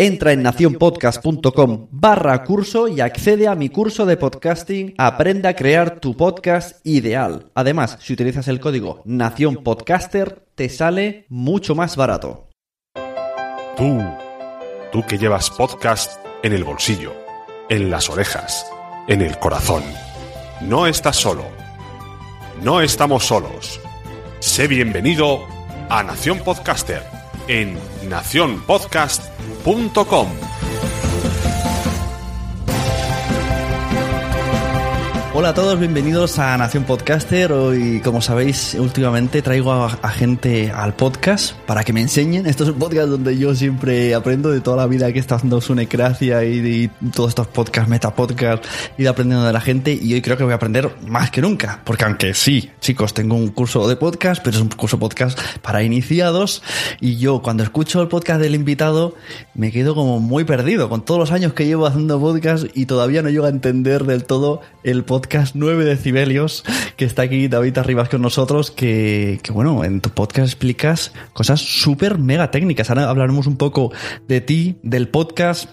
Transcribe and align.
Entra 0.00 0.32
en 0.32 0.42
nacionpodcast.com 0.42 1.88
barra 1.90 2.42
curso 2.44 2.88
y 2.88 3.02
accede 3.02 3.48
a 3.48 3.54
mi 3.54 3.68
curso 3.68 4.06
de 4.06 4.16
podcasting 4.16 4.94
Aprende 4.96 5.46
a 5.46 5.54
crear 5.54 6.00
tu 6.00 6.16
podcast 6.16 6.80
ideal. 6.86 7.50
Además, 7.54 7.98
si 8.00 8.14
utilizas 8.14 8.48
el 8.48 8.60
código 8.60 9.02
nacionpodcaster, 9.04 10.46
te 10.54 10.70
sale 10.70 11.26
mucho 11.28 11.74
más 11.74 11.96
barato. 11.96 12.48
Tú, 13.76 14.02
tú 14.90 15.04
que 15.06 15.18
llevas 15.18 15.50
podcast 15.50 16.18
en 16.42 16.54
el 16.54 16.64
bolsillo, 16.64 17.12
en 17.68 17.90
las 17.90 18.08
orejas, 18.08 18.64
en 19.06 19.20
el 19.20 19.38
corazón. 19.38 19.82
No 20.62 20.86
estás 20.86 21.16
solo. 21.16 21.44
No 22.62 22.80
estamos 22.80 23.26
solos. 23.26 23.78
Sé 24.38 24.66
bienvenido 24.66 25.40
a 25.90 26.02
Nación 26.02 26.38
Podcaster 26.38 27.19
en 27.50 27.76
nacionpodcast.com. 28.08 30.59
Hola 35.32 35.50
a 35.50 35.54
todos, 35.54 35.78
bienvenidos 35.78 36.40
a 36.40 36.56
Nación 36.56 36.82
Podcaster. 36.82 37.52
Hoy, 37.52 38.00
como 38.00 38.20
sabéis, 38.20 38.74
últimamente 38.74 39.42
traigo 39.42 39.70
a, 39.70 39.86
a, 39.86 40.08
gente 40.08 40.72
al 40.72 40.94
podcast 40.94 41.54
para 41.66 41.84
que 41.84 41.92
me 41.92 42.00
enseñen. 42.00 42.46
Esto 42.46 42.64
es 42.64 42.70
un 42.70 42.80
podcast 42.80 43.08
donde 43.08 43.38
yo 43.38 43.54
siempre 43.54 44.12
aprendo 44.16 44.50
de 44.50 44.60
toda 44.60 44.78
la 44.78 44.88
vida 44.88 45.12
que 45.12 45.20
está 45.20 45.36
haciendo 45.36 45.60
Sunecracia 45.60 46.42
y 46.42 46.58
de 46.58 46.90
todos 47.14 47.28
estos 47.28 47.46
podcasts, 47.46 47.88
metapodcast, 47.88 48.64
ir 48.98 49.06
aprendiendo 49.06 49.46
de 49.46 49.52
la 49.52 49.60
gente. 49.60 49.96
Y 50.02 50.14
hoy 50.14 50.20
creo 50.20 50.36
que 50.36 50.42
voy 50.42 50.52
a 50.52 50.56
aprender 50.56 50.90
más 51.06 51.30
que 51.30 51.40
nunca. 51.40 51.80
Porque 51.84 52.04
aunque 52.04 52.34
sí, 52.34 52.68
chicos, 52.80 53.14
tengo 53.14 53.36
un 53.36 53.50
curso 53.50 53.86
de 53.86 53.94
podcast, 53.94 54.42
pero 54.42 54.56
es 54.56 54.62
un 54.62 54.70
curso 54.70 54.98
podcast 54.98 55.38
para 55.62 55.84
iniciados. 55.84 56.60
Y 57.00 57.18
yo 57.18 57.40
cuando 57.40 57.62
escucho 57.62 58.02
el 58.02 58.08
podcast 58.08 58.40
del 58.40 58.56
invitado 58.56 59.14
me 59.54 59.70
quedo 59.70 59.94
como 59.94 60.18
muy 60.18 60.42
perdido 60.42 60.88
con 60.88 61.04
todos 61.04 61.20
los 61.20 61.30
años 61.30 61.52
que 61.52 61.66
llevo 61.66 61.86
haciendo 61.86 62.18
podcast 62.18 62.66
y 62.74 62.86
todavía 62.86 63.22
no 63.22 63.30
llego 63.30 63.46
a 63.46 63.50
entender 63.50 64.06
del 64.06 64.24
todo 64.24 64.60
el 64.82 65.04
podcast 65.04 65.19
9 65.54 65.84
decibelios, 65.84 66.64
que 66.96 67.04
está 67.04 67.22
aquí 67.22 67.48
David 67.48 67.78
Arribas 67.78 68.08
con 68.08 68.22
nosotros, 68.22 68.70
que, 68.70 69.40
que 69.42 69.52
bueno, 69.52 69.84
en 69.84 70.00
tu 70.00 70.10
podcast 70.10 70.46
explicas 70.46 71.12
cosas 71.32 71.60
súper 71.60 72.18
mega 72.18 72.50
técnicas. 72.50 72.90
Ahora 72.90 73.08
hablaremos 73.08 73.46
un 73.46 73.56
poco 73.56 73.92
de 74.28 74.40
ti, 74.40 74.78
del 74.82 75.08
podcast, 75.08 75.70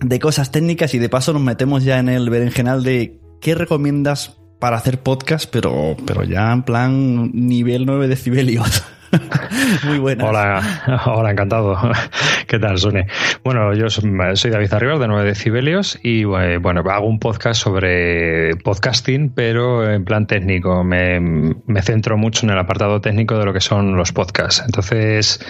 de 0.00 0.18
cosas 0.18 0.50
técnicas 0.50 0.94
y 0.94 0.98
de 0.98 1.08
paso 1.08 1.32
nos 1.32 1.42
metemos 1.42 1.84
ya 1.84 1.98
en 1.98 2.08
el 2.08 2.30
berenjenal 2.30 2.82
de 2.82 3.20
qué 3.40 3.54
recomiendas 3.54 4.36
para 4.58 4.76
hacer 4.76 5.00
podcast, 5.00 5.48
pero, 5.50 5.96
pero 6.06 6.24
ya 6.24 6.52
en 6.52 6.62
plan 6.62 7.30
nivel 7.32 7.86
9 7.86 8.08
decibelios. 8.08 8.82
Muy 9.84 9.98
buenas. 9.98 10.28
Hola, 10.28 11.02
hola, 11.06 11.30
encantado. 11.30 11.76
¿Qué 12.46 12.58
tal, 12.58 12.78
Sune? 12.78 13.06
Bueno, 13.44 13.74
yo 13.74 13.88
soy 13.90 14.50
David 14.50 14.72
Arribas 14.72 15.00
de 15.00 15.08
9 15.08 15.24
decibelios 15.24 15.98
y 16.02 16.24
bueno, 16.24 16.82
hago 16.90 17.06
un 17.06 17.18
podcast 17.18 17.60
sobre 17.60 18.56
podcasting, 18.56 19.30
pero 19.30 19.90
en 19.90 20.04
plan 20.04 20.26
técnico. 20.26 20.84
Me, 20.84 21.20
me 21.20 21.82
centro 21.82 22.16
mucho 22.16 22.46
en 22.46 22.50
el 22.50 22.58
apartado 22.58 23.00
técnico 23.00 23.38
de 23.38 23.44
lo 23.44 23.52
que 23.52 23.60
son 23.60 23.96
los 23.96 24.12
podcasts. 24.12 24.62
Entonces, 24.64 25.40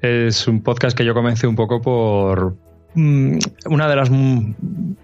es 0.00 0.48
un 0.48 0.62
podcast 0.62 0.96
que 0.96 1.04
yo 1.04 1.14
comencé 1.14 1.46
un 1.46 1.56
poco 1.56 1.80
por 1.80 2.56
una 2.94 3.88
de 3.88 3.96
las 3.96 4.10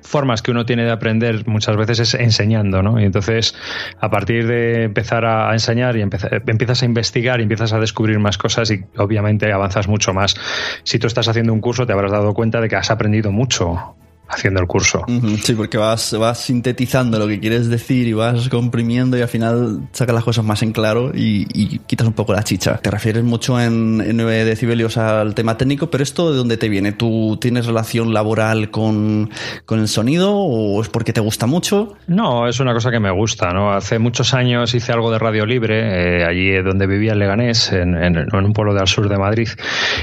formas 0.02 0.42
que 0.42 0.50
uno 0.50 0.66
tiene 0.66 0.84
de 0.84 0.90
aprender 0.90 1.46
muchas 1.46 1.76
veces 1.76 2.00
es 2.00 2.14
enseñando, 2.14 2.82
¿no? 2.82 3.00
Y 3.00 3.04
entonces, 3.04 3.54
a 4.00 4.10
partir 4.10 4.46
de 4.46 4.84
empezar 4.84 5.24
a 5.24 5.52
enseñar 5.52 5.96
y 5.96 6.02
empiezas 6.02 6.82
a 6.82 6.84
investigar 6.84 7.40
y 7.40 7.44
empiezas 7.44 7.72
a 7.72 7.78
descubrir 7.78 8.18
más 8.18 8.38
cosas 8.38 8.70
y 8.70 8.84
obviamente 8.96 9.52
avanzas 9.52 9.88
mucho 9.88 10.12
más. 10.12 10.36
Si 10.82 10.98
tú 10.98 11.06
estás 11.06 11.28
haciendo 11.28 11.52
un 11.52 11.60
curso, 11.60 11.86
te 11.86 11.92
habrás 11.92 12.12
dado 12.12 12.34
cuenta 12.34 12.60
de 12.60 12.68
que 12.68 12.76
has 12.76 12.90
aprendido 12.90 13.32
mucho 13.32 13.96
haciendo 14.28 14.60
el 14.60 14.66
curso. 14.66 15.04
Sí, 15.42 15.54
porque 15.54 15.78
vas, 15.78 16.16
vas 16.18 16.38
sintetizando 16.38 17.18
lo 17.18 17.26
que 17.26 17.40
quieres 17.40 17.68
decir 17.68 18.06
y 18.06 18.12
vas 18.12 18.48
comprimiendo 18.48 19.16
y 19.16 19.22
al 19.22 19.28
final 19.28 19.88
sacas 19.92 20.14
las 20.14 20.24
cosas 20.24 20.44
más 20.44 20.62
en 20.62 20.72
claro 20.72 21.12
y, 21.14 21.46
y 21.52 21.78
quitas 21.80 22.06
un 22.06 22.12
poco 22.12 22.32
la 22.32 22.42
chicha. 22.42 22.78
Te 22.78 22.90
refieres 22.90 23.24
mucho 23.24 23.60
en, 23.60 24.00
en 24.00 24.16
9 24.16 24.44
decibelios 24.44 24.96
al 24.96 25.34
tema 25.34 25.56
técnico, 25.56 25.90
pero 25.90 26.02
¿esto 26.02 26.30
de 26.30 26.36
dónde 26.36 26.56
te 26.56 26.68
viene? 26.68 26.92
¿Tú 26.92 27.38
tienes 27.40 27.66
relación 27.66 28.12
laboral 28.12 28.70
con, 28.70 29.30
con 29.64 29.80
el 29.80 29.88
sonido 29.88 30.36
o 30.36 30.82
es 30.82 30.88
porque 30.88 31.12
te 31.12 31.20
gusta 31.20 31.46
mucho? 31.46 31.96
No, 32.06 32.48
es 32.48 32.60
una 32.60 32.74
cosa 32.74 32.90
que 32.90 33.00
me 33.00 33.10
gusta. 33.10 33.52
¿no? 33.52 33.72
Hace 33.72 33.98
muchos 33.98 34.34
años 34.34 34.74
hice 34.74 34.92
algo 34.92 35.10
de 35.10 35.18
radio 35.18 35.46
libre, 35.46 36.20
eh, 36.20 36.24
allí 36.24 36.62
donde 36.62 36.86
vivía 36.86 37.12
en 37.12 37.18
Leganés, 37.18 37.72
en, 37.72 37.94
en, 37.94 38.16
en 38.16 38.44
un 38.44 38.52
pueblo 38.52 38.74
del 38.74 38.86
sur 38.86 39.08
de 39.08 39.16
Madrid. 39.16 39.48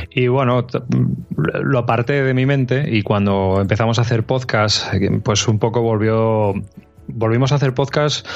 Y 0.10 0.28
bueno, 0.28 0.66
lo 1.38 1.80
aparté 1.80 2.24
de 2.24 2.34
mi 2.34 2.46
mente 2.46 2.86
y 2.90 3.02
cuando 3.02 3.60
empezamos 3.62 4.00
a 4.00 4.02
hacer 4.02 4.15
podcast, 4.24 4.94
pues 5.24 5.48
un 5.48 5.60
poco 5.60 5.82
volvió 5.82 6.54
volvimos 7.08 7.52
a 7.52 7.56
hacer 7.56 7.74
podcast 7.74 8.28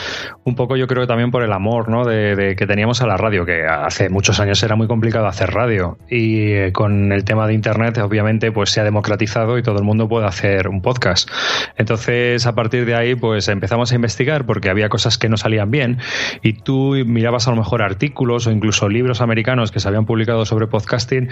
un 0.43 0.55
poco 0.55 0.75
yo 0.77 0.87
creo 0.87 1.03
que 1.03 1.07
también 1.07 1.31
por 1.31 1.43
el 1.43 1.51
amor 1.51 1.89
¿no? 1.89 2.05
de, 2.05 2.35
de, 2.35 2.55
que 2.55 2.67
teníamos 2.67 3.01
a 3.01 3.07
la 3.07 3.17
radio, 3.17 3.45
que 3.45 3.65
hace 3.65 4.09
muchos 4.09 4.39
años 4.39 4.61
era 4.63 4.75
muy 4.75 4.87
complicado 4.87 5.27
hacer 5.27 5.51
radio 5.51 5.97
y 6.09 6.51
eh, 6.51 6.71
con 6.71 7.11
el 7.11 7.23
tema 7.23 7.47
de 7.47 7.53
internet 7.53 7.97
obviamente 7.99 8.51
pues 8.51 8.69
se 8.69 8.79
ha 8.79 8.83
democratizado 8.83 9.57
y 9.57 9.63
todo 9.63 9.77
el 9.77 9.83
mundo 9.83 10.07
puede 10.07 10.27
hacer 10.27 10.67
un 10.67 10.81
podcast. 10.81 11.29
Entonces 11.77 12.45
a 12.45 12.53
partir 12.53 12.85
de 12.85 12.95
ahí 12.95 13.15
pues 13.15 13.47
empezamos 13.47 13.91
a 13.91 13.95
investigar 13.95 14.45
porque 14.45 14.69
había 14.69 14.89
cosas 14.89 15.17
que 15.17 15.29
no 15.29 15.37
salían 15.37 15.71
bien 15.71 15.97
y 16.41 16.53
tú 16.53 16.95
mirabas 17.05 17.47
a 17.47 17.51
lo 17.51 17.57
mejor 17.57 17.81
artículos 17.81 18.47
o 18.47 18.51
incluso 18.51 18.89
libros 18.89 19.21
americanos 19.21 19.71
que 19.71 19.79
se 19.79 19.87
habían 19.87 20.05
publicado 20.05 20.45
sobre 20.45 20.67
podcasting 20.67 21.29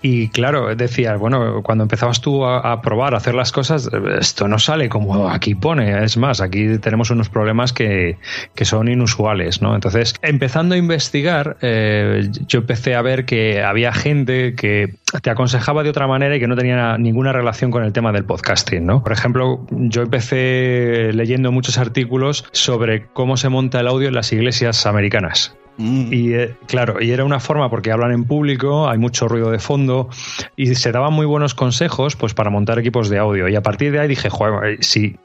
Y 0.00 0.28
claro, 0.28 0.74
decías, 0.76 1.18
bueno, 1.18 1.62
cuando 1.62 1.84
empezabas 1.84 2.20
tú 2.20 2.44
a, 2.44 2.80
probar, 2.82 3.14
a 3.14 3.16
hacer 3.16 3.34
las 3.34 3.50
cosas, 3.50 3.90
esto 4.20 4.46
no 4.46 4.58
sale 4.58 4.88
como 4.88 5.28
aquí 5.28 5.54
pone. 5.54 6.04
Es 6.04 6.16
más, 6.16 6.40
aquí 6.40 6.78
tenemos 6.78 7.10
unos 7.10 7.28
problemas 7.28 7.72
que, 7.72 8.16
que 8.54 8.64
son 8.64 8.88
inusuales, 8.88 9.60
¿no? 9.60 9.74
Entonces, 9.74 10.14
empezando 10.22 10.76
a 10.76 10.78
investigar, 10.78 11.56
eh, 11.62 12.30
yo 12.46 12.60
empecé 12.60 12.94
a 12.94 13.02
ver 13.02 13.24
que 13.24 13.62
había 13.62 13.92
gente 13.92 14.54
que 14.54 14.94
te 15.22 15.30
aconsejaba 15.30 15.82
de 15.82 15.90
otra 15.90 16.06
manera 16.06 16.36
y 16.36 16.40
que 16.40 16.46
no 16.46 16.56
tenía 16.56 16.96
ninguna 16.98 17.32
relación 17.32 17.70
con 17.70 17.82
el 17.82 17.92
tema 17.92 18.12
del 18.12 18.24
podcasting, 18.24 18.86
¿no? 18.86 19.02
Por 19.02 19.12
ejemplo, 19.12 19.66
yo 19.70 20.02
empecé 20.02 21.10
leyendo 21.12 21.50
muchos 21.50 21.78
artículos 21.78 22.44
sobre 22.52 23.06
cómo 23.06 23.36
se 23.36 23.48
monta 23.48 23.80
el 23.80 23.88
audio 23.88 24.08
en 24.08 24.14
las 24.14 24.32
iglesias 24.32 24.86
americanas. 24.86 25.56
Mm. 25.78 26.12
Y 26.12 26.34
eh, 26.34 26.54
claro, 26.66 27.00
y 27.00 27.10
era 27.12 27.24
una 27.24 27.40
forma 27.40 27.70
porque 27.70 27.90
hablan 27.92 28.12
en 28.12 28.24
público, 28.24 28.88
hay 28.88 28.98
mucho 28.98 29.28
ruido 29.28 29.50
de 29.50 29.58
fondo 29.58 30.08
y 30.56 30.74
se 30.74 30.92
daban 30.92 31.12
muy 31.12 31.24
buenos 31.24 31.54
consejos 31.54 32.16
pues 32.16 32.34
para 32.34 32.50
montar 32.50 32.78
equipos 32.78 33.08
de 33.08 33.18
audio. 33.18 33.48
Y 33.48 33.54
a 33.54 33.62
partir 33.62 33.92
de 33.92 34.00
ahí 34.00 34.08
dije, 34.08 34.28
joder, 34.28 34.72
eh, 34.72 34.78
sí, 34.80 35.16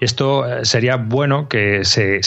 esto 0.00 0.46
eh, 0.46 0.64
sería 0.64 0.96
bueno 0.96 1.48
que 1.48 1.84
se, 1.84 2.20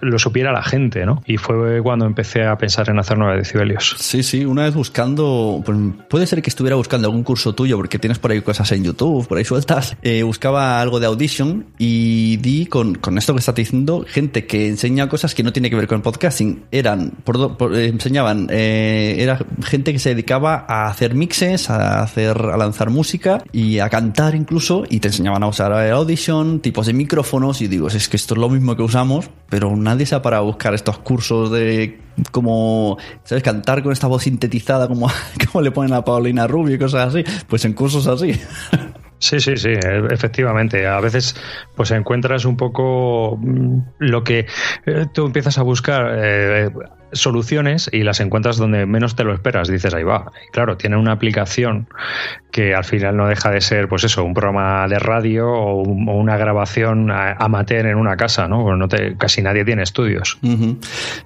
lo 0.00 0.18
supiera 0.18 0.50
la 0.50 0.62
gente, 0.62 1.04
¿no? 1.04 1.22
Y 1.26 1.36
fue 1.36 1.82
cuando 1.82 2.06
empecé 2.06 2.44
a 2.44 2.56
pensar 2.56 2.88
en 2.88 2.98
hacer 2.98 3.18
9 3.18 3.36
decibelios. 3.36 3.96
Sí, 3.98 4.22
sí, 4.22 4.44
una 4.44 4.64
vez 4.64 4.74
buscando, 4.74 5.62
pues, 5.64 5.78
puede 6.08 6.26
ser 6.26 6.42
que 6.42 6.50
estuviera 6.50 6.76
buscando 6.76 7.08
algún 7.08 7.22
curso 7.22 7.54
tuyo 7.54 7.76
porque 7.76 7.98
tienes 7.98 8.18
por 8.18 8.30
ahí 8.30 8.40
cosas 8.40 8.72
en 8.72 8.84
YouTube, 8.84 9.28
por 9.28 9.38
ahí 9.38 9.44
sueltas. 9.44 9.96
buscaba 10.24 10.80
algo 10.80 10.98
de 10.98 11.06
Audition 11.06 11.66
y 11.78 12.38
di 12.38 12.66
con, 12.66 12.94
con 12.94 13.18
esto 13.18 13.34
que 13.34 13.40
estás 13.40 13.54
diciendo, 13.54 14.04
gente 14.08 14.46
que 14.46 14.68
enseña 14.68 15.08
cosas 15.08 15.34
que 15.34 15.42
no 15.42 15.52
tiene 15.52 15.70
que 15.70 15.76
ver 15.76 15.86
con 15.86 16.02
podcasting. 16.02 16.64
Eran 16.70 17.12
por, 17.26 17.76
eh, 17.76 17.88
enseñaban, 17.88 18.46
eh, 18.50 19.16
era 19.18 19.38
gente 19.64 19.92
que 19.92 19.98
se 19.98 20.10
dedicaba 20.10 20.64
a 20.68 20.88
hacer 20.88 21.14
mixes, 21.14 21.68
a 21.68 22.02
hacer, 22.02 22.38
a 22.38 22.56
lanzar 22.56 22.88
música 22.88 23.42
y 23.52 23.80
a 23.80 23.90
cantar 23.90 24.34
incluso, 24.34 24.84
y 24.88 25.00
te 25.00 25.08
enseñaban 25.08 25.42
a 25.42 25.48
usar 25.48 25.72
Audition, 25.72 26.60
tipos 26.60 26.86
de 26.86 26.92
micrófonos, 26.92 27.60
y 27.60 27.68
digo, 27.68 27.88
es 27.88 28.08
que 28.08 28.16
esto 28.16 28.34
es 28.34 28.40
lo 28.40 28.48
mismo 28.48 28.76
que 28.76 28.82
usamos, 28.82 29.28
pero 29.48 29.76
nadie 29.76 30.06
se 30.06 30.14
ha 30.14 30.22
parado 30.22 30.44
a 30.44 30.46
buscar 30.46 30.72
estos 30.72 30.98
cursos 30.98 31.50
de 31.50 32.00
como, 32.30 32.96
¿sabes? 33.24 33.42
Cantar 33.42 33.82
con 33.82 33.92
esta 33.92 34.06
voz 34.06 34.22
sintetizada 34.22 34.88
como, 34.88 35.10
como 35.52 35.62
le 35.62 35.72
ponen 35.72 35.92
a 35.92 36.04
Paulina 36.04 36.46
Rubio 36.46 36.76
y 36.76 36.78
cosas 36.78 37.08
así, 37.14 37.24
pues 37.48 37.64
en 37.64 37.72
cursos 37.72 38.06
así. 38.06 38.40
Sí, 39.18 39.40
sí, 39.40 39.56
sí, 39.56 39.70
e, 39.70 40.06
efectivamente. 40.10 40.86
A 40.86 41.00
veces 41.00 41.34
pues 41.74 41.90
encuentras 41.90 42.44
un 42.44 42.56
poco 42.56 43.38
mm, 43.40 43.78
lo 43.98 44.24
que 44.24 44.46
eh, 44.86 45.06
tú 45.12 45.26
empiezas 45.26 45.58
a 45.58 45.62
buscar 45.62 46.12
eh, 46.16 46.70
soluciones 47.12 47.88
y 47.92 48.02
las 48.02 48.20
encuentras 48.20 48.56
donde 48.56 48.84
menos 48.86 49.16
te 49.16 49.24
lo 49.24 49.32
esperas. 49.32 49.68
Dices, 49.68 49.94
ahí 49.94 50.04
va. 50.04 50.32
claro, 50.52 50.76
tiene 50.76 50.96
una 50.96 51.12
aplicación 51.12 51.88
que 52.50 52.74
al 52.74 52.84
final 52.84 53.16
no 53.16 53.26
deja 53.26 53.50
de 53.50 53.60
ser, 53.60 53.88
pues 53.88 54.04
eso, 54.04 54.24
un 54.24 54.34
programa 54.34 54.86
de 54.88 54.98
radio 54.98 55.48
o, 55.48 55.82
una 55.82 56.36
grabación 56.36 57.10
amateur 57.10 57.86
en 57.86 57.96
una 57.96 58.16
casa, 58.16 58.48
¿no? 58.48 58.76
no 58.76 58.88
te, 58.88 59.16
casi 59.16 59.42
nadie 59.42 59.64
tiene 59.64 59.82
estudios. 59.82 60.38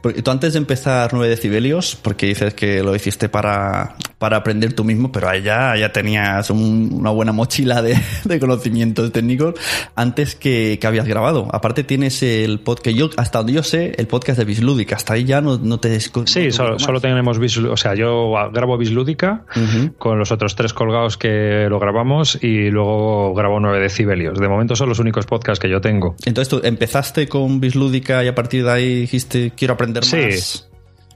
porque 0.00 0.22
tú 0.22 0.30
antes 0.30 0.52
de 0.54 0.58
empezar 0.58 1.10
9 1.12 1.28
decibelios, 1.28 1.96
porque 1.96 2.26
dices 2.26 2.54
que 2.54 2.82
lo 2.82 2.94
hiciste 2.94 3.28
para, 3.28 3.94
para 4.20 4.36
aprender 4.36 4.74
tú 4.74 4.84
mismo, 4.84 5.10
pero 5.10 5.30
allá 5.30 5.74
ya 5.76 5.92
tenías 5.92 6.50
una 6.50 7.08
buena 7.08 7.32
mochila 7.32 7.80
de, 7.80 7.96
conocimientos 8.40 9.10
técnicos 9.12 9.54
antes 9.96 10.34
que, 10.34 10.78
que, 10.78 10.86
habías 10.86 11.08
grabado. 11.08 11.48
Aparte 11.50 11.84
tienes 11.84 12.22
el 12.22 12.60
podcast, 12.60 12.94
yo, 12.94 13.08
hasta 13.16 13.38
donde 13.38 13.54
yo 13.54 13.62
sé, 13.62 13.94
el 13.96 14.06
podcast 14.08 14.38
de 14.38 14.44
Bislúdica, 14.44 14.96
hasta 14.96 15.14
ahí 15.14 15.24
ya 15.24 15.40
no 15.40 15.58
Sí, 16.26 16.52
solo, 16.52 17.00
tenemos 17.00 17.38
O 17.38 17.76
sea, 17.78 17.94
yo 17.94 18.34
grabo 18.52 18.76
Bislúdica 18.76 19.46
con 19.96 20.18
los 20.18 20.30
otros 20.32 20.54
tres 20.54 20.74
colgados 20.74 21.16
que 21.16 21.66
lo 21.70 21.78
grabamos 21.78 22.38
y 22.42 22.68
luego 22.70 23.32
grabo 23.32 23.58
9 23.58 23.80
decibelios. 23.80 24.38
De 24.38 24.48
momento 24.48 24.76
son 24.76 24.90
los 24.90 24.98
únicos 24.98 25.24
podcasts 25.24 25.60
que 25.60 25.70
yo 25.70 25.80
tengo. 25.80 26.14
Entonces 26.26 26.50
tú 26.50 26.60
empezaste 26.62 27.26
con 27.26 27.58
Bislúdica 27.58 28.22
y 28.22 28.28
a 28.28 28.34
partir 28.34 28.64
de 28.64 28.70
ahí 28.70 29.00
dijiste 29.00 29.52
quiero 29.56 29.72
aprender 29.72 30.02
más. 30.02 30.10
Sí. 30.10 30.64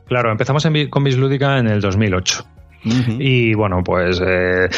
Claro, 0.07 0.33
empezamos 0.33 0.67
con 0.89 1.05
Bislúdica 1.05 1.59
en 1.59 1.67
el 1.67 1.83
2008. 1.83 2.54
Y 2.85 3.55
bueno, 3.55 3.83
pues 3.83 4.21
eh, 4.25 4.69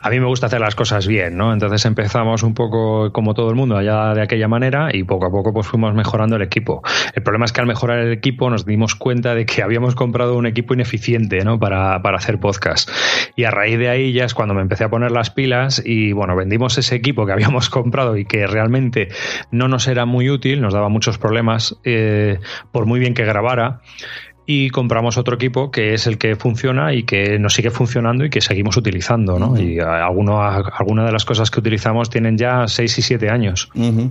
a 0.00 0.10
mí 0.10 0.20
me 0.20 0.26
gusta 0.26 0.46
hacer 0.46 0.60
las 0.60 0.74
cosas 0.74 1.06
bien, 1.06 1.36
¿no? 1.36 1.52
Entonces 1.52 1.84
empezamos 1.84 2.42
un 2.42 2.54
poco 2.54 3.12
como 3.12 3.34
todo 3.34 3.50
el 3.50 3.56
mundo 3.56 3.76
allá 3.76 4.14
de 4.14 4.22
aquella 4.22 4.48
manera 4.48 4.88
y 4.92 5.04
poco 5.04 5.26
a 5.26 5.30
poco 5.30 5.52
pues 5.52 5.66
fuimos 5.66 5.94
mejorando 5.94 6.36
el 6.36 6.42
equipo. 6.42 6.82
El 7.14 7.22
problema 7.22 7.44
es 7.44 7.52
que 7.52 7.60
al 7.60 7.66
mejorar 7.66 7.98
el 7.98 8.12
equipo 8.12 8.48
nos 8.48 8.64
dimos 8.64 8.94
cuenta 8.94 9.34
de 9.34 9.46
que 9.46 9.62
habíamos 9.62 9.94
comprado 9.94 10.36
un 10.36 10.46
equipo 10.46 10.74
ineficiente, 10.74 11.44
¿no? 11.44 11.58
Para, 11.58 12.00
para 12.02 12.16
hacer 12.16 12.40
podcast. 12.40 12.90
Y 13.36 13.44
a 13.44 13.50
raíz 13.50 13.78
de 13.78 13.88
ahí 13.88 14.12
ya 14.12 14.24
es 14.24 14.34
cuando 14.34 14.54
me 14.54 14.62
empecé 14.62 14.84
a 14.84 14.90
poner 14.90 15.10
las 15.10 15.30
pilas 15.30 15.82
y 15.84 16.12
bueno, 16.12 16.36
vendimos 16.36 16.78
ese 16.78 16.94
equipo 16.94 17.26
que 17.26 17.32
habíamos 17.42 17.68
comprado 17.68 18.16
y 18.16 18.24
que 18.24 18.46
realmente 18.46 19.08
no 19.50 19.68
nos 19.68 19.88
era 19.88 20.06
muy 20.06 20.30
útil, 20.30 20.60
nos 20.60 20.74
daba 20.74 20.88
muchos 20.88 21.18
problemas 21.18 21.76
eh, 21.84 22.38
por 22.70 22.86
muy 22.86 23.00
bien 23.00 23.14
que 23.14 23.24
grabara 23.24 23.80
y 24.46 24.70
compramos 24.70 25.18
otro 25.18 25.36
equipo 25.36 25.70
que 25.70 25.94
es 25.94 26.06
el 26.06 26.18
que 26.18 26.36
funciona 26.36 26.94
y 26.94 27.04
que 27.04 27.38
nos 27.38 27.54
sigue 27.54 27.70
funcionando 27.70 28.24
y 28.24 28.30
que 28.30 28.40
seguimos 28.40 28.76
utilizando, 28.76 29.38
¿no? 29.38 29.58
Y 29.58 29.78
alguno, 29.78 30.42
algunas 30.42 31.06
de 31.06 31.12
las 31.12 31.24
cosas 31.24 31.50
que 31.50 31.60
utilizamos 31.60 32.10
tienen 32.10 32.36
ya 32.36 32.66
6 32.66 32.98
y 32.98 33.02
7 33.02 33.30
años. 33.30 33.70
Uh 33.74 34.10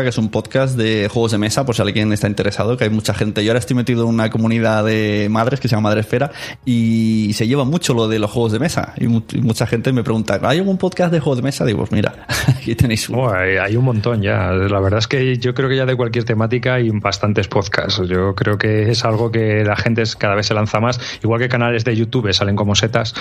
que 0.00 0.08
es 0.08 0.18
un 0.18 0.30
podcast 0.30 0.76
de 0.76 1.08
juegos 1.12 1.32
de 1.32 1.38
mesa, 1.38 1.66
por 1.66 1.74
si 1.74 1.82
alguien 1.82 2.12
está 2.12 2.26
interesado, 2.26 2.76
que 2.76 2.84
hay 2.84 2.90
mucha 2.90 3.12
gente. 3.12 3.44
Yo 3.44 3.50
ahora 3.50 3.58
estoy 3.58 3.76
metido 3.76 4.04
en 4.04 4.08
una 4.08 4.30
comunidad 4.30 4.84
de 4.84 5.28
madres 5.30 5.60
que 5.60 5.68
se 5.68 5.74
llama 5.74 5.90
Madre 5.90 6.00
Esfera 6.00 6.30
y 6.64 7.32
se 7.34 7.46
lleva 7.46 7.64
mucho 7.64 7.92
lo 7.92 8.08
de 8.08 8.18
los 8.18 8.30
juegos 8.30 8.52
de 8.52 8.58
mesa. 8.58 8.94
Y, 8.98 9.06
mucha 9.06 9.66
gente 9.66 9.92
me 9.92 10.02
pregunta, 10.02 10.40
¿hay 10.42 10.58
algún 10.58 10.78
podcast 10.78 11.12
de 11.12 11.20
juegos 11.20 11.38
de 11.38 11.42
mesa? 11.42 11.64
Digo, 11.64 11.80
pues 11.80 11.92
mira, 11.92 12.26
aquí 12.48 12.74
tenéis 12.74 13.08
uno. 13.08 13.32
hay, 13.32 13.76
un 13.76 13.84
montón 13.84 14.22
ya. 14.22 14.50
La 14.52 14.80
verdad 14.80 14.98
es 14.98 15.06
que 15.06 15.36
yo 15.38 15.54
creo 15.54 15.68
que 15.68 15.76
ya 15.76 15.86
de 15.86 15.96
cualquier 15.96 16.24
temática 16.24 16.74
hay 16.74 16.90
bastantes 16.90 17.48
podcasts. 17.48 18.00
Yo 18.08 18.34
creo 18.34 18.58
que 18.58 18.90
es 18.90 19.04
algo 19.04 19.30
que 19.30 19.64
la 19.70 19.76
gente 19.76 20.02
cada 20.18 20.34
vez 20.34 20.46
se 20.46 20.54
lanza 20.54 20.80
más. 20.80 21.00
Igual 21.22 21.40
que 21.40 21.48
canales 21.48 21.84
de 21.84 21.96
YouTube 21.96 22.32
salen 22.32 22.56
como 22.56 22.74
setas. 22.74 23.14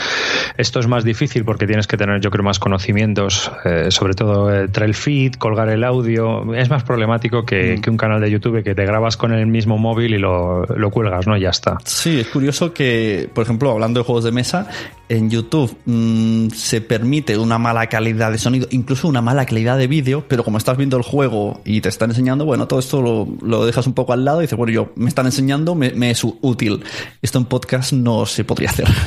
Esto 0.58 0.80
es 0.80 0.88
más 0.88 1.04
difícil 1.04 1.46
porque 1.46 1.68
tienes 1.68 1.88
que 1.88 1.98
tener, 1.98 2.20
yo 2.22 2.32
creo, 2.32 2.44
más 2.44 2.60
conocimientos, 2.60 3.52
eh, 3.66 3.92
sobre 3.92 4.14
todo 4.14 4.54
el 4.54 4.72
trail 4.72 4.94
feed, 4.94 5.34
colgar 5.34 5.70
el 5.70 5.84
audio. 5.84 6.54
Es 6.54 6.70
más 6.70 6.84
problemático 6.84 7.44
mm. 7.44 7.46
que, 7.46 7.82
un 7.88 7.98
canal 7.98 8.22
de 8.22 8.32
YouTube 8.32 8.64
que 8.64 8.76
te 8.76 8.86
grabas 8.86 9.18
con 9.18 9.32
el 9.32 9.48
mismo 9.48 9.78
móvil 9.78 10.14
y 10.16 10.18
lo, 10.18 10.66
lo 10.66 10.90
cuelgas, 10.90 11.28
¿no? 11.28 11.38
Y 11.38 11.42
ya 11.42 11.50
está. 11.50 11.78
Sí, 11.86 12.20
es 12.20 12.28
curioso 12.28 12.74
que, 12.74 13.30
por 13.34 13.44
ejemplo, 13.44 13.72
hablando 13.72 14.00
de 14.00 14.06
juegos 14.06 14.24
de 14.24 14.32
mesa, 14.32 14.68
en 15.10 15.30
YouTube 15.30 15.76
mm, 15.86 16.50
se 16.52 16.82
permite 16.82 17.38
una 17.38 17.58
mala 17.58 17.88
calidad 17.88 18.32
de 18.32 18.38
sonido, 18.38 18.68
incluso 18.70 19.08
una 19.08 19.22
mala 19.22 19.46
calidad 19.46 19.78
de 19.78 19.88
vídeo, 19.88 20.24
pero 20.28 20.44
como 20.44 20.58
estás 20.58 20.78
viendo 20.78 20.98
el 20.98 21.04
juego 21.04 21.62
y 21.66 21.82
te 21.82 21.90
están 21.90 22.12
enseñando, 22.12 22.46
bueno, 22.46 22.68
todo 22.68 22.80
esto 22.80 23.02
lo, 23.02 23.28
lo 23.42 23.66
dejas 23.66 23.88
un 23.88 23.94
poco 23.94 24.14
al 24.14 24.24
lado 24.24 24.40
y 24.40 24.44
dices, 24.44 24.58
bueno, 24.58 24.72
yo 24.72 24.92
me 24.96 25.10
están 25.10 25.26
enseñando, 25.26 25.74
me, 25.76 26.12
es 26.12 26.24
útil. 26.24 26.84
Esto 27.22 27.40
en 27.40 27.46
podcast 27.46 27.92
no 27.94 28.26
se 28.26 28.44
podría 28.44 28.70
hacer. 28.70 28.88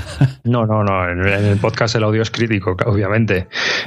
No, 0.44 0.66
no, 0.66 0.82
no. 0.82 1.08
En, 1.08 1.20
el 1.24 1.58
podcast 1.58 1.94
el 1.94 2.02
audio 2.02 2.20
es 2.20 2.32
crítico, 2.32 2.76
obviamente. 2.86 3.46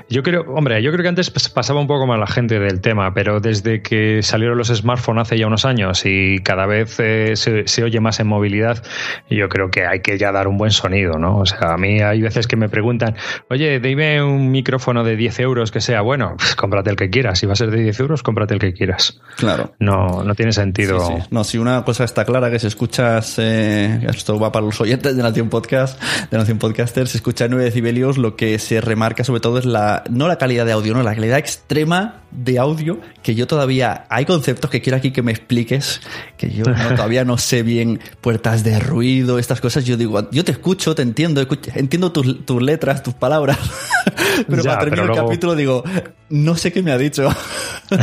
Yo 0.10 0.24
creo, 0.24 0.46
hombre, 0.56 0.82
yo 0.82 0.92
creo 0.94 1.04
que 1.04 1.10
antes 1.10 1.30
pasaba 1.30 1.82
un 1.82 1.88
poco 1.88 2.08
más 2.08 2.18
la 2.18 2.28
gente 2.28 2.60
del 2.60 2.80
tema, 2.80 3.14
pero 3.14 3.42
desde 3.42 3.82
que 3.82 4.24
salieron 4.24 4.58
los 4.58 4.70
smartphones 4.70 5.24
hace 5.24 5.38
ya 5.38 5.48
unos 5.48 5.66
años 5.66 6.04
y 6.06 6.40
cada 6.40 6.66
vez 6.66 6.98
eh, 7.00 7.36
se, 7.36 7.68
se 7.68 7.84
oye 7.84 8.00
más 8.00 8.22
en 8.22 8.28
movilidad, 8.28 8.82
yo 9.30 9.50
creo 9.50 9.70
que 9.70 9.86
hay 9.86 10.00
que 10.00 10.18
ya 10.18 10.32
dar 10.32 10.48
un 10.48 10.58
buen 10.58 10.72
sonido, 10.72 11.20
¿no? 11.20 11.40
O 11.40 11.46
sea, 11.46 11.74
a 11.74 11.78
mí 11.78 12.00
hay 12.10 12.22
veces 12.22 12.48
que 12.48 12.56
me 12.56 12.70
preguntan, 12.70 13.16
oye, 13.50 13.80
dime 13.80 14.24
un 14.24 14.52
micrófono 14.52 15.04
de 15.04 15.16
10 15.16 15.40
euros 15.40 15.72
que 15.72 15.82
sea 15.82 16.02
bueno, 16.02 16.38
cómprate 16.56 16.90
el 16.90 16.96
que 16.96 17.10
quieras. 17.10 17.40
Si 17.40 17.46
va 17.46 17.54
a 17.54 17.56
ser 17.56 17.72
de 17.72 17.82
10 17.82 18.00
euros, 18.02 18.24
cómprate 18.24 18.54
el 18.54 18.60
que 18.60 18.74
quieras. 18.74 19.20
Claro. 19.38 19.74
No, 19.80 20.24
no 20.24 20.36
tiene 20.36 20.52
sentido. 20.52 21.24
No, 21.32 21.44
si 21.44 21.58
una 21.58 21.84
cosa 21.84 22.04
está 22.04 22.26
clara, 22.26 22.52
que 22.52 22.60
si 22.60 22.68
escuchas, 22.68 23.36
eh, 23.38 24.00
esto 24.08 24.40
va 24.40 24.52
para 24.52 24.66
los 24.66 24.80
oyentes 24.82 25.16
de 25.16 25.24
Nación 25.24 25.50
Podcast, 25.50 26.02
de 26.32 26.38
Nación 26.38 26.58
Podcaster, 26.58 27.08
si 27.08 27.18
escuchas 27.18 27.50
9 27.50 27.64
decibelios, 27.64 28.18
lo 28.18 28.36
que 28.36 28.60
se 28.60 28.82
remarca 28.82 29.24
sobre 29.24 29.40
todo 29.40 29.60
es 29.60 29.66
la, 29.66 30.04
no 30.10 30.28
la 30.28 30.38
calidad 30.38 30.66
de 30.66 30.72
audio, 30.72 30.94
no, 30.94 31.04
la 31.04 31.16
calidad 31.16 31.38
extrema 31.38 32.22
de 32.32 32.60
audio, 32.60 33.00
que 33.24 33.36
yo 33.36 33.48
todavía, 33.48 34.06
hay 34.10 34.26
conceptos 34.26 34.70
que 34.70 34.82
quiero 34.82 34.98
aquí 34.98 35.12
que 35.12 35.22
me 35.22 35.32
expliques, 35.32 36.02
que 36.38 36.50
yo 36.50 36.64
todavía 36.96 37.24
no 37.24 37.38
sé 37.38 37.64
bien, 37.64 38.00
puertas 38.22 38.64
de 38.64 38.80
ruido, 38.80 39.40
estas 39.40 39.62
cosas, 39.62 39.86
yo 39.86 39.98
digo, 39.98 40.30
yo 40.32 40.44
te 40.44 40.52
escucho, 40.52 40.96
te 40.96 41.02
entiendo, 41.02 41.46
entiendo 41.74 41.95
tus, 41.98 42.46
tus 42.46 42.62
letras, 42.62 43.04
tus 43.04 43.14
palabras. 43.14 43.58
pero 44.50 44.64
para 44.64 44.80
terminar 44.80 45.10
el 45.10 45.16
capítulo 45.16 45.56
digo, 45.56 45.84
no 46.30 46.56
sé 46.56 46.72
qué 46.72 46.82
me 46.82 46.92
ha 46.92 46.98
dicho. 46.98 47.30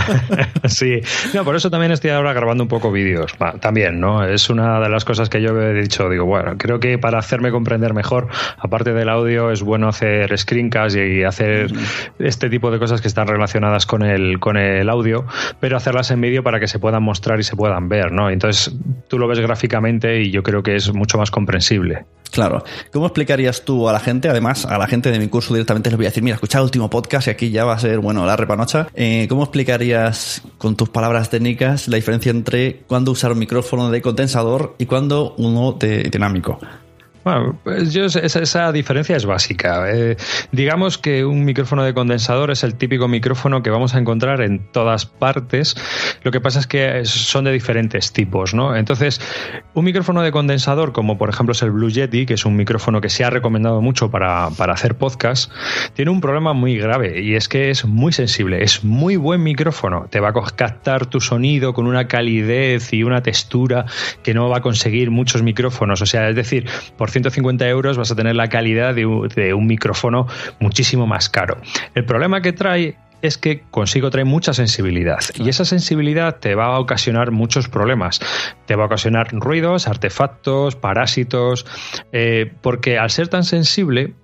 sí, 0.67 1.01
no, 1.35 1.45
por 1.45 1.57
eso 1.57 1.71
también 1.71 1.93
estoy 1.93 2.11
ahora 2.11 2.33
grabando 2.33 2.65
un 2.65 2.69
poco 2.69 2.93
vídeos. 2.93 3.35
también, 3.61 4.01
¿no? 4.01 4.25
Es 4.25 4.49
una 4.51 4.81
de 4.81 4.89
las 4.89 5.05
cosas 5.05 5.29
que 5.29 5.43
yo 5.43 5.61
he 5.61 5.75
dicho. 5.75 6.09
Digo, 6.09 6.25
bueno, 6.25 6.57
creo 6.57 6.79
que 6.81 6.99
para 6.99 7.19
hacerme 7.19 7.51
comprender 7.51 7.95
mejor, 7.95 8.29
aparte 8.59 8.93
del 8.93 9.09
audio, 9.09 9.51
es 9.51 9.63
bueno 9.63 9.89
hacer 9.89 10.37
screencasts 10.39 10.97
y 10.97 11.25
hacer 11.25 11.73
este 12.19 12.49
tipo 12.49 12.71
de 12.71 12.79
cosas 12.79 13.01
que 13.01 13.09
están 13.09 13.27
relacionadas 13.27 13.87
con 13.87 14.03
el, 14.03 14.39
con 14.39 14.57
el 14.57 14.89
audio, 14.89 15.27
pero 15.61 15.77
hacerlas 15.77 16.11
en 16.11 16.21
vídeo 16.21 16.43
para 16.43 16.61
que 16.61 16.69
se 16.69 16.79
puedan 16.79 17.03
mostrar 17.03 17.41
y 17.41 17.43
se 17.43 17.57
puedan 17.57 17.89
ver, 17.89 18.13
¿no? 18.13 18.31
Entonces 18.31 18.75
tú 19.09 19.19
lo 19.19 19.27
ves 19.27 19.41
gráficamente 19.41 20.21
y 20.21 20.31
yo 20.31 20.43
creo 20.43 20.63
que 20.63 20.77
es 20.77 20.93
mucho 20.93 21.19
más 21.19 21.31
comprensible. 21.31 22.05
Claro. 22.33 22.65
¿Cómo 22.91 23.07
explicarías 23.07 23.63
tú 23.63 23.91
a 23.91 23.93
la 23.93 24.01
gente, 24.01 24.31
además 24.31 24.65
a 24.65 24.79
la 24.79 24.87
gente 24.87 25.11
de 25.11 25.19
mi 25.19 25.29
curso 25.29 25.53
directamente 25.53 25.91
les 25.91 25.99
voy 25.99 26.07
a 26.07 26.09
decir, 26.09 26.23
mira, 26.23 26.37
escucha 26.37 26.59
el 26.59 26.65
último 26.65 26.89
podcast 26.89 27.29
y 27.29 27.31
aquí 27.31 27.51
ya 27.51 27.67
va 27.67 27.75
a 27.75 27.79
ser, 27.79 27.99
bueno, 27.99 28.25
la 28.25 28.37
repanocha. 28.37 28.89
Eh, 28.95 29.27
¿Cómo 29.29 29.43
explicarías 29.43 30.41
con 30.57 30.75
tus 30.75 30.89
palabras 30.89 31.29
técnicas 31.29 31.89
la 31.89 31.97
diferencia 31.97 32.31
entre 32.31 32.79
cuándo 32.87 33.13
usar 33.13 33.33
un 33.33 33.39
micrófono 33.39 33.91
de 33.91 34.01
condensador 34.01 34.75
y 34.79 34.87
cuándo 34.87 35.35
uno 35.37 35.73
de 35.73 36.05
dinámico? 36.05 36.59
Bueno, 37.25 37.59
pues 37.63 37.93
yo, 37.93 38.07
esa, 38.07 38.73
diferencia 38.73 39.17
es 39.17 39.27
básica. 39.27 39.91
Eh, 39.91 40.17
digamos 40.51 40.99
que 40.99 41.25
un 41.25 41.45
micrófono 41.45 41.85
de 41.85 41.95
condensador 41.95 42.51
es 42.51 42.65
el 42.65 42.75
típico 42.75 43.07
micrófono 43.07 43.63
que 43.63 43.71
vamos 43.71 43.95
a 43.95 43.99
encontrar 43.99 44.41
en 44.41 44.59
todas 44.73 45.07
partes. 45.07 45.77
Lo 46.23 46.33
que 46.33 46.41
pasa 46.41 46.59
es 46.59 46.67
que 46.67 47.05
son 47.05 47.45
de 47.45 47.53
diferentes 47.53 48.13
tipos, 48.13 48.55
¿no? 48.55 48.75
Entonces, 48.75 49.21
un 49.75 49.85
micrófono 49.85 50.23
de 50.23 50.33
condensador, 50.33 50.93
como 50.93 51.17
por 51.17 51.29
ejemplo 51.29 51.53
es 51.53 51.63
el 51.63 51.71
Blue 51.71 51.91
Yeti, 51.91 52.27
que 52.27 52.35
es 52.35 52.45
un 52.45 52.57
micrófono 52.57 53.01
que 53.01 53.09
se 53.09 53.25
ha 53.25 53.31
recomendado 53.31 53.81
mucho 53.81 54.11
para, 54.11 54.51
para 54.57 54.73
hacer 54.73 54.97
podcast, 54.97 55.53
tiene 55.95 56.11
un 56.11 56.21
problema 56.21 56.53
muy 56.53 56.77
grave 56.77 57.23
y 57.23 57.37
es 57.37 57.49
que 57.49 57.71
es 57.71 57.85
muy 57.85 58.13
sensible. 58.13 58.65
Es 58.65 58.83
muy 58.83 59.17
buen 59.17 59.43
micrófono. 59.43 60.07
Te 60.11 60.19
va 60.19 60.31
a 60.31 60.33
captar 60.33 61.07
tu 61.07 61.21
sonido 61.21 61.73
con 61.73 61.87
una 61.87 62.09
calidez 62.09 62.93
y 62.93 63.05
una 63.05 63.23
textura 63.23 63.87
que 64.25 64.35
no 64.35 64.49
va 64.49 64.59
a 64.59 64.61
conseguir 64.61 65.11
muchos 65.11 65.43
micrófonos. 65.43 66.03
O 66.03 66.07
sea, 66.07 66.29
es 66.29 66.37
decir, 66.37 66.67
por 66.97 67.12
150 67.13 67.69
euros 67.69 67.97
vas 67.97 68.11
a 68.11 68.17
tener 68.17 68.37
la 68.37 68.49
calidad 68.49 68.95
de 68.95 69.05
un, 69.07 69.67
micrófono 69.67 70.27
muchísimo 70.61 71.07
más 71.07 71.29
caro. 71.29 71.57
El 71.95 72.05
problema 72.05 72.43
que 72.43 72.53
trae 72.53 72.97
es 73.23 73.39
que 73.39 73.63
consigo 73.71 74.11
traer 74.11 74.27
mucha 74.27 74.53
sensibilidad 74.53 75.21
y 75.37 75.49
esa 75.49 75.65
sensibilidad 75.65 76.41
te 76.41 76.57
va 76.57 76.75
a 76.75 76.81
ocasionar 76.81 77.31
muchos 77.31 77.69
problemas. 77.69 78.21
Te 78.67 78.75
va 78.75 78.85
a 78.85 78.87
ocasionar 78.87 79.29
ruidos, 79.33 79.87
artefactos, 79.87 80.75
parásitos, 80.75 81.65
eh, 82.11 82.53
porque 82.61 82.99
al 82.99 83.11
ser 83.11 83.29
tan 83.29 83.45
sensible 83.45 84.15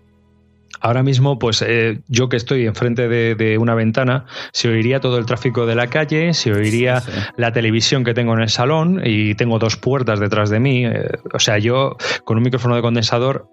Ahora 0.80 1.02
mismo, 1.02 1.38
pues 1.38 1.62
eh, 1.62 2.00
yo 2.08 2.28
que 2.28 2.36
estoy 2.36 2.66
enfrente 2.66 3.08
de, 3.08 3.58
una 3.58 3.74
ventana, 3.74 4.26
se 4.52 4.68
oiría 4.68 5.00
todo 5.00 5.18
el 5.18 5.26
tráfico 5.26 5.66
de 5.66 5.74
la 5.74 5.88
calle, 5.88 6.34
se 6.34 6.52
oiría 6.52 7.02
la 7.36 7.52
televisión 7.52 8.04
que 8.04 8.14
tengo 8.14 8.34
en 8.34 8.40
el 8.40 8.48
salón 8.48 9.00
y 9.04 9.34
tengo 9.34 9.58
dos 9.58 9.76
puertas 9.76 10.20
detrás 10.20 10.50
de 10.50 10.60
mí. 10.60 10.86
Eh, 10.86 11.10
o 11.32 11.40
sea, 11.40 11.58
yo 11.58 11.96
con 12.24 12.36
un 12.36 12.44
micrófono 12.44 12.76
de 12.76 12.82
condensador 12.82 13.48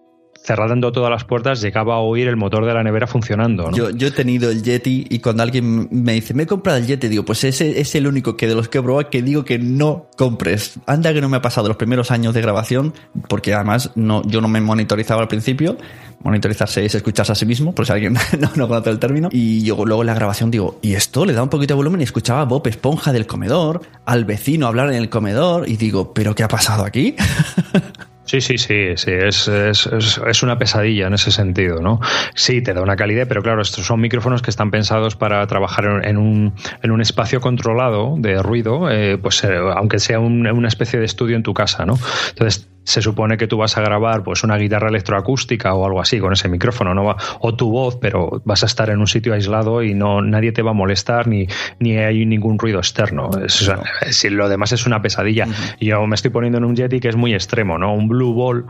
cerrando 0.46 0.92
todas 0.92 1.10
las 1.10 1.24
puertas, 1.24 1.60
llegaba 1.60 1.96
a 1.96 2.00
oír 2.00 2.28
el 2.28 2.38
motor 2.38 2.66
de 2.66 2.74
la 2.74 2.84
nevera 2.84 3.08
funcionando. 3.08 3.72
Yo, 3.72 3.90
he 3.90 4.12
tenido 4.12 4.52
el 4.52 4.62
Yeti 4.62 5.08
y 5.10 5.20
cuando 5.20 5.42
alguien 5.42 5.88
me 5.92 6.14
dice, 6.14 6.34
me 6.34 6.44
he 6.44 6.48
comprado 6.48 6.78
el 6.78 6.86
Yeti, 6.86 7.08
digo, 7.08 7.26
pues 7.26 7.44
ese 7.44 7.80
es 7.80 7.96
el 7.96 8.06
único 8.06 8.38
que 8.38 8.48
de 8.48 8.54
los 8.54 8.70
que 8.70 8.78
he 8.78 8.82
probado 8.82 9.10
que 9.10 9.24
digo 9.24 9.44
que 9.44 9.58
no 9.58 10.08
compres. 10.18 10.80
Anda 10.86 11.14
que 11.14 11.22
no 11.22 11.30
me 11.30 11.38
ha 11.38 11.42
pasado 11.42 11.68
los 11.68 11.78
primeros 11.78 12.12
años 12.12 12.34
de 12.36 12.42
grabación, 12.42 12.94
porque 13.28 13.56
además 13.56 13.92
no, 13.96 14.22
yo 14.28 14.40
no 14.40 14.48
me 14.48 14.62
monitorizaba 14.62 15.22
al 15.22 15.28
principio. 15.28 15.78
Monitorizarse 16.22 16.86
es 16.86 16.94
escucharse 16.94 17.32
a 17.32 17.36
sí 17.36 17.46
mismo, 17.46 17.74
por 17.74 17.88
si 17.88 17.94
alguien 17.94 18.14
no, 18.40 18.52
no 18.56 18.68
conoce 18.68 18.92
el 18.92 19.00
término. 19.00 19.30
Y 19.32 19.64
yo 19.64 19.84
luego 19.84 20.04
en 20.04 20.08
la 20.08 20.14
grabación 20.14 20.52
digo, 20.52 20.78
y 20.84 20.94
esto 20.94 21.26
le 21.26 21.34
da 21.34 21.42
un 21.42 21.50
poquito 21.50 21.74
de 21.74 21.78
volumen 21.78 22.02
y 22.02 22.04
escuchaba 22.04 22.42
a 22.42 22.46
Bob 22.46 22.68
Esponja 22.68 23.12
del 23.12 23.26
comedor, 23.26 23.82
al 24.06 24.26
vecino 24.26 24.68
hablar 24.68 24.90
en 24.90 24.96
el 24.96 25.10
comedor, 25.10 25.68
y 25.68 25.78
digo, 25.78 26.14
¿pero 26.14 26.36
qué 26.36 26.44
ha 26.44 26.48
pasado 26.48 26.86
aquí? 26.86 27.16
Sí, 28.26 28.42
sí, 28.42 28.58
sí, 28.58 28.94
sí, 28.96 29.12
es, 29.12 29.48
es, 29.48 29.88
es, 29.88 30.44
una 30.44 30.58
pesadilla 30.58 31.06
en 31.08 31.14
ese 31.14 31.32
sentido, 31.32 31.80
¿no? 31.80 32.00
Sí, 32.34 32.62
te 32.62 32.74
da 32.74 32.82
una 32.82 32.96
calidad, 32.96 33.28
pero 33.28 33.44
claro, 33.44 33.62
estos 33.62 33.86
son 33.86 34.02
micrófonos 34.02 34.42
que 34.42 34.50
están 34.50 34.72
pensados 34.72 35.16
para 35.16 35.46
trabajar 35.46 36.02
en 36.04 36.18
un, 36.18 36.54
en 36.82 36.92
un 36.92 37.02
espacio 37.02 37.40
controlado 37.40 38.16
de 38.18 38.42
ruido, 38.42 38.90
eh, 38.90 39.20
pues 39.20 39.44
eh, 39.44 39.56
aunque 39.76 40.00
sea 40.00 40.20
una 40.20 40.68
especie 40.68 41.00
de 41.00 41.06
estudio 41.06 41.36
en 41.36 41.44
tu 41.44 41.54
casa, 41.54 41.86
¿no? 41.86 42.00
Entonces, 42.30 42.68
se 42.86 43.02
supone 43.02 43.38
que 43.38 43.48
tú 43.48 43.58
vas 43.58 43.78
a 43.78 43.82
grabar 43.82 44.24
pues 44.24 44.44
una 44.44 44.58
guitarra 44.58 44.90
electroacústica 44.90 45.74
o 45.74 45.86
algo 45.86 46.00
así 46.00 46.20
con 46.20 46.32
ese 46.34 46.48
micrófono, 46.48 46.94
¿no? 46.94 47.04
Va, 47.04 47.18
o 47.40 47.56
tu 47.56 47.70
voz, 47.70 47.98
pero 47.98 48.42
vas 48.46 48.64
a 48.64 48.68
estar 48.68 48.90
en 48.90 49.00
un 49.00 49.08
sitio 49.08 49.34
aislado 49.34 49.84
y 49.84 49.94
no 49.94 50.22
nadie 50.22 50.52
te 50.52 50.62
va 50.62 50.72
a 50.72 50.74
molestar 50.74 51.28
ni, 51.28 51.48
ni 51.80 51.98
hay 51.98 52.26
ningún 52.26 52.60
ruido 52.60 52.78
externo. 52.78 53.30
si 53.48 54.30
lo 54.30 54.48
demás 54.48 54.72
es 54.72 54.86
una 54.86 55.02
pesadilla. 55.02 55.48
Y 55.80 55.88
yo 55.88 56.06
me 56.06 56.16
estoy 56.16 56.32
poniendo 56.32 56.60
en 56.60 56.66
un 56.66 56.76
Yeti 56.76 57.00
que 57.00 57.10
es 57.10 57.16
muy 57.16 57.34
extremo, 57.34 57.78
¿no? 57.78 57.94
Un 57.94 58.08
Blue 58.08 58.34
Ball, 58.34 58.66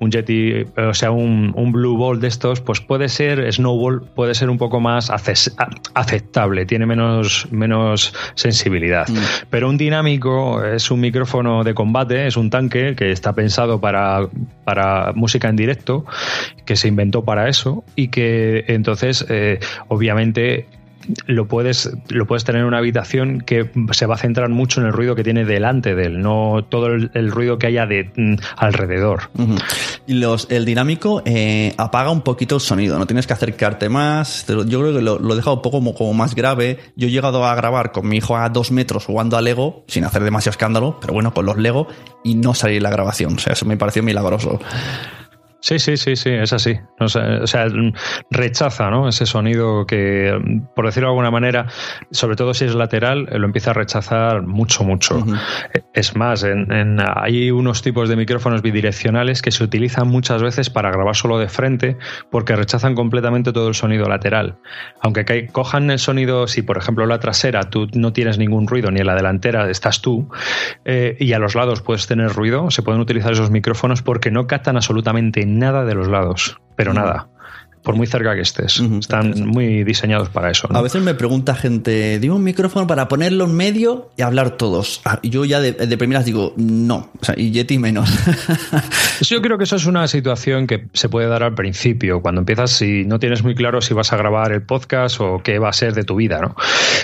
un 0.00 0.10
Yeti, 0.10 0.66
o 0.76 0.94
sea, 0.94 1.12
un, 1.12 1.52
un 1.54 1.72
Blue 1.72 1.96
Ball 1.96 2.20
de 2.20 2.28
estos, 2.28 2.60
pues 2.60 2.80
puede 2.80 3.08
ser 3.08 3.50
Snowball, 3.52 4.02
puede 4.14 4.34
ser 4.34 4.50
un 4.50 4.58
poco 4.58 4.80
más 4.80 5.10
aceptable, 5.94 6.66
tiene 6.66 6.86
menos, 6.86 7.46
menos 7.50 8.14
sensibilidad. 8.34 9.06
Pero 9.48 9.68
un 9.68 9.78
dinámico 9.78 10.64
es 10.64 10.90
un 10.90 11.00
micrófono 11.00 11.62
de 11.62 11.74
combate, 11.74 12.26
es 12.26 12.36
un 12.36 12.50
tanque 12.50 12.94
que 12.96 13.12
está 13.12 13.32
pensado 13.32 13.59
para, 13.80 14.28
para 14.64 15.12
música 15.14 15.48
en 15.48 15.56
directo, 15.56 16.04
que 16.64 16.76
se 16.76 16.88
inventó 16.88 17.24
para 17.24 17.48
eso 17.48 17.84
y 17.96 18.08
que 18.08 18.64
entonces, 18.68 19.26
eh, 19.28 19.58
obviamente, 19.88 20.66
lo 21.26 21.46
puedes, 21.46 21.90
lo 22.08 22.26
puedes 22.26 22.44
tener 22.44 22.62
en 22.62 22.68
una 22.68 22.78
habitación 22.78 23.40
que 23.40 23.70
se 23.92 24.06
va 24.06 24.14
a 24.14 24.18
centrar 24.18 24.48
mucho 24.48 24.80
en 24.80 24.86
el 24.86 24.92
ruido 24.92 25.14
que 25.14 25.24
tiene 25.24 25.44
delante 25.44 25.94
de 25.94 26.06
él, 26.06 26.20
no 26.20 26.64
todo 26.68 26.88
el, 26.88 27.30
ruido 27.30 27.58
que 27.58 27.66
haya 27.66 27.86
de 27.86 28.10
mm, 28.14 28.34
alrededor. 28.56 29.30
Y 30.06 30.14
los, 30.14 30.50
el 30.50 30.64
dinámico 30.64 31.22
eh, 31.24 31.74
apaga 31.76 32.10
un 32.10 32.22
poquito 32.22 32.56
el 32.56 32.60
sonido, 32.60 32.98
no 32.98 33.06
tienes 33.06 33.26
que 33.26 33.32
acercarte 33.32 33.88
más. 33.88 34.46
Yo 34.46 34.80
creo 34.80 34.94
que 34.94 35.02
lo, 35.02 35.32
he 35.32 35.36
dejado 35.36 35.56
un 35.56 35.62
poco 35.62 35.82
como, 35.94 36.14
más 36.14 36.34
grave. 36.34 36.78
Yo 36.96 37.08
he 37.08 37.10
llegado 37.10 37.44
a 37.44 37.54
grabar 37.54 37.92
con 37.92 38.08
mi 38.08 38.16
hijo 38.16 38.36
a 38.36 38.48
dos 38.48 38.70
metros 38.70 39.06
jugando 39.06 39.36
a 39.36 39.42
Lego, 39.42 39.84
sin 39.88 40.04
hacer 40.04 40.22
demasiado 40.22 40.52
escándalo, 40.52 40.98
pero 41.00 41.12
bueno, 41.12 41.32
con 41.32 41.46
los 41.46 41.56
Lego, 41.56 41.86
y 42.24 42.34
no 42.34 42.54
salir 42.54 42.82
la 42.82 42.90
grabación. 42.90 43.34
O 43.34 43.38
sea, 43.38 43.52
eso 43.52 43.66
me 43.66 43.76
pareció 43.76 44.02
milagroso. 44.02 44.60
Sí, 45.60 45.78
sí, 45.78 45.96
sí, 45.96 46.16
sí, 46.16 46.30
es 46.30 46.52
así. 46.52 46.78
O 46.98 47.08
sea, 47.08 47.66
rechaza 48.30 48.90
¿no? 48.90 49.08
ese 49.08 49.26
sonido 49.26 49.86
que, 49.86 50.38
por 50.74 50.86
decirlo 50.86 51.08
de 51.08 51.12
alguna 51.12 51.30
manera, 51.30 51.66
sobre 52.10 52.36
todo 52.36 52.54
si 52.54 52.64
es 52.64 52.74
lateral, 52.74 53.28
lo 53.30 53.44
empieza 53.44 53.72
a 53.72 53.74
rechazar 53.74 54.42
mucho, 54.42 54.84
mucho. 54.84 55.22
Es 55.92 56.16
más, 56.16 56.44
en, 56.44 56.98
hay 57.14 57.50
unos 57.50 57.82
tipos 57.82 58.08
de 58.08 58.16
micrófonos 58.16 58.62
bidireccionales 58.62 59.42
que 59.42 59.50
se 59.50 59.62
utilizan 59.62 60.08
muchas 60.08 60.42
veces 60.42 60.70
para 60.70 60.90
grabar 60.90 61.14
solo 61.14 61.38
de 61.38 61.48
frente 61.48 61.96
porque 62.30 62.56
rechazan 62.56 62.94
completamente 62.94 63.52
todo 63.52 63.68
el 63.68 63.74
sonido 63.74 64.06
lateral. 64.08 64.56
Aunque 65.02 65.46
cojan 65.48 65.90
el 65.90 65.98
sonido, 65.98 66.46
si 66.46 66.62
por 66.62 66.78
ejemplo 66.78 67.06
la 67.06 67.20
trasera 67.20 67.68
tú 67.68 67.86
no 67.94 68.12
tienes 68.12 68.38
ningún 68.38 68.66
ruido 68.66 68.90
ni 68.90 69.00
en 69.00 69.06
la 69.06 69.14
delantera 69.14 69.70
estás 69.70 70.00
tú 70.00 70.28
eh, 70.84 71.16
y 71.18 71.32
a 71.32 71.38
los 71.38 71.54
lados 71.54 71.82
puedes 71.82 72.06
tener 72.06 72.30
ruido, 72.32 72.70
se 72.70 72.82
pueden 72.82 73.00
utilizar 73.00 73.32
esos 73.32 73.50
micrófonos 73.50 74.02
porque 74.02 74.30
no 74.30 74.46
captan 74.46 74.76
absolutamente 74.76 75.49
nada 75.58 75.84
de 75.84 75.94
los 75.94 76.08
lados, 76.08 76.60
pero 76.76 76.92
nada 76.94 77.28
por 77.82 77.96
muy 77.96 78.06
cerca 78.06 78.34
que 78.34 78.42
estés. 78.42 78.80
Están 78.80 79.46
muy 79.46 79.84
diseñados 79.84 80.28
para 80.28 80.50
eso. 80.50 80.68
A 80.70 80.82
veces 80.82 81.02
me 81.02 81.14
pregunta 81.14 81.54
gente, 81.54 82.18
digo 82.18 82.36
un 82.36 82.44
micrófono 82.44 82.86
para 82.86 83.08
ponerlo 83.08 83.44
en 83.44 83.54
medio 83.54 84.10
y 84.16 84.22
hablar 84.22 84.56
todos. 84.56 85.00
Ah, 85.04 85.18
y 85.22 85.30
yo 85.30 85.44
ya 85.44 85.60
de, 85.60 85.96
primeras 85.96 86.24
digo, 86.24 86.52
no, 86.56 87.10
y 87.36 87.50
Yeti 87.50 87.78
menos. 87.78 88.10
yo 89.20 89.40
creo 89.40 89.58
que 89.58 89.64
eso 89.64 89.76
es 89.76 89.86
una 89.86 90.06
situación 90.08 90.66
que 90.66 90.86
se 90.92 91.08
puede 91.08 91.28
dar 91.28 91.42
al 91.42 91.54
principio, 91.54 92.20
cuando 92.20 92.40
empiezas, 92.40 92.70
si 92.70 93.04
no 93.04 93.18
tienes 93.18 93.42
muy 93.42 93.54
claro 93.54 93.80
si 93.80 93.94
vas 93.94 94.12
a 94.12 94.16
grabar 94.16 94.52
el 94.52 94.62
podcast 94.62 95.20
o 95.20 95.40
qué 95.42 95.58
va 95.58 95.70
a 95.70 95.72
ser 95.72 95.94
de 95.94 96.04
tu 96.04 96.16
vida, 96.16 96.40
¿no? 96.40 96.56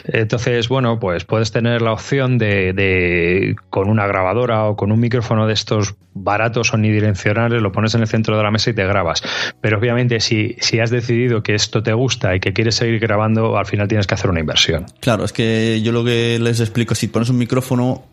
Entonces, 0.05 0.69
bueno, 0.69 0.99
pues 1.01 1.25
puedes 1.25 1.53
tener 1.53 1.83
la 1.83 1.93
opción 1.93 2.39
de, 2.39 3.57
con 3.71 3.89
una 3.89 4.07
grabadora 4.07 4.65
o 4.65 4.77
con 4.77 4.93
un 4.93 5.01
micrófono 5.01 5.47
de 5.47 5.55
estos 5.55 5.95
baratos 6.15 6.73
omnidireccionales, 6.73 7.61
lo 7.61 7.73
pones 7.73 7.95
en 7.95 8.01
el 8.01 8.09
centro 8.09 8.37
de 8.37 8.43
la 8.43 8.51
mesa 8.51 8.71
y 8.71 8.75
te 8.75 8.87
grabas. 8.87 9.23
Pero 9.61 9.79
obviamente 9.79 10.21
si 10.21 10.57
si 10.67 10.81
has 10.81 10.91
decidido 10.91 11.43
que 11.43 11.55
esto 11.55 11.83
te 11.83 11.93
gusta 11.93 12.35
y 12.35 12.41
que 12.41 12.53
quieres 12.53 12.75
seguir 12.75 12.99
grabando, 12.99 13.57
al 13.57 13.67
final 13.67 13.87
tienes 13.87 14.07
que 14.07 14.15
hacer 14.15 14.29
una 14.31 14.41
inversión. 14.41 14.87
Claro, 15.01 15.25
es 15.25 15.33
que 15.33 15.81
yo 15.83 15.93
lo 15.93 16.05
que 16.05 16.39
les 16.41 16.61
explico, 16.61 16.95
si 16.95 17.07
pones 17.07 17.29
un 17.29 17.39
micrófono, 17.39 18.05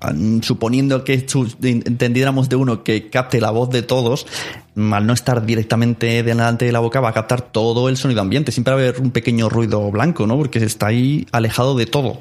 suponiendo 0.42 1.04
que 1.04 1.26
entendiéramos 1.64 2.50
de 2.50 2.56
uno 2.56 2.84
que 2.84 3.10
capte 3.10 3.42
la 3.42 3.50
voz 3.50 3.70
de 3.72 3.82
todos, 3.82 4.28
al 4.76 5.06
no 5.06 5.14
estar 5.14 5.46
directamente 5.46 6.24
delante 6.24 6.66
de 6.66 6.72
la 6.72 6.80
boca, 6.80 7.00
va 7.00 7.10
a 7.10 7.14
captar 7.14 7.42
todo 7.42 7.90
el 7.90 7.98
sonido 7.98 8.22
ambiente. 8.22 8.52
Siempre 8.52 8.74
va 8.74 8.80
a 8.80 8.84
haber 8.84 9.02
un 9.02 9.12
pequeño 9.12 9.50
ruido 9.50 9.92
blanco, 9.92 10.26
¿no? 10.28 10.38
Porque 10.38 10.60
está 10.60 10.88
ahí 10.88 11.28
alejado 11.32 11.76
de 11.76 11.86
todo. 11.86 12.20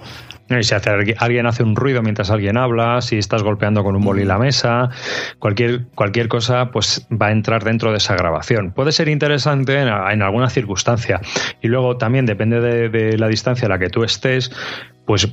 Si 0.60 0.74
alguien 1.18 1.46
hace 1.46 1.62
un 1.62 1.76
ruido 1.76 2.02
mientras 2.02 2.30
alguien 2.30 2.58
habla, 2.58 3.00
si 3.00 3.16
estás 3.16 3.42
golpeando 3.42 3.82
con 3.82 3.96
un 3.96 4.04
boli 4.04 4.24
la 4.24 4.38
mesa, 4.38 4.90
cualquier, 5.38 5.86
cualquier 5.94 6.28
cosa 6.28 6.70
pues 6.70 7.06
va 7.10 7.28
a 7.28 7.32
entrar 7.32 7.64
dentro 7.64 7.90
de 7.90 7.96
esa 7.96 8.14
grabación. 8.14 8.72
Puede 8.72 8.92
ser 8.92 9.08
interesante 9.08 9.80
en, 9.80 9.88
alguna 9.88 10.50
circunstancia. 10.50 11.20
Y 11.62 11.68
luego 11.68 11.96
también 11.96 12.26
depende 12.26 12.60
de, 12.60 13.16
la 13.16 13.28
distancia 13.28 13.66
a 13.66 13.68
la 13.70 13.78
que 13.78 13.88
tú 13.88 14.04
estés, 14.04 14.50
pues 15.06 15.28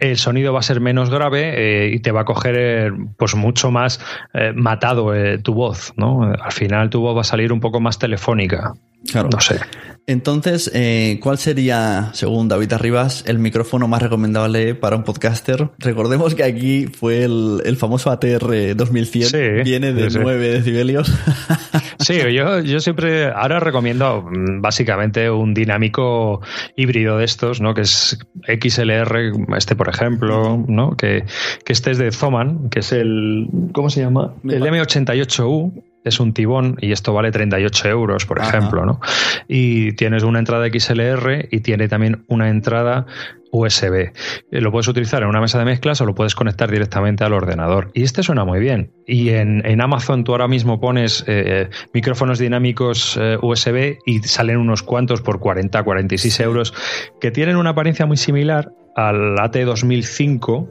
el 0.00 0.16
sonido 0.16 0.52
va 0.52 0.60
a 0.60 0.62
ser 0.62 0.80
menos 0.80 1.10
grave 1.10 1.54
eh, 1.86 1.94
y 1.94 2.00
te 2.00 2.10
va 2.10 2.22
a 2.22 2.24
coger 2.24 2.56
eh, 2.58 2.92
pues 3.16 3.34
mucho 3.34 3.70
más 3.70 4.00
eh, 4.34 4.52
matado 4.54 5.12
tu 5.42 5.54
voz, 5.54 5.92
¿no? 5.96 6.24
Al 6.24 6.52
final 6.52 6.90
tu 6.90 7.00
voz 7.00 7.16
va 7.16 7.20
a 7.22 7.24
salir 7.24 7.52
un 7.52 7.60
poco 7.60 7.80
más 7.80 7.98
telefónica. 7.98 8.74
Claro. 9.10 9.28
No 9.32 9.40
sé. 9.40 9.58
Entonces, 10.06 10.70
eh, 10.74 11.20
¿cuál 11.22 11.38
sería, 11.38 12.10
según 12.12 12.48
David 12.48 12.72
Arribas, 12.72 13.22
el 13.26 13.38
micrófono 13.38 13.86
más 13.86 14.02
recomendable 14.02 14.74
para 14.74 14.96
un 14.96 15.04
podcaster? 15.04 15.70
Recordemos 15.78 16.34
que 16.34 16.42
aquí 16.42 16.86
fue 16.86 17.22
el, 17.22 17.76
famoso 17.76 18.10
ATR 18.10 18.74
2100, 18.74 19.62
viene 19.64 19.92
de 19.92 20.10
9 20.10 20.48
decibelios. 20.48 21.12
Sí, 22.02 22.18
yo, 22.32 22.60
yo 22.60 22.80
siempre, 22.80 23.26
ahora 23.26 23.60
recomiendo 23.60 24.22
mm, 24.22 24.60
básicamente 24.60 25.30
un 25.30 25.54
dinámico 25.54 26.40
híbrido 26.76 27.18
de 27.18 27.24
estos, 27.24 27.60
¿no? 27.60 27.74
Que 27.74 27.82
es 27.82 28.18
XLR, 28.46 29.32
este 29.56 29.76
por 29.76 29.88
ejemplo, 29.88 30.62
¿no? 30.68 30.96
Que, 30.96 31.24
que 31.64 31.72
este 31.72 31.90
es 31.92 31.98
de 31.98 32.10
Zoman, 32.12 32.68
que 32.70 32.80
es 32.80 32.92
el, 32.92 33.48
¿cómo 33.72 33.90
se 33.90 34.00
llama? 34.00 34.34
El 34.44 34.62
M88U 34.62 35.91
es 36.04 36.20
un 36.20 36.32
tibón 36.32 36.76
y 36.80 36.92
esto 36.92 37.12
vale 37.12 37.30
38 37.30 37.88
euros, 37.88 38.26
por 38.26 38.40
ejemplo, 38.40 38.84
¿no? 38.84 39.00
Y 39.48 39.92
tienes 39.92 40.22
una 40.22 40.38
entrada 40.38 40.66
XLR 40.68 41.48
y 41.50 41.60
tiene 41.60 41.88
también 41.88 42.24
una 42.28 42.48
entrada 42.48 43.06
USB. 43.52 43.94
Eh, 43.94 44.60
lo 44.60 44.72
puedes 44.72 44.88
utilizar 44.88 45.22
en 45.22 45.28
una 45.28 45.40
mesa 45.40 45.58
de 45.58 45.64
mezclas 45.64 46.00
o 46.00 46.06
lo 46.06 46.14
puedes 46.14 46.34
conectar 46.34 46.70
directamente 46.70 47.22
al 47.22 47.34
ordenador. 47.34 47.90
Y 47.94 48.02
este 48.02 48.22
suena 48.22 48.44
muy 48.44 48.58
bien. 48.58 48.90
Y 49.06 49.28
en, 49.30 49.80
Amazon 49.80 50.24
tú 50.24 50.32
ahora 50.32 50.48
mismo 50.48 50.80
pones 50.80 51.24
eh, 51.26 51.68
micrófonos 51.92 52.38
dinámicos 52.38 53.18
eh, 53.20 53.36
USB 53.40 53.98
y 54.06 54.20
salen 54.20 54.56
unos 54.56 54.82
cuantos 54.82 55.20
por 55.20 55.38
40, 55.38 55.82
46 55.82 56.40
euros 56.40 56.74
que 57.20 57.30
tienen 57.30 57.56
una 57.56 57.70
apariencia 57.70 58.06
muy 58.06 58.16
similar 58.16 58.72
al 58.96 59.36
AT2005 59.36 60.68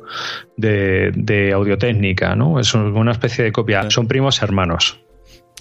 de, 0.58 1.12
de 1.16 1.54
Audiotécnica, 1.54 2.36
¿no? 2.36 2.60
Es 2.60 2.74
una 2.74 3.12
especie 3.12 3.44
de 3.44 3.52
copia. 3.52 3.90
Son 3.90 4.08
primos 4.08 4.42
hermanos. 4.42 5.02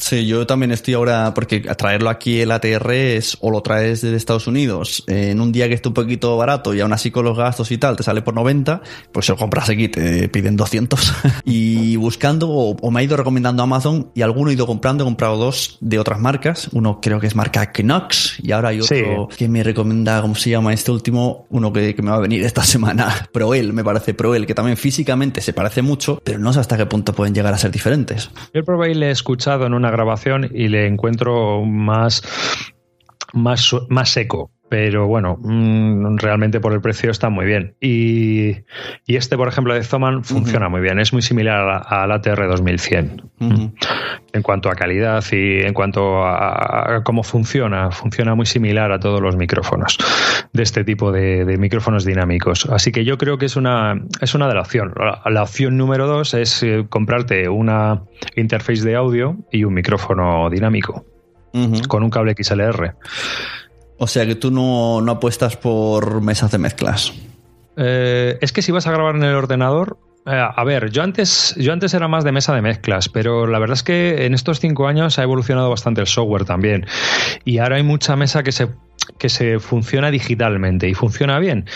Sí, 0.01 0.27
yo 0.27 0.47
también 0.47 0.73
estoy 0.73 0.95
ahora, 0.95 1.35
porque 1.35 1.61
traerlo 1.61 2.09
aquí 2.09 2.41
el 2.41 2.51
ATR 2.51 2.91
es 2.93 3.37
o 3.41 3.51
lo 3.51 3.61
traes 3.61 4.01
desde 4.01 4.17
Estados 4.17 4.47
Unidos 4.47 5.05
en 5.07 5.41
un 5.41 5.53
día 5.53 5.69
que 5.69 5.75
esté 5.75 5.89
un 5.89 5.95
poquito 5.95 6.37
barato 6.39 6.75
y 6.75 6.81
aún 6.81 6.93
así 6.93 7.11
con 7.11 7.25
los 7.25 7.37
gastos 7.37 7.71
y 7.71 7.79
tal 7.79 7.97
te 7.97 8.03
sale 8.03 8.23
por 8.23 8.35
90, 8.35 8.81
pues 9.13 9.27
se 9.27 9.33
lo 9.33 9.39
compras 9.39 9.69
aquí, 9.69 9.89
te 9.89 10.29
piden 10.31 10.57
200. 10.57 11.15
y 11.45 11.97
buscando, 11.97 12.49
o, 12.49 12.91
me 12.91 13.01
ha 13.01 13.03
ido 13.03 13.17
recomendando 13.17 13.63
Amazon 13.63 14.11
y 14.15 14.23
alguno 14.23 14.51
he 14.51 14.55
ido 14.55 14.67
comprando, 14.67 15.05
he 15.05 15.07
comprado 15.07 15.37
dos 15.37 15.77
de 15.81 15.99
otras 15.99 16.19
marcas. 16.19 16.69
Uno 16.73 17.01
creo 17.01 17.21
que 17.21 17.27
es 17.27 17.37
marca 17.37 17.71
Knox 17.71 18.41
y 18.43 18.53
ahora 18.53 18.71
hay 18.71 18.81
otro 18.81 19.29
que 19.37 19.49
me 19.49 19.63
recomienda, 19.63 20.23
¿cómo 20.23 20.35
se 20.35 20.51
llama? 20.51 20.73
Este 20.73 20.91
último, 20.91 21.47
uno 21.51 21.73
que, 21.73 21.95
me 22.03 22.11
va 22.11 22.17
a 22.17 22.21
venir 22.21 22.43
esta 22.43 22.63
semana, 22.65 23.29
Proel, 23.33 23.75
me 23.75 23.85
parece 23.85 24.15
Proel, 24.15 24.47
que 24.47 24.55
también 24.55 24.79
físicamente 24.79 25.43
se 25.43 25.53
parece 25.53 25.83
mucho, 25.83 26.21
pero 26.25 26.39
no 26.39 26.53
sé 26.55 26.61
hasta 26.61 26.79
qué 26.79 26.87
punto 26.87 27.13
pueden 27.13 27.35
llegar 27.35 27.53
a 27.53 27.59
ser 27.59 27.71
diferentes. 27.71 28.31
Yo 28.55 28.61
el 28.61 28.65
Proel 28.65 29.01
le 29.01 29.09
he 29.09 29.11
escuchado 29.11 29.67
en 29.67 29.75
una 29.75 29.90
grabación 29.91 30.51
y 30.53 30.69
le 30.69 30.87
encuentro 30.87 31.65
más, 31.65 32.23
más, 33.33 33.75
más 33.89 34.11
seco 34.11 34.51
pero 34.71 35.09
bueno, 35.09 35.37
mm, 35.43 36.17
realmente 36.19 36.61
por 36.61 36.73
el 36.73 36.81
precio 36.81 37.11
está 37.11 37.29
muy 37.29 37.45
bien. 37.45 37.75
Y, 37.81 38.59
este, 39.09 39.37
por 39.37 39.49
ejemplo, 39.49 39.75
de 39.75 39.83
Zoman 39.83 40.23
funciona 40.23 40.69
muy 40.69 40.81
bien, 40.81 41.01
es 41.01 41.13
muy 41.13 41.23
similar 41.23 41.83
al 41.89 42.13
ATR 42.13 42.47
2100 42.47 43.21
en 44.33 44.43
cuanto 44.43 44.71
a 44.71 44.77
calidad 44.77 45.25
y 45.33 45.63
en 45.63 45.75
cuanto 45.75 46.25
a, 46.25 47.03
cómo 47.05 47.25
funciona. 47.25 47.91
Funciona 47.91 48.37
muy 48.37 48.47
similar 48.47 48.93
a 48.93 49.01
todos 49.01 49.21
los 49.21 49.37
micrófonos 49.37 49.99
de 50.53 50.63
este 50.63 50.85
tipo 50.85 51.11
de, 51.11 51.57
micrófonos 51.59 52.05
dinámicos. 52.05 52.67
Así 52.67 52.93
que 52.93 53.05
yo 53.05 53.19
creo 53.19 53.39
que 53.39 53.47
es 53.47 53.57
una, 53.57 54.01
es 54.21 54.37
una 54.37 54.47
de 54.47 54.55
las 54.55 54.69
opciones. 54.69 54.95
La, 55.27 55.43
opción 55.43 55.77
número 55.79 56.07
dos 56.07 56.33
es 56.35 56.63
eh, 56.63 56.87
comprarte 56.89 57.49
una 57.49 58.03
interface 58.37 58.85
de 58.85 58.95
audio 58.95 59.37
y 59.51 59.65
un 59.65 59.75
micrófono 59.75 60.49
dinámico 60.49 61.05
con 61.89 62.05
un 62.05 62.11
cable 62.11 62.35
XLR. 62.41 62.95
O 64.03 64.07
sea 64.07 64.25
que 64.25 64.35
tú 64.35 64.51
no, 64.51 64.99
apuestas 65.11 65.59
por 65.59 66.23
mesas 66.23 66.51
de 66.51 66.57
mezclas. 66.57 67.13
Eh, 67.77 68.39
es 68.41 68.51
que 68.51 68.63
si 68.63 68.73
vas 68.73 68.87
a 68.87 68.93
grabar 68.93 69.15
en 69.15 69.25
el 69.25 69.35
ordenador, 69.35 69.99
eh, 70.25 70.43
a 70.57 70.65
ver, 70.65 70.91
yo 70.91 71.03
antes, 71.03 71.55
yo 71.59 71.71
antes 71.75 71.93
era 71.93 72.09
más 72.09 72.25
de 72.25 72.33
mesa 72.33 72.55
de 72.55 72.63
mezclas, 72.63 73.11
pero 73.11 73.47
la 73.47 73.59
verdad 73.59 73.75
es 73.75 73.83
que 73.83 74.25
en 74.25 74.33
estos 74.33 74.59
cinco 74.59 74.89
años 74.89 75.19
ha 75.19 75.23
evolucionado 75.23 75.69
bastante 75.69 76.01
el 76.01 76.07
software 76.07 76.47
también. 76.47 76.87
Y 77.45 77.59
ahora 77.59 77.77
hay 77.77 77.83
mucha 77.83 78.17
mesa 78.17 78.43
que 78.43 78.53
se 78.53 78.69
que 79.19 79.29
se 79.29 79.59
funciona 79.59 80.11
digitalmente 80.11 80.89
y 80.89 80.95
funciona 80.95 81.39
bien. 81.39 81.67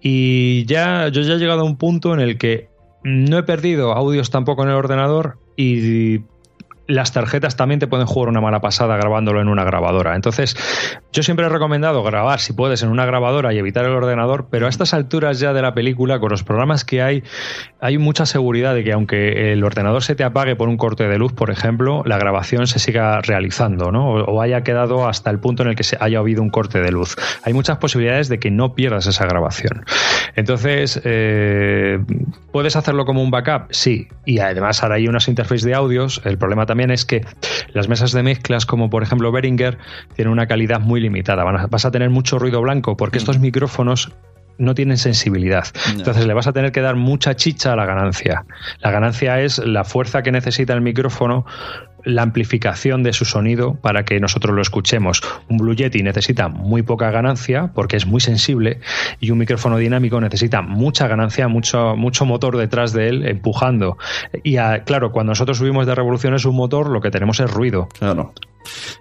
Y 0.00 0.64
ya 0.64 1.08
yo 1.08 1.20
ya 1.20 1.34
he 1.34 1.38
llegado 1.38 1.60
a 1.60 1.64
un 1.64 1.76
punto 1.76 2.14
en 2.14 2.20
el 2.20 2.38
que 2.38 2.70
no 3.04 3.36
he 3.36 3.42
perdido 3.42 3.92
audios 3.92 4.30
tampoco 4.30 4.62
en 4.62 4.70
el 4.70 4.76
ordenador 4.76 5.38
y 5.56 6.20
las 6.86 7.12
tarjetas 7.12 7.56
también 7.56 7.80
te 7.80 7.86
pueden 7.86 8.06
jugar 8.06 8.28
una 8.28 8.40
mala 8.40 8.60
pasada 8.60 8.96
grabándolo 8.96 9.40
en 9.40 9.48
una 9.48 9.64
grabadora. 9.64 10.14
Entonces, 10.14 10.56
yo 11.12 11.22
siempre 11.22 11.46
he 11.46 11.48
recomendado 11.48 12.02
grabar, 12.02 12.40
si 12.40 12.52
puedes, 12.52 12.82
en 12.82 12.90
una 12.90 13.06
grabadora 13.06 13.52
y 13.52 13.58
evitar 13.58 13.84
el 13.84 13.92
ordenador, 13.92 14.48
pero 14.50 14.66
a 14.66 14.68
estas 14.68 14.94
alturas 14.94 15.40
ya 15.40 15.52
de 15.52 15.62
la 15.62 15.74
película, 15.74 16.20
con 16.20 16.30
los 16.30 16.44
programas 16.44 16.84
que 16.84 17.02
hay, 17.02 17.22
hay 17.80 17.98
mucha 17.98 18.26
seguridad 18.26 18.74
de 18.74 18.84
que 18.84 18.92
aunque 18.92 19.52
el 19.52 19.64
ordenador 19.64 20.02
se 20.02 20.14
te 20.14 20.24
apague 20.24 20.56
por 20.56 20.68
un 20.68 20.76
corte 20.76 21.08
de 21.08 21.18
luz, 21.18 21.32
por 21.32 21.50
ejemplo, 21.50 22.02
la 22.04 22.18
grabación 22.18 22.66
se 22.66 22.78
siga 22.78 23.20
realizando, 23.20 23.90
¿no? 23.90 24.10
O, 24.10 24.40
haya 24.40 24.62
quedado 24.62 25.08
hasta 25.08 25.30
el 25.30 25.40
punto 25.40 25.62
en 25.62 25.70
el 25.70 25.76
que 25.76 25.82
se 25.82 25.96
haya 25.98 26.18
habido 26.18 26.42
un 26.42 26.50
corte 26.50 26.80
de 26.80 26.92
luz. 26.92 27.16
Hay 27.42 27.52
muchas 27.52 27.78
posibilidades 27.78 28.28
de 28.28 28.38
que 28.38 28.50
no 28.50 28.74
pierdas 28.74 29.06
esa 29.06 29.24
grabación. 29.24 29.84
Entonces, 30.36 31.00
eh, 31.04 31.98
¿puedes 32.52 32.76
hacerlo 32.76 33.06
como 33.06 33.22
un 33.22 33.30
backup? 33.30 33.68
Sí. 33.70 34.08
Y 34.24 34.38
además 34.38 34.82
ahora 34.82 34.96
hay 34.96 35.08
unas 35.08 35.28
interfaces 35.28 35.62
de 35.62 35.74
audios. 35.74 36.20
El 36.24 36.38
problema 36.38 36.66
también 36.66 36.75
también 36.76 36.90
es 36.90 37.06
que 37.06 37.24
las 37.72 37.88
mesas 37.88 38.12
de 38.12 38.22
mezclas, 38.22 38.66
como 38.66 38.90
por 38.90 39.02
ejemplo 39.02 39.32
Behringer, 39.32 39.78
tienen 40.14 40.30
una 40.30 40.46
calidad 40.46 40.78
muy 40.78 41.00
limitada. 41.00 41.42
Vas 41.42 41.86
a 41.86 41.90
tener 41.90 42.10
mucho 42.10 42.38
ruido 42.38 42.60
blanco 42.60 42.98
porque 42.98 43.16
estos 43.16 43.38
micrófonos 43.38 44.12
no 44.58 44.74
tienen 44.74 44.98
sensibilidad. 44.98 45.64
Entonces 45.90 46.26
le 46.26 46.34
vas 46.34 46.46
a 46.46 46.52
tener 46.52 46.72
que 46.72 46.82
dar 46.82 46.96
mucha 46.96 47.34
chicha 47.34 47.72
a 47.72 47.76
la 47.76 47.86
ganancia. 47.86 48.44
La 48.80 48.90
ganancia 48.90 49.40
es 49.40 49.56
la 49.56 49.84
fuerza 49.84 50.22
que 50.22 50.32
necesita 50.32 50.74
el 50.74 50.82
micrófono 50.82 51.46
la 52.06 52.22
amplificación 52.22 53.02
de 53.02 53.12
su 53.12 53.24
sonido 53.24 53.74
para 53.74 54.04
que 54.04 54.20
nosotros 54.20 54.54
lo 54.54 54.62
escuchemos. 54.62 55.20
Un 55.48 55.58
Blue 55.58 55.74
Yeti 55.74 56.02
necesita 56.02 56.48
muy 56.48 56.82
poca 56.82 57.10
ganancia 57.10 57.72
porque 57.74 57.96
es 57.96 58.06
muy 58.06 58.20
sensible 58.20 58.80
y 59.20 59.32
un 59.32 59.38
micrófono 59.38 59.76
dinámico 59.76 60.20
necesita 60.20 60.62
mucha 60.62 61.08
ganancia, 61.08 61.48
mucho, 61.48 61.96
mucho 61.96 62.24
motor 62.24 62.56
detrás 62.56 62.92
de 62.92 63.08
él 63.08 63.26
empujando. 63.26 63.98
Y 64.44 64.56
claro, 64.84 65.10
cuando 65.10 65.32
nosotros 65.32 65.58
subimos 65.58 65.86
de 65.86 65.94
revoluciones 65.94 66.44
un 66.44 66.54
motor, 66.54 66.88
lo 66.88 67.00
que 67.00 67.10
tenemos 67.10 67.40
es 67.40 67.50
ruido. 67.50 67.88
Claro. 67.98 68.32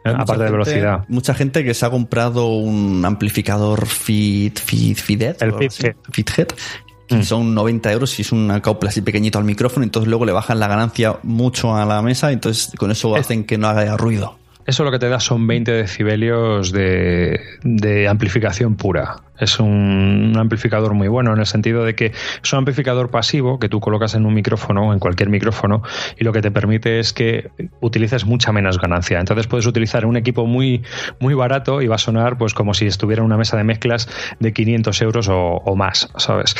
Aparte 0.03 0.43
de 0.43 0.51
velocidad. 0.51 1.05
Mucha 1.07 1.33
gente 1.33 1.63
que 1.63 1.73
se 1.73 1.85
ha 1.85 1.89
comprado 1.89 2.47
un 2.47 3.03
amplificador 3.05 3.85
Fit, 3.87 4.59
Fit, 4.59 4.97
Fithead, 4.97 5.37
el 5.41 5.53
Fithead, 7.07 7.19
Mm. 7.19 7.23
son 7.23 7.53
90 7.55 7.91
euros 7.91 8.17
y 8.19 8.21
es 8.23 8.31
un 8.31 8.49
acople 8.51 8.89
así 8.89 9.01
pequeñito 9.01 9.37
al 9.37 9.43
micrófono, 9.45 9.83
entonces 9.83 10.07
luego 10.09 10.25
le 10.25 10.31
bajan 10.31 10.59
la 10.59 10.67
ganancia 10.67 11.17
mucho 11.23 11.75
a 11.75 11.85
la 11.85 12.01
mesa, 12.01 12.31
entonces 12.31 12.71
con 12.77 12.91
eso 12.91 13.15
hacen 13.15 13.43
que 13.43 13.57
no 13.57 13.67
haga 13.67 13.95
ruido. 13.97 14.37
Eso 14.65 14.83
lo 14.83 14.89
que 14.91 14.97
te 14.97 15.07
da 15.09 15.19
son 15.19 15.45
20 15.45 15.71
decibelios 15.71 16.71
de, 16.71 17.39
de 17.63 18.07
amplificación 18.07 18.75
pura. 18.75 19.17
Es 19.39 19.59
un, 19.59 20.33
amplificador 20.37 20.93
muy 20.93 21.07
bueno 21.07 21.33
en 21.33 21.39
el 21.39 21.45
sentido 21.45 21.83
de 21.83 21.95
que 21.95 22.07
es 22.43 22.53
un 22.53 22.59
amplificador 22.59 23.09
pasivo 23.09 23.59
que 23.59 23.69
tú 23.69 23.79
colocas 23.79 24.15
en 24.15 24.25
un 24.25 24.33
micrófono, 24.33 24.93
en 24.93 24.99
cualquier 24.99 25.29
micrófono, 25.29 25.81
y 26.17 26.23
lo 26.23 26.33
que 26.33 26.41
te 26.41 26.51
permite 26.51 26.99
es 26.99 27.13
que 27.13 27.49
utilices 27.81 28.25
mucha 28.25 28.51
menos 28.51 28.79
ganancia. 28.79 29.19
Entonces 29.19 29.47
puedes 29.47 29.65
utilizar 29.65 30.05
un 30.05 30.17
equipo 30.17 30.45
muy, 30.45 30.83
muy 31.19 31.33
barato 31.33 31.81
y 31.81 31.87
va 31.87 31.95
a 31.95 31.99
sonar 31.99 32.37
pues 32.37 32.53
como 32.53 32.73
si 32.73 32.85
estuviera 32.85 33.21
en 33.21 33.25
una 33.25 33.37
mesa 33.37 33.57
de 33.57 33.63
mezclas 33.63 34.07
de 34.39 34.53
500 34.53 35.01
euros 35.01 35.27
o, 35.29 35.75
más, 35.75 36.09
¿sabes? 36.17 36.55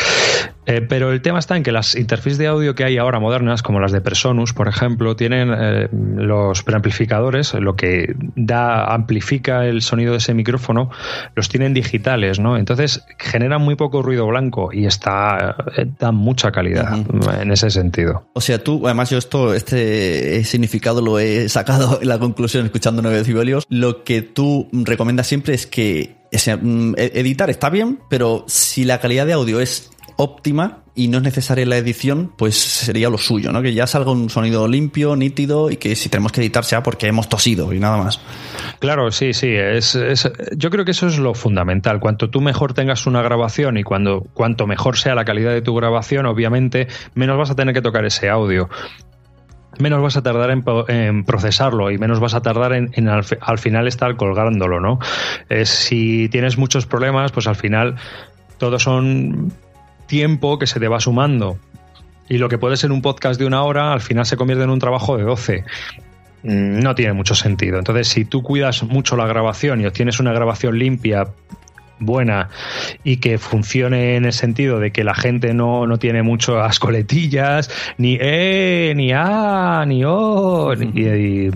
Eh, 0.65 0.81
pero 0.81 1.11
el 1.11 1.21
tema 1.21 1.39
está 1.39 1.55
en 1.55 1.63
que 1.63 1.71
las 1.71 1.95
interfaces 1.95 2.37
de 2.37 2.47
audio 2.47 2.75
que 2.75 2.83
hay 2.83 2.97
ahora 2.97 3.19
modernas, 3.19 3.61
como 3.61 3.79
las 3.79 3.91
de 3.91 4.01
Presonus, 4.01 4.53
por 4.53 4.67
ejemplo, 4.67 5.15
tienen 5.15 5.53
eh, 5.55 5.89
los 5.91 6.63
preamplificadores, 6.63 7.53
lo 7.53 7.75
que 7.75 8.15
da, 8.35 8.93
amplifica 8.93 9.65
el 9.65 9.81
sonido 9.81 10.11
de 10.11 10.17
ese 10.17 10.33
micrófono, 10.33 10.89
los 11.35 11.49
tienen 11.49 11.73
digitales, 11.73 12.39
¿no? 12.39 12.57
Entonces 12.65 13.05
generan 13.19 13.61
muy 13.61 13.75
poco 13.75 14.01
ruido 14.01 14.25
blanco 14.25 14.73
y 14.73 14.87
está 14.87 15.55
eh, 15.77 15.85
da 15.99 16.11
mucha 16.11 16.51
calidad 16.51 16.97
en 17.39 17.51
ese 17.51 17.69
sentido. 17.69 18.25
O 18.33 18.41
sea, 18.41 18.63
tú, 18.63 18.87
además 18.87 19.11
yo 19.11 19.19
esto, 19.19 19.53
este 19.53 20.43
significado 20.45 20.99
lo 20.99 21.19
he 21.19 21.47
sacado 21.47 21.99
en 22.01 22.07
la 22.07 22.17
conclusión 22.17 22.65
escuchando 22.65 23.03
9 23.03 23.17
decibelios. 23.19 23.67
Lo 23.69 24.03
que 24.03 24.23
tú 24.23 24.67
recomiendas 24.71 25.27
siempre 25.27 25.53
es 25.53 25.67
que 25.67 26.15
mm, 26.31 26.93
e-, 26.97 27.11
editar 27.13 27.51
está 27.51 27.69
bien, 27.69 27.99
pero 28.09 28.45
si 28.47 28.83
la 28.83 28.99
calidad 28.99 29.27
de 29.27 29.33
audio 29.33 29.59
es 29.59 29.91
óptima 30.17 30.79
y 30.97 31.09
no 31.09 31.17
es 31.17 31.23
necesaria 31.23 31.65
la 31.65 31.75
edición, 31.75 32.31
pues 32.37 32.55
sería 32.55 33.09
lo 33.09 33.17
suyo, 33.17 33.51
¿no? 33.51 33.61
Que 33.61 33.73
ya 33.73 33.85
salga 33.85 34.11
un 34.11 34.29
sonido 34.29 34.65
limpio, 34.67 35.17
nítido 35.17 35.69
y 35.69 35.75
que 35.75 35.95
si 35.95 36.07
tenemos 36.07 36.31
que 36.31 36.39
editar 36.39 36.63
sea 36.63 36.83
porque 36.83 37.07
hemos 37.07 37.27
tosido 37.27 37.73
y 37.73 37.79
nada 37.79 37.97
más. 37.97 38.21
Claro, 38.79 39.11
sí, 39.11 39.33
sí. 39.33 39.49
Es, 39.53 39.99
yo 40.55 40.69
creo 40.69 40.85
que 40.85 40.91
eso 40.91 41.07
es 41.07 41.19
lo 41.19 41.33
fundamental. 41.33 41.99
Cuanto 41.99 42.29
tú 42.29 42.39
mejor 42.39 42.73
tengas 42.73 43.07
una 43.07 43.21
grabación 43.21 43.77
y 43.77 43.83
cuando, 43.83 44.21
cuanto 44.33 44.67
mejor 44.67 44.97
sea 44.97 45.15
la 45.15 45.25
calidad 45.25 45.51
de 45.51 45.61
tu 45.61 45.75
grabación, 45.75 46.25
obviamente, 46.27 46.87
menos 47.13 47.37
vas 47.37 47.51
a 47.51 47.55
tener 47.55 47.73
que 47.73 47.81
tocar 47.81 48.05
ese 48.05 48.29
audio. 48.29 48.69
menos 49.79 50.01
vas 50.01 50.15
a 50.15 50.23
tardar 50.23 50.49
en, 50.49 51.25
procesarlo 51.25 51.91
y 51.91 51.97
menos 51.97 52.21
vas 52.21 52.35
a 52.35 52.41
tardar 52.41 52.71
en, 52.71 53.09
al, 53.09 53.57
final 53.57 53.89
estar 53.89 54.15
colgándolo, 54.15 54.79
¿no? 54.79 54.99
si 55.65 56.29
tienes 56.29 56.57
muchos 56.57 56.85
problemas, 56.85 57.33
pues 57.33 57.47
al 57.47 57.57
final 57.57 57.95
todos 58.57 58.81
son 58.81 59.51
tiempo 60.07 60.59
que 60.59 60.67
se 60.67 60.79
te 60.79 60.87
va 60.87 60.99
sumando. 60.99 61.57
Y 62.27 62.37
lo 62.37 62.49
que 62.49 62.57
puede 62.57 62.77
ser 62.77 62.91
un 62.91 63.01
podcast 63.01 63.39
de 63.39 63.45
una 63.45 63.63
hora, 63.63 63.93
al 63.93 64.01
final 64.01 64.25
se 64.25 64.37
convierte 64.37 64.63
en 64.63 64.69
un 64.69 64.79
trabajo 64.79 65.17
de 65.17 65.23
12 65.23 65.63
mm, 66.43 66.79
no 66.79 66.95
tiene 66.95 67.13
mucho 67.13 67.35
sentido. 67.35 67.77
Entonces, 67.77 68.07
si 68.07 68.25
tú 68.25 68.41
cuidas 68.41 68.83
mucho 68.83 69.15
la 69.15 69.27
grabación 69.27 69.81
y 69.81 69.85
obtienes 69.85 70.19
una 70.19 70.33
grabación 70.33 70.79
limpia, 70.79 71.27
buena 71.99 72.49
y 73.03 73.17
que 73.17 73.37
funcione 73.37 74.15
en 74.15 74.25
el 74.25 74.33
sentido 74.33 74.79
de 74.79 74.91
que 74.91 75.03
la 75.03 75.15
gente 75.15 75.53
no, 75.53 75.87
no 75.87 75.97
tiene 75.97 76.23
muchas 76.23 76.79
coletillas, 76.79 77.69
ni 77.97 78.17
eh, 78.19 78.93
ni 78.95 79.11
a, 79.11 79.85
ni 79.87 80.03
o, 80.05 80.73
ni, 80.75 80.91
eh, 80.95 81.51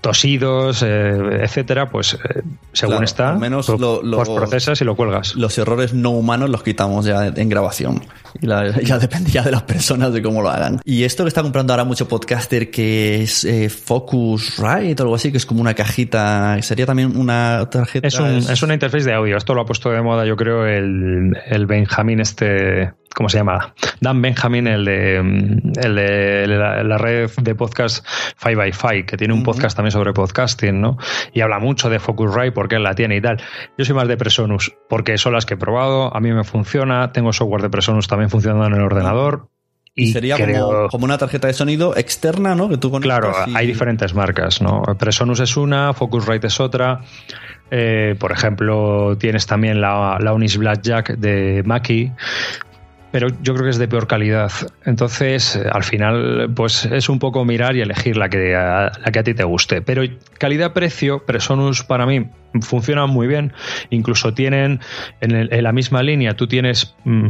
tosidos, 0.00 0.82
eh, 0.86 1.40
etcétera, 1.42 1.88
pues 1.88 2.14
eh, 2.14 2.42
según 2.72 3.04
está, 3.04 3.34
menos 3.34 3.68
lo, 3.68 4.00
procesas 4.24 4.80
y 4.80 4.84
lo 4.84 4.96
cuelgas. 4.96 5.34
Los 5.34 5.58
errores 5.58 5.92
no 5.94 6.10
humanos 6.10 6.50
los 6.50 6.62
quitamos 6.62 7.04
ya 7.06 7.26
en 7.26 7.48
grabación. 7.48 8.02
Y 8.40 8.46
ya 8.84 8.98
dependía 8.98 9.42
de 9.42 9.50
las 9.50 9.62
personas 9.62 10.12
de 10.12 10.22
cómo 10.22 10.42
lo 10.42 10.50
hagan. 10.50 10.80
Y 10.84 11.04
esto 11.04 11.24
que 11.24 11.28
está 11.28 11.42
comprando 11.42 11.72
ahora 11.72 11.84
mucho 11.84 12.06
podcaster 12.06 12.70
que 12.70 13.22
es 13.22 13.46
Focusrite 13.84 15.02
o 15.02 15.04
algo 15.04 15.14
así, 15.14 15.30
que 15.30 15.38
es 15.38 15.46
como 15.46 15.60
una 15.60 15.74
cajita, 15.74 16.60
sería 16.62 16.86
también 16.86 17.16
una 17.16 17.68
tarjeta. 17.70 18.06
Es, 18.06 18.18
un, 18.18 18.36
es 18.36 18.62
una 18.62 18.74
interfaz 18.74 19.04
de 19.04 19.14
audio 19.14 19.36
esto 19.48 19.54
lo 19.54 19.62
ha 19.62 19.64
puesto 19.64 19.88
de 19.88 20.02
moda, 20.02 20.26
yo 20.26 20.36
creo, 20.36 20.66
el, 20.66 21.34
el 21.46 21.64
Benjamín 21.64 22.20
este, 22.20 22.92
¿cómo 23.14 23.30
se 23.30 23.38
llama? 23.38 23.72
Dan 23.98 24.20
Benjamin, 24.20 24.66
el 24.66 24.84
de, 24.84 25.16
el 25.16 25.94
de 25.94 26.46
la, 26.46 26.98
red 26.98 27.30
de 27.40 27.54
podcast 27.54 28.06
5by5, 28.42 29.06
que 29.06 29.16
tiene 29.16 29.32
un 29.32 29.42
podcast 29.44 29.74
también 29.74 29.92
sobre 29.92 30.12
podcasting, 30.12 30.82
¿no? 30.82 30.98
Y 31.32 31.40
habla 31.40 31.60
mucho 31.60 31.88
de 31.88 31.98
Focusrite 31.98 32.52
porque 32.52 32.74
él 32.74 32.82
la 32.82 32.94
tiene 32.94 33.16
y 33.16 33.22
tal. 33.22 33.40
Yo 33.78 33.86
soy 33.86 33.94
más 33.94 34.06
de 34.06 34.18
Presonus, 34.18 34.74
porque 34.86 35.16
son 35.16 35.32
las 35.32 35.46
que 35.46 35.54
he 35.54 35.56
probado, 35.56 36.14
a 36.14 36.20
mí 36.20 36.30
me 36.30 36.44
funciona, 36.44 37.10
tengo 37.12 37.32
software 37.32 37.62
de 37.62 37.70
Presonus 37.70 38.06
también 38.06 38.28
funcionando 38.28 38.66
en 38.66 38.74
el 38.74 38.82
ordenador. 38.82 39.48
Y, 39.94 40.12
sería 40.12 40.36
como, 40.90 41.06
una 41.06 41.18
tarjeta 41.18 41.48
de 41.48 41.54
sonido 41.54 41.96
externa, 41.96 42.54
¿no? 42.54 42.68
Que 42.68 42.76
tú 42.76 42.92
Claro, 43.00 43.32
hay 43.54 43.66
diferentes 43.66 44.14
marcas, 44.14 44.60
¿no? 44.60 44.82
Presonus 44.96 45.40
es 45.40 45.56
una, 45.56 45.94
Focusrite 45.94 46.46
es 46.46 46.60
otra. 46.60 47.00
Eh, 47.70 48.16
por 48.18 48.32
ejemplo, 48.32 49.16
tienes 49.18 49.46
también 49.46 49.80
la, 49.80 50.18
la 50.20 50.32
Unis 50.32 50.56
Blackjack 50.56 51.16
de 51.18 51.62
Mackie, 51.64 52.12
pero 53.10 53.28
yo 53.42 53.54
creo 53.54 53.64
que 53.64 53.70
es 53.70 53.78
de 53.78 53.88
peor 53.88 54.06
calidad. 54.06 54.52
Entonces, 54.84 55.58
al 55.72 55.82
final, 55.82 56.50
pues 56.54 56.84
es 56.84 57.08
un 57.08 57.18
poco 57.18 57.44
mirar 57.44 57.74
y 57.74 57.80
elegir 57.80 58.16
la 58.16 58.28
que 58.28 58.54
a, 58.54 58.92
la 59.04 59.12
que 59.12 59.18
a 59.18 59.22
ti 59.22 59.34
te 59.34 59.44
guste. 59.44 59.80
Pero 59.80 60.02
calidad-precio, 60.38 61.24
Presonus 61.24 61.82
para 61.84 62.04
mí 62.04 62.28
funciona 62.60 63.06
muy 63.06 63.26
bien. 63.26 63.52
Incluso 63.90 64.34
tienen 64.34 64.80
en, 65.20 65.62
la 65.62 65.72
misma 65.72 66.02
línea, 66.02 66.34
tú 66.34 66.46
tienes 66.46 66.94
mm, 67.04 67.28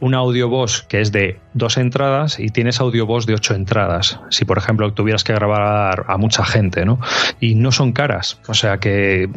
un 0.00 0.14
audio 0.14 0.48
voz 0.48 0.82
que 0.88 1.00
es 1.00 1.10
de 1.10 1.40
dos 1.54 1.76
entradas 1.76 2.38
y 2.38 2.48
tienes 2.50 2.80
audio 2.80 3.06
voz 3.06 3.26
de 3.26 3.34
ocho 3.34 3.54
entradas. 3.54 4.20
Si, 4.30 4.44
por 4.44 4.58
ejemplo, 4.58 4.92
tuvieras 4.92 5.24
que 5.24 5.32
grabar 5.32 6.04
a 6.08 6.16
mucha 6.16 6.44
gente, 6.44 6.84
¿no? 6.84 7.00
Y 7.40 7.56
no 7.56 7.72
son 7.72 7.92
caras. 7.92 8.40
O 8.46 8.54
sea 8.54 8.78
que 8.78 9.28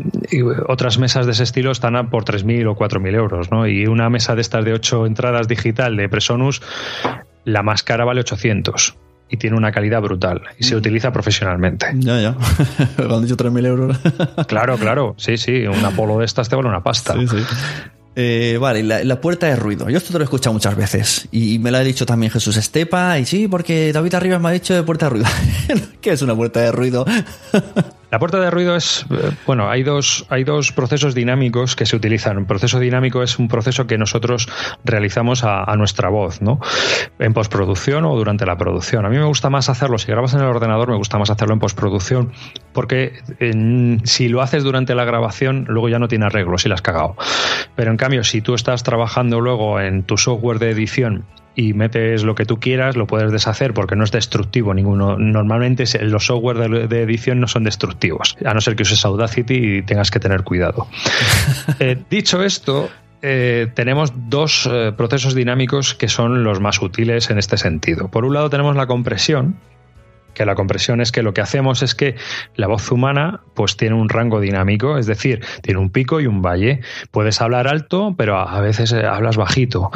otras 0.67 0.97
mesas 0.97 1.25
de 1.25 1.31
ese 1.31 1.43
estilo 1.43 1.71
están 1.71 1.95
a 1.95 2.09
por 2.09 2.25
3.000 2.25 2.69
o 2.69 2.75
4.000 2.75 3.15
euros, 3.15 3.51
¿no? 3.51 3.67
Y 3.67 3.87
una 3.87 4.09
mesa 4.09 4.35
de 4.35 4.41
estas 4.41 4.63
de 4.63 4.73
ocho 4.73 5.05
entradas 5.05 5.47
digital 5.47 5.97
de 5.97 6.09
Presonus, 6.09 6.61
la 7.43 7.63
más 7.63 7.81
cara 7.83 8.05
vale 8.05 8.21
800 8.21 8.95
y 9.29 9.37
tiene 9.37 9.55
una 9.55 9.71
calidad 9.71 10.01
brutal 10.01 10.41
y 10.59 10.65
se 10.65 10.75
mm. 10.75 10.77
utiliza 10.77 11.13
profesionalmente. 11.13 11.87
Ya, 11.95 12.19
ya. 12.19 12.35
Lo 12.97 13.15
han 13.15 13.23
dicho 13.23 13.37
3.000 13.37 13.65
euros. 13.65 13.97
claro, 14.47 14.77
claro. 14.77 15.15
Sí, 15.17 15.37
sí. 15.37 15.65
Un 15.65 15.83
Apolo 15.85 16.19
de 16.19 16.25
estas 16.25 16.49
te 16.49 16.55
vale 16.55 16.67
una 16.67 16.83
pasta. 16.83 17.13
Sí, 17.13 17.27
sí. 17.27 17.37
Eh, 18.15 18.57
vale, 18.59 18.83
la, 18.83 19.21
puerta 19.21 19.47
de 19.47 19.55
ruido. 19.55 19.89
Yo 19.89 19.97
esto 19.97 20.11
te 20.11 20.19
lo 20.19 20.23
he 20.23 20.25
escuchado 20.25 20.53
muchas 20.53 20.75
veces 20.75 21.27
y 21.31 21.59
me 21.59 21.71
lo 21.71 21.77
ha 21.77 21.81
dicho 21.81 22.05
también 22.05 22.31
Jesús 22.31 22.57
Estepa 22.57 23.17
y 23.19 23.25
sí, 23.25 23.47
porque 23.47 23.93
David 23.93 24.15
Arribas 24.15 24.41
me 24.41 24.49
ha 24.49 24.51
dicho 24.51 24.73
de 24.73 24.83
puerta 24.83 25.05
de 25.05 25.09
ruido. 25.11 25.27
¿Qué 26.01 26.11
es 26.11 26.21
una 26.21 26.35
puerta 26.35 26.59
de 26.59 26.71
ruido? 26.71 27.05
La 28.11 28.19
puerta 28.19 28.41
de 28.41 28.51
ruido 28.51 28.75
es, 28.75 29.05
eh, 29.09 29.31
bueno, 29.47 29.69
hay 29.69 29.83
dos, 29.83 30.25
hay 30.27 30.43
dos 30.43 30.73
procesos 30.73 31.15
dinámicos 31.15 31.77
que 31.77 31.85
se 31.85 31.95
utilizan. 31.95 32.37
Un 32.37 32.45
proceso 32.45 32.77
dinámico 32.77 33.23
es 33.23 33.39
un 33.39 33.47
proceso 33.47 33.87
que 33.87 33.97
nosotros 33.97 34.49
realizamos 34.83 35.45
a, 35.45 35.73
nuestra 35.77 36.09
voz, 36.09 36.41
¿no? 36.41 36.59
En 37.19 37.33
postproducción 37.33 38.03
o 38.03 38.13
durante 38.17 38.45
la 38.45 38.57
producción. 38.57 39.05
A 39.05 39.09
mí 39.09 39.17
me 39.17 39.23
gusta 39.23 39.49
más 39.49 39.69
hacerlo, 39.69 39.97
si 39.97 40.07
grabas 40.11 40.33
en 40.33 40.41
el 40.41 40.47
ordenador, 40.47 40.89
me 40.89 40.97
gusta 40.97 41.17
más 41.17 41.29
hacerlo 41.29 41.53
en 41.53 41.59
postproducción, 41.59 42.33
porque 42.73 43.13
si 44.03 44.27
lo 44.27 44.41
haces 44.41 44.63
durante 44.63 44.93
la 44.93 45.05
grabación, 45.05 45.65
luego 45.69 45.87
ya 45.87 45.97
no 45.97 46.09
tiene 46.09 46.25
arreglo 46.25 46.57
si 46.57 46.67
la 46.67 46.75
has 46.75 46.81
cagado. 46.81 47.15
Pero 47.75 47.91
en 47.91 47.97
cambio, 47.97 48.25
si 48.25 48.41
tú 48.41 48.55
estás 48.55 48.83
trabajando 48.83 49.39
luego 49.39 49.79
en 49.79 50.03
tu 50.03 50.17
software 50.17 50.59
de 50.59 50.71
edición 50.71 51.25
y 51.55 51.73
metes 51.73 52.23
lo 52.23 52.35
que 52.35 52.45
tú 52.45 52.59
quieras, 52.59 52.95
lo 52.95 53.07
puedes 53.07 53.31
deshacer 53.31 53.73
porque 53.73 53.95
no 53.95 54.03
es 54.03 54.11
destructivo 54.11 54.73
ninguno. 54.73 55.17
Normalmente 55.17 55.85
los 56.03 56.25
software 56.25 56.87
de, 56.87 57.01
edición 57.01 57.39
no 57.39 57.47
son 57.47 57.63
destructivos, 57.63 58.37
a 58.45 58.53
no 58.53 58.61
ser 58.61 58.75
que 58.75 58.83
uses 58.83 59.03
Audacity 59.05 59.77
y 59.77 59.81
tengas 59.81 60.11
que 60.11 60.19
tener 60.19 60.43
cuidado. 60.43 60.87
Eh, 61.79 61.97
dicho 62.09 62.43
esto, 62.43 62.89
eh, 63.21 63.67
tenemos 63.73 64.13
dos 64.29 64.67
eh, 64.71 64.93
procesos 64.95 65.35
dinámicos 65.35 65.93
que 65.93 66.07
son 66.07 66.43
los 66.43 66.59
más 66.59 66.81
útiles 66.81 67.29
en 67.29 67.39
este 67.39 67.57
sentido. 67.57 68.07
Por 68.07 68.25
un 68.25 68.33
lado 68.33 68.49
tenemos 68.49 68.75
la 68.75 68.87
compresión, 68.87 69.57
que 70.41 70.45
la 70.47 70.55
compresión 70.55 71.01
es 71.01 71.11
que 71.11 71.21
lo 71.21 71.35
que 71.35 71.41
hacemos 71.41 71.83
es 71.83 71.93
que 71.93 72.15
la 72.55 72.65
voz 72.65 72.91
humana 72.91 73.41
pues 73.53 73.77
tiene 73.77 73.95
un 73.95 74.09
rango 74.09 74.39
dinámico, 74.39 74.97
es 74.97 75.05
decir, 75.05 75.45
tiene 75.61 75.79
un 75.79 75.91
pico 75.91 76.19
y 76.19 76.25
un 76.25 76.41
valle. 76.41 76.81
Puedes 77.11 77.41
hablar 77.41 77.67
alto, 77.67 78.15
pero 78.17 78.39
a 78.39 78.59
veces 78.59 78.91
eh, 78.91 79.05
hablas 79.05 79.37
bajito. 79.37 79.91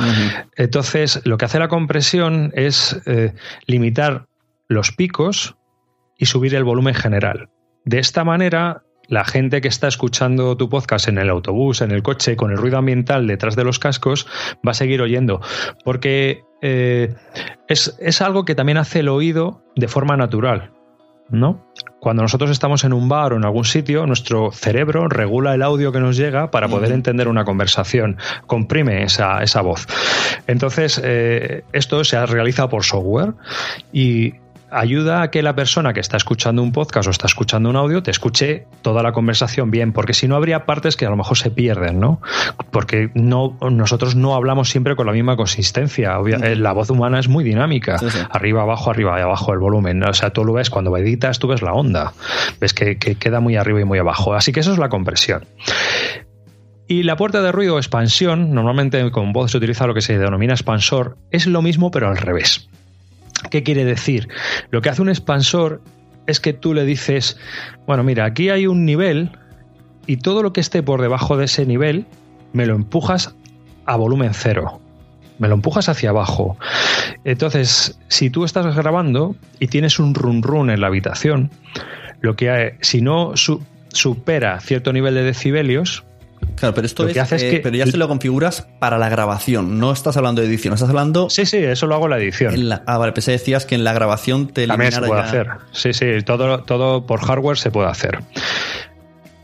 Entonces, 0.56 1.20
lo 1.26 1.38
que 1.38 1.46
hace 1.46 1.58
la 1.58 1.68
compresión 1.68 2.52
es 2.56 3.02
eh, 3.08 3.34
limitar 3.66 4.28
los 4.68 4.92
picos 4.92 5.56
y 6.16 6.28
subir 6.28 6.54
el 6.54 6.64
volumen 6.64 6.94
general. 6.94 7.50
De 7.84 7.98
esta 7.98 8.24
manera, 8.24 8.84
la 9.08 9.26
gente 9.26 9.62
que 9.62 9.68
está 9.68 9.88
escuchando 9.88 10.56
tu 10.58 10.70
podcast 10.70 11.08
en 11.08 11.18
el 11.18 11.32
autobús, 11.32 11.82
en 11.82 11.90
el 11.90 12.04
coche, 12.04 12.36
con 12.36 12.52
el 12.52 12.58
ruido 12.58 12.78
ambiental 12.78 13.26
detrás 13.26 13.56
de 13.56 13.64
los 13.64 13.80
cascos, 13.80 14.28
va 14.58 14.72
a 14.72 14.76
seguir 14.76 15.02
oyendo. 15.02 15.42
Porque 15.84 16.44
eh, 16.68 17.14
es, 17.68 18.22
algo 18.22 18.44
que 18.44 18.56
también 18.56 18.80
hace 18.80 19.02
el 19.02 19.10
oído 19.10 19.62
de 19.76 19.88
forma 19.88 20.18
natural. 20.18 20.72
¿No? 21.30 21.66
Cuando 22.00 22.22
nosotros 22.22 22.52
estamos 22.52 22.84
en 22.84 22.94
un 22.94 23.10
bar 23.10 23.34
o 23.34 23.38
en 23.38 23.46
algún 23.46 23.66
sitio, 23.66 24.06
nuestro 24.06 24.52
cerebro 24.52 25.08
regula 25.08 25.56
el 25.56 25.64
audio 25.64 25.92
que 25.92 26.00
nos 26.00 26.18
llega 26.18 26.52
para 26.52 26.68
poder 26.68 26.92
entender 26.92 27.28
una 27.28 27.46
conversación, 27.46 28.18
comprime 28.46 29.04
esa, 29.04 29.42
esa 29.42 29.62
voz. 29.62 29.88
Entonces, 30.46 31.02
eh, 31.04 31.64
esto 31.74 32.04
se 32.04 32.24
realiza 32.28 32.70
por 32.70 32.84
software 32.84 33.34
y 33.92 34.36
ayuda 34.72 35.22
a 35.22 35.32
que 35.32 35.42
la 35.42 35.56
persona 35.56 35.94
que 35.94 36.00
está 36.00 36.18
escuchando 36.18 36.62
un 36.62 36.72
podcast 36.72 37.08
o 37.08 37.12
está 37.12 37.28
escuchando 37.28 37.70
un 37.70 37.76
audio 37.76 38.04
te 38.04 38.12
escuche 38.12 38.68
toda 38.82 39.04
la 39.04 39.12
conversación 39.12 39.72
bien, 39.72 39.94
porque 39.94 40.14
si 40.14 40.28
no 40.28 40.36
habría 40.36 40.66
partes 40.66 40.96
que 40.96 41.06
a 41.06 41.10
lo 41.10 41.16
mejor 41.16 41.38
se 41.38 41.52
pierden, 41.52 42.00
¿no? 42.00 42.22
Porque 42.72 43.10
no, 43.14 43.58
nosotros 43.70 44.16
no 44.16 44.36
hablamos 44.36 44.70
siempre 44.70 44.96
con 44.96 45.06
la 45.06 45.14
misma 45.14 45.36
consistencia. 45.36 46.18
Eh, 46.44 46.56
la 46.56 46.74
voz 46.74 46.90
humana 46.90 47.20
es 47.20 47.28
muy 47.28 47.44
dinámica. 47.44 47.98
Arriba, 48.30 48.64
abajo, 48.64 48.92
arriba 48.92 49.18
y 49.20 49.22
abajo 49.22 49.54
el 49.54 49.60
volumen. 49.60 50.04
O 50.04 50.14
sea, 50.14 50.32
tú 50.32 50.44
lo 50.44 50.54
ves 50.54 50.70
cuando 50.70 50.96
editas, 50.98 51.40
tú 51.40 51.48
ves 51.48 51.62
la 51.62 51.74
onda. 51.74 52.14
Ves 52.60 52.74
que, 52.74 52.98
que 52.98 53.16
queda 53.16 53.40
muy 53.40 53.56
arriba 53.56 53.82
y 53.82 53.86
muy 53.86 54.00
abajo. 54.00 54.34
Así 54.34 54.52
que 54.52 54.60
eso 54.60 54.72
es 54.72 54.78
la 54.78 54.90
compresión. 54.90 55.46
Y 56.88 57.04
la 57.04 57.16
puerta 57.16 57.42
de 57.42 57.52
ruido 57.52 57.76
o 57.76 57.78
expansión, 57.78 58.54
normalmente 58.54 59.10
con 59.12 59.34
voz 59.34 59.52
se 59.52 59.58
utiliza 59.58 59.88
lo 59.88 59.96
que 59.96 60.02
se 60.02 60.20
denomina 60.20 60.54
expansor, 60.54 61.18
es 61.32 61.48
lo 61.48 61.64
mismo 61.64 61.90
pero 61.90 62.10
al 62.10 62.18
revés. 62.18 62.70
¿Qué 63.50 63.64
quiere 63.64 63.86
decir? 63.86 64.28
Lo 64.72 64.82
que 64.82 64.90
hace 64.90 65.02
un 65.02 65.10
expansor 65.10 65.82
es 66.28 66.40
que 66.40 66.54
tú 66.54 66.74
le 66.74 66.86
dices, 66.86 67.38
bueno, 67.86 68.04
mira, 68.04 68.26
aquí 68.26 68.50
hay 68.50 68.68
un 68.68 68.86
nivel 68.86 69.32
y 70.08 70.18
todo 70.18 70.44
lo 70.44 70.54
que 70.54 70.62
esté 70.62 70.84
por 70.84 71.02
debajo 71.02 71.38
de 71.38 71.46
ese 71.46 71.66
nivel 71.66 72.06
me 72.54 72.66
lo 72.66 72.76
empujas 72.76 73.36
a 73.86 73.96
volumen 73.96 74.34
cero. 74.34 74.80
Me 75.38 75.48
lo 75.48 75.56
empujas 75.56 75.90
hacia 75.90 76.12
abajo. 76.12 76.58
Entonces, 77.26 78.00
si 78.08 78.30
tú 78.30 78.46
estás 78.46 78.76
grabando 78.76 79.36
y 79.60 79.68
tienes 79.68 80.00
un 80.00 80.16
run 80.16 80.42
run 80.42 80.70
en 80.70 80.80
la 80.80 80.88
habitación, 80.88 81.52
lo 82.22 82.36
que 82.36 82.78
si 82.82 83.02
no 83.02 83.34
supera 83.90 84.60
cierto 84.62 84.94
nivel 84.94 85.14
de 85.16 85.24
decibelios, 85.24 86.04
Claro, 86.56 86.74
pero 86.74 86.88
esto 86.88 87.08
es, 87.08 87.32
eh, 87.32 87.50
que 87.52 87.60
pero 87.60 87.76
ya 87.76 87.86
se 87.86 87.98
lo 87.98 88.08
configuras 88.08 88.68
para 88.80 88.98
la 88.98 89.10
grabación, 89.10 89.80
no 89.80 89.92
estás 89.92 90.16
hablando 90.18 90.42
de 90.42 90.48
edición, 90.48 90.74
estás 90.74 90.90
hablando... 90.90 91.30
Sí, 91.30 91.46
sí, 91.46 91.58
eso 91.58 91.88
lo 91.88 91.96
hago 91.96 92.06
en 92.06 92.12
la 92.12 92.18
edición. 92.18 92.72
ah, 92.86 92.98
vale, 92.98 93.12
pensé 93.12 93.32
decías 93.32 93.66
que 93.66 93.76
en 93.76 93.84
la 93.84 93.94
grabación 93.94 94.48
te 94.48 94.68
También 94.68 94.92
se 94.92 95.02
puede 95.02 95.22
hacer, 95.22 95.48
sí, 95.72 95.94
sí, 95.94 96.06
todo, 96.24 96.64
todo 96.64 97.06
por 97.06 97.22
hardware 97.22 97.58
se 97.58 97.72
puede 97.72 97.90
hacer. 97.90 98.20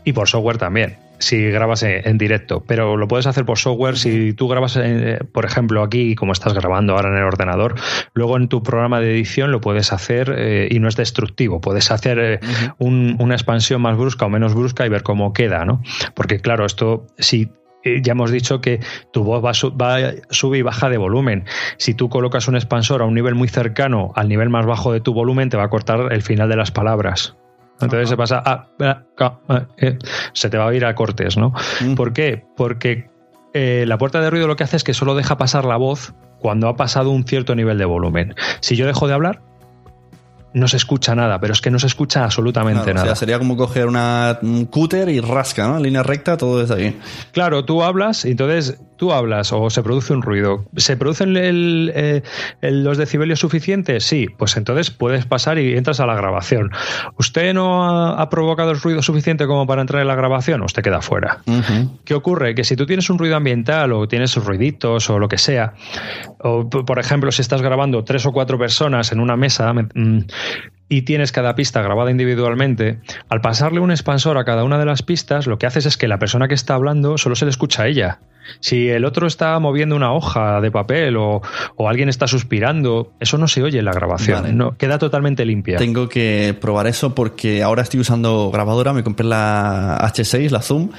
Y 0.04 0.12
por 0.12 0.28
software 0.28 0.58
también. 0.58 0.96
Si 1.22 1.50
grabas 1.50 1.84
en, 1.84 2.18
directo, 2.18 2.64
pero 2.66 2.96
lo 2.96 3.06
puedes 3.06 3.26
hacer 3.26 3.44
por 3.44 3.58
software. 3.58 3.96
Si 3.96 4.32
tú 4.32 4.48
grabas, 4.48 4.76
eh, 4.76 5.20
por 5.32 5.44
ejemplo, 5.44 5.82
aquí, 5.82 6.16
como 6.16 6.32
estás 6.32 6.52
grabando 6.52 6.94
ahora 6.94 7.10
en 7.10 7.16
el 7.16 7.22
ordenador, 7.22 7.76
luego 8.12 8.36
en 8.36 8.48
tu 8.48 8.62
programa 8.62 9.00
de 9.00 9.12
edición 9.12 9.52
lo 9.52 9.60
puedes 9.60 9.92
hacer 9.92 10.34
eh, 10.36 10.68
y 10.70 10.80
no 10.80 10.88
es 10.88 10.96
destructivo. 10.96 11.60
Puedes 11.60 11.90
hacer 11.92 12.18
eh, 12.18 12.40
una 12.78 13.34
expansión 13.34 13.80
más 13.82 13.96
brusca 13.96 14.26
o 14.26 14.28
menos 14.28 14.54
brusca 14.54 14.84
y 14.84 14.88
ver 14.88 15.04
cómo 15.04 15.32
queda, 15.32 15.64
¿no? 15.64 15.80
Porque 16.14 16.40
claro, 16.40 16.66
esto 16.66 17.06
si 17.18 17.50
ya 17.84 18.12
hemos 18.12 18.30
dicho 18.30 18.60
que 18.60 18.80
tu 19.12 19.24
voz 19.24 19.42
va, 19.44 19.52
sube 20.30 20.58
y 20.58 20.62
baja 20.62 20.88
de 20.88 20.98
volumen. 20.98 21.44
Si 21.78 21.94
tú 21.94 22.08
colocas 22.08 22.48
un 22.48 22.56
expansor 22.56 23.02
a 23.02 23.04
un 23.04 23.14
nivel 23.14 23.34
muy 23.34 23.48
cercano 23.48 24.12
al 24.14 24.28
nivel 24.28 24.50
más 24.50 24.66
bajo 24.66 24.92
de 24.92 25.00
tu 25.00 25.14
volumen, 25.14 25.50
te 25.50 25.56
va 25.56 25.64
a 25.64 25.70
cortar 25.70 26.12
el 26.12 26.22
final 26.22 26.48
de 26.48 26.56
las 26.56 26.70
palabras. 26.70 27.36
Entonces 27.82 28.08
se 28.08 28.16
pasa 28.16 28.42
a, 28.44 28.68
eh, 29.76 29.98
se 30.32 30.50
te 30.50 30.58
va 30.58 30.68
a 30.68 30.74
ir 30.74 30.84
a 30.84 30.94
cortes, 30.94 31.36
¿no? 31.36 31.52
Mm. 31.80 31.94
¿Por 31.94 32.12
qué? 32.12 32.44
Porque 32.56 33.10
eh, 33.54 33.84
la 33.86 33.98
puerta 33.98 34.20
de 34.20 34.30
ruido 34.30 34.46
lo 34.46 34.56
que 34.56 34.64
hace 34.64 34.76
es 34.76 34.84
que 34.84 34.94
solo 34.94 35.14
deja 35.14 35.36
pasar 35.36 35.64
la 35.64 35.76
voz 35.76 36.14
cuando 36.38 36.68
ha 36.68 36.76
pasado 36.76 37.10
un 37.10 37.24
cierto 37.24 37.54
nivel 37.54 37.78
de 37.78 37.84
volumen. 37.84 38.34
Si 38.60 38.76
yo 38.76 38.86
dejo 38.86 39.06
de 39.06 39.14
hablar, 39.14 39.42
no 40.54 40.68
se 40.68 40.76
escucha 40.76 41.14
nada, 41.14 41.40
pero 41.40 41.52
es 41.52 41.60
que 41.60 41.70
no 41.70 41.78
se 41.78 41.86
escucha 41.86 42.24
absolutamente 42.24 42.92
nada. 42.92 43.04
O 43.04 43.06
sea, 43.06 43.16
sería 43.16 43.38
como 43.38 43.56
coger 43.56 43.86
una, 43.86 44.38
un 44.42 44.66
cúter 44.66 45.08
y 45.08 45.20
rasca, 45.20 45.68
¿no? 45.68 45.78
Línea 45.78 46.02
recta, 46.02 46.36
todo 46.36 46.60
desde 46.60 46.74
ahí. 46.74 47.00
Claro, 47.32 47.64
tú 47.64 47.82
hablas 47.82 48.24
y 48.24 48.32
entonces 48.32 48.80
tú 49.02 49.12
hablas 49.12 49.52
o 49.52 49.68
se 49.68 49.82
produce 49.82 50.12
un 50.12 50.22
ruido. 50.22 50.64
¿Se 50.76 50.96
producen 50.96 51.34
eh, 51.36 52.22
los 52.60 52.98
decibelios 52.98 53.40
suficientes? 53.40 54.04
Sí, 54.04 54.28
pues 54.38 54.56
entonces 54.56 54.92
puedes 54.92 55.26
pasar 55.26 55.58
y 55.58 55.76
entras 55.76 55.98
a 55.98 56.06
la 56.06 56.14
grabación. 56.14 56.70
¿Usted 57.18 57.52
no 57.52 57.84
ha, 57.84 58.30
provocado 58.30 58.70
el 58.70 58.80
ruido 58.80 59.02
suficiente 59.02 59.48
como 59.48 59.66
para 59.66 59.80
entrar 59.80 60.02
en 60.02 60.06
la 60.06 60.14
grabación? 60.14 60.62
Usted 60.62 60.84
queda 60.84 61.02
fuera. 61.02 61.38
¿Qué 62.04 62.14
ocurre? 62.14 62.54
Que 62.54 62.62
si 62.62 62.76
tú 62.76 62.86
tienes 62.86 63.10
un 63.10 63.18
ruido 63.18 63.34
ambiental 63.34 63.92
o 63.92 64.06
tienes 64.06 64.36
ruiditos 64.36 65.10
o 65.10 65.18
lo 65.18 65.26
que 65.26 65.38
sea, 65.38 65.74
o 66.38 66.70
por 66.70 67.00
ejemplo, 67.00 67.32
si 67.32 67.42
estás 67.42 67.60
grabando 67.60 68.04
tres 68.04 68.24
o 68.24 68.30
cuatro 68.30 68.56
personas 68.56 69.10
en 69.10 69.18
una 69.18 69.36
mesa, 69.36 69.72
mm, 69.72 70.20
y 70.92 71.02
tienes 71.02 71.32
cada 71.32 71.54
pista 71.54 71.80
grabada 71.80 72.10
individualmente, 72.10 72.98
al 73.30 73.40
pasarle 73.40 73.80
un 73.80 73.90
expansor 73.90 74.36
a 74.36 74.44
cada 74.44 74.62
una 74.62 74.78
de 74.78 74.84
las 74.84 75.02
pistas, 75.02 75.46
lo 75.46 75.56
que 75.56 75.64
haces 75.64 75.86
es 75.86 75.96
que 75.96 76.06
la 76.06 76.18
persona 76.18 76.48
que 76.48 76.54
está 76.54 76.74
hablando 76.74 77.16
solo 77.16 77.34
se 77.34 77.46
le 77.46 77.50
escucha 77.50 77.84
a 77.84 77.86
ella. 77.86 78.18
Si 78.60 78.90
el 78.90 79.06
otro 79.06 79.26
está 79.26 79.58
moviendo 79.58 79.96
una 79.96 80.12
hoja 80.12 80.60
de 80.60 80.70
papel 80.70 81.16
o, 81.16 81.40
alguien 81.78 82.10
está 82.10 82.26
suspirando, 82.26 83.10
eso 83.20 83.38
no 83.38 83.48
se 83.48 83.62
oye 83.62 83.78
en 83.78 83.86
la 83.86 83.92
grabación, 83.92 84.54
no, 84.54 84.76
queda 84.76 84.98
totalmente 84.98 85.46
limpia. 85.46 85.78
Tengo 85.78 86.10
que 86.10 86.54
probar 86.60 86.86
eso 86.86 87.14
porque 87.14 87.62
ahora 87.62 87.80
estoy 87.80 88.00
usando 88.00 88.50
grabadora, 88.50 88.92
me 88.92 89.02
compré 89.02 89.24
la 89.24 89.96
H6, 89.98 90.50
la 90.50 90.60
Zoom, 90.60 90.90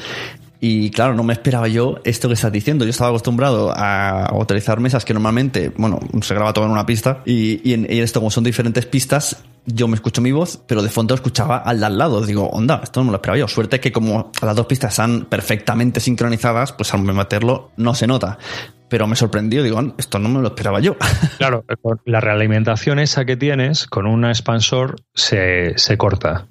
y 0.66 0.92
claro, 0.92 1.14
no 1.14 1.24
me 1.24 1.34
esperaba 1.34 1.68
yo 1.68 2.00
esto 2.06 2.30
que 2.30 2.36
estás 2.36 2.50
diciendo. 2.50 2.86
Yo 2.86 2.92
estaba 2.92 3.10
acostumbrado 3.10 3.74
a 3.76 4.34
utilizar 4.34 4.80
mesas 4.80 5.04
que 5.04 5.14
normalmente, 5.14 5.74
bueno, 5.76 6.00
se 6.22 6.34
graba 6.34 6.54
todo 6.54 6.64
en 6.64 6.72
una 6.72 6.86
pista. 6.86 7.22
Y, 7.26 7.74
en, 7.74 7.86
esto, 7.90 8.22
como 8.22 8.32
son 8.32 8.46
diferentes 8.46 8.86
pistas, 8.86 9.44
yo 9.66 9.90
me 9.90 9.96
escucho 9.96 10.22
mi 10.22 10.32
voz, 10.32 10.62
pero 10.66 10.82
de 10.82 10.88
fondo 10.88 11.16
escuchaba 11.16 11.58
al 11.58 11.82
de 11.82 11.88
al 11.88 11.98
lado. 11.98 12.26
Digo, 12.26 12.48
onda, 12.48 12.80
esto 12.82 13.02
no 13.02 13.08
me 13.08 13.12
lo 13.12 13.18
esperaba 13.18 13.38
yo. 13.38 13.50
Suerte 13.50 13.82
que 13.82 13.92
como 13.92 14.32
las 14.42 14.56
dos 14.56 14.66
pistas 14.66 14.94
están 14.94 15.26
perfectamente 15.26 16.00
sincronizadas, 16.00 16.72
pues 16.72 16.94
al 16.94 17.02
meterlo 17.02 17.72
no 17.76 17.94
se 17.94 18.08
nota 18.08 18.40
pero 18.88 19.08
me 19.08 19.16
sorprendió, 19.16 19.64
digo, 19.64 19.82
esto 19.98 20.20
no 20.20 20.30
me 20.30 20.40
lo 20.40 20.50
esperaba 20.50 20.80
yo. 20.80 20.96
Claro, 21.40 21.66
la 22.06 22.20
realimentación 22.20 23.00
esa 23.00 23.26
que 23.26 23.36
tienes 23.36 23.88
con 23.88 24.06
un 24.06 24.24
expansor 24.24 24.98
se, 25.16 25.76
se 25.80 25.98
corta. 25.98 26.46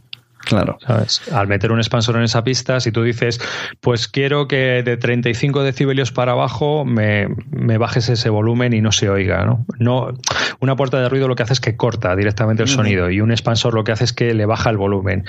Claro. 0.44 0.78
¿Sabes? 0.87 1.22
Al 1.33 1.46
meter 1.46 1.72
un 1.72 1.78
expansor 1.78 2.16
en 2.16 2.22
esa 2.22 2.44
pista, 2.44 2.81
si 2.81 2.92
tú 2.92 3.02
dices, 3.02 3.40
pues 3.81 4.09
quiero 4.09 4.48
que 4.48 4.83
de 4.83 4.96
35 4.96 5.62
decibelios 5.62 6.12
para 6.12 6.33
abajo 6.33 6.85
me, 6.85 7.28
bajes 7.78 8.09
ese 8.09 8.28
volumen 8.28 8.72
y 8.72 8.81
no 8.81 8.92
se 8.92 9.09
oiga, 9.09 9.44
¿no? 9.44 9.64
no 9.78 10.09
una 10.61 10.76
puerta 10.76 11.00
de 11.00 11.09
ruido 11.09 11.28
lo 11.28 11.37
que 11.37 11.42
hace 11.42 11.52
es 11.52 11.61
que 11.61 11.76
corta 11.76 12.14
directamente 12.16 12.62
el 12.62 12.68
sonido 12.68 13.11
y 13.11 13.20
un 13.20 13.31
expansor 13.31 13.74
lo 13.74 13.85
que 13.85 13.92
hace 13.92 14.05
es 14.05 14.12
que 14.12 14.35
le 14.35 14.46
baja 14.46 14.70
el 14.70 14.76
volumen. 14.76 15.24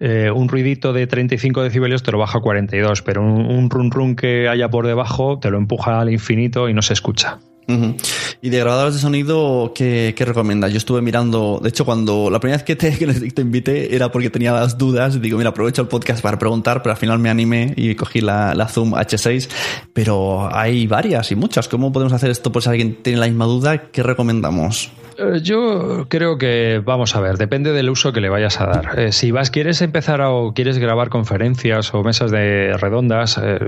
Eh, 0.00 0.30
un 0.30 0.48
ruidito 0.48 0.92
de 0.92 1.06
35 1.06 1.62
decibelios 1.62 2.02
te 2.02 2.12
lo 2.12 2.18
baja 2.18 2.38
a 2.38 2.40
42, 2.42 3.02
pero 3.02 3.22
un, 3.22 3.46
un 3.46 3.70
run 3.70 3.90
run 3.90 4.16
que 4.16 4.48
haya 4.48 4.68
por 4.68 4.86
debajo 4.86 5.38
te 5.38 5.50
lo 5.50 5.58
empuja 5.58 6.00
al 6.00 6.10
infinito 6.10 6.68
y 6.68 6.74
no 6.74 6.82
se 6.82 6.92
escucha. 6.92 7.38
Y 7.68 8.50
de 8.50 8.58
grabadores 8.58 8.94
de 8.94 9.00
sonido, 9.00 9.72
¿qué, 9.74 10.14
¿qué, 10.16 10.24
recomiendas? 10.24 10.70
Yo 10.70 10.78
estuve 10.78 11.02
mirando, 11.02 11.58
de 11.62 11.68
hecho, 11.68 11.84
cuando 11.84 12.30
la 12.30 12.38
primera 12.38 12.58
vez 12.58 12.64
que 12.64 12.76
te, 12.76 12.96
que 12.98 13.06
te 13.06 13.42
invité 13.42 13.94
era 13.94 14.12
porque 14.12 14.30
tenía 14.30 14.52
las 14.52 14.78
dudas. 14.78 15.20
Digo, 15.20 15.38
mira, 15.38 15.50
aprovecho 15.50 15.82
el 15.82 15.88
podcast 15.88 16.22
para 16.22 16.38
preguntar, 16.38 16.82
pero 16.82 16.92
al 16.92 16.98
final 16.98 17.18
me 17.18 17.30
animé 17.30 17.72
y 17.76 17.94
cogí 17.94 18.20
la, 18.20 18.54
la 18.54 18.68
Zoom 18.68 18.92
H6. 18.92 19.48
Pero 19.92 20.48
hay 20.54 20.86
varias 20.86 21.32
y 21.32 21.36
muchas. 21.36 21.68
¿Cómo 21.68 21.92
podemos 21.92 22.12
hacer 22.12 22.30
esto 22.30 22.52
por 22.52 22.62
si 22.62 22.68
alguien 22.68 23.02
tiene 23.02 23.18
la 23.18 23.26
misma 23.26 23.46
duda? 23.46 23.90
¿Qué 23.90 24.02
recomendamos? 24.02 24.90
Eh, 25.18 25.40
yo 25.42 26.06
creo 26.08 26.36
que, 26.38 26.82
vamos 26.84 27.16
a 27.16 27.20
ver, 27.20 27.38
depende 27.38 27.72
del 27.72 27.88
uso 27.88 28.12
que 28.12 28.20
le 28.20 28.28
vayas 28.28 28.60
a 28.60 28.66
dar. 28.66 28.98
Eh, 28.98 29.12
si 29.12 29.30
vas, 29.30 29.50
quieres 29.50 29.80
empezar 29.80 30.20
o 30.20 30.52
quieres 30.54 30.78
grabar 30.78 31.08
conferencias 31.08 31.94
o 31.94 32.02
mesas 32.02 32.30
de 32.30 32.76
redondas, 32.76 33.38
eh, 33.42 33.58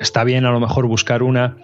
está 0.00 0.24
bien 0.24 0.46
a 0.46 0.52
lo 0.52 0.60
mejor 0.60 0.86
buscar 0.86 1.22
una 1.22 1.56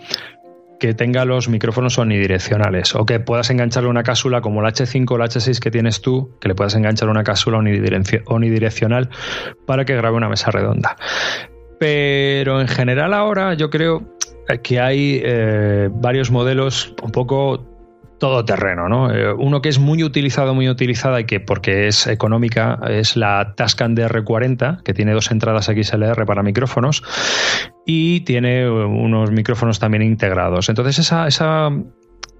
que 0.84 0.92
tenga 0.92 1.24
los 1.24 1.48
micrófonos 1.48 1.96
unidireccionales 1.96 2.94
o 2.94 3.06
que 3.06 3.18
puedas 3.18 3.48
engancharle 3.48 3.88
una 3.88 4.02
cápsula 4.02 4.42
como 4.42 4.60
la 4.60 4.68
H5 4.68 5.12
o 5.12 5.16
la 5.16 5.24
H6 5.24 5.58
que 5.58 5.70
tienes 5.70 6.02
tú, 6.02 6.36
que 6.42 6.48
le 6.48 6.54
puedas 6.54 6.74
enganchar 6.74 7.08
una 7.08 7.24
cápsula 7.24 7.56
unidireccional 7.56 9.08
para 9.64 9.86
que 9.86 9.96
grabe 9.96 10.14
una 10.14 10.28
mesa 10.28 10.50
redonda. 10.50 10.98
Pero 11.80 12.60
en 12.60 12.68
general 12.68 13.14
ahora 13.14 13.54
yo 13.54 13.70
creo 13.70 14.02
que 14.62 14.78
hay 14.78 15.22
eh, 15.24 15.88
varios 15.90 16.30
modelos 16.30 16.94
un 17.02 17.12
poco 17.12 17.64
todoterreno, 18.24 18.88
¿no? 18.88 19.14
Eh, 19.14 19.34
uno 19.34 19.60
que 19.60 19.68
es 19.68 19.78
muy 19.78 20.02
utilizado, 20.02 20.54
muy 20.54 20.70
utilizada 20.70 21.20
y 21.20 21.26
que 21.26 21.40
porque 21.40 21.88
es 21.88 22.06
económica 22.06 22.80
es 22.88 23.16
la 23.16 23.52
Tascam 23.54 23.94
DR40, 23.94 24.82
que 24.82 24.94
tiene 24.94 25.12
dos 25.12 25.30
entradas 25.30 25.66
XLR 25.66 26.24
para 26.24 26.42
micrófonos 26.42 27.02
y 27.84 28.20
tiene 28.20 28.66
unos 28.66 29.30
micrófonos 29.30 29.78
también 29.78 30.02
integrados. 30.02 30.70
Entonces 30.70 31.00
esa, 31.00 31.28
esa 31.28 31.68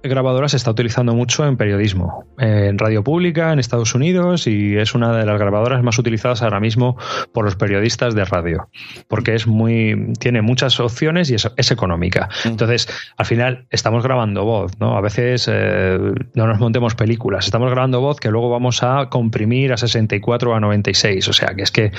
grabadora 0.07 0.49
se 0.49 0.57
está 0.57 0.71
utilizando 0.71 1.13
mucho 1.13 1.45
en 1.45 1.57
periodismo, 1.57 2.25
en 2.37 2.77
radio 2.77 3.03
pública, 3.03 3.51
en 3.51 3.59
Estados 3.59 3.95
Unidos 3.95 4.47
y 4.47 4.77
es 4.77 4.93
una 4.95 5.15
de 5.15 5.25
las 5.25 5.39
grabadoras 5.39 5.83
más 5.83 5.97
utilizadas 5.97 6.41
ahora 6.41 6.59
mismo 6.59 6.97
por 7.33 7.45
los 7.45 7.55
periodistas 7.55 8.15
de 8.15 8.25
radio, 8.25 8.69
porque 9.07 9.35
es 9.35 9.47
muy 9.47 10.13
tiene 10.19 10.41
muchas 10.41 10.79
opciones 10.79 11.29
y 11.29 11.35
es, 11.35 11.71
económica. 11.71 12.29
Mm. 12.45 12.49
Entonces, 12.49 12.87
al 13.17 13.25
final 13.25 13.67
estamos 13.69 14.03
grabando 14.03 14.45
voz, 14.45 14.79
¿no? 14.79 14.97
A 14.97 15.01
veces 15.01 15.49
eh, 15.51 15.97
no 16.33 16.47
nos 16.47 16.59
montemos 16.59 16.95
películas, 16.95 17.45
estamos 17.45 17.71
grabando 17.71 18.01
voz 18.01 18.19
que 18.19 18.29
luego 18.29 18.49
vamos 18.49 18.83
a 18.83 19.09
comprimir 19.09 19.73
a 19.73 19.77
64 19.77 20.51
o 20.51 20.53
a 20.53 20.59
96, 20.59 21.27
o 21.27 21.33
sea, 21.33 21.55
que 21.55 21.63
es 21.63 21.71
que 21.71 21.91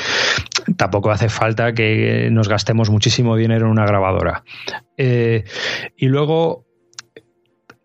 tampoco 0.77 1.11
hace 1.11 1.29
falta 1.29 1.73
que 1.73 2.29
nos 2.31 2.49
gastemos 2.49 2.91
muchísimo 2.91 3.37
dinero 3.37 3.67
en 3.67 3.73
una 3.73 3.87
grabadora. 3.87 4.45
Eh, 4.97 5.45
y 5.97 6.07
luego 6.07 6.66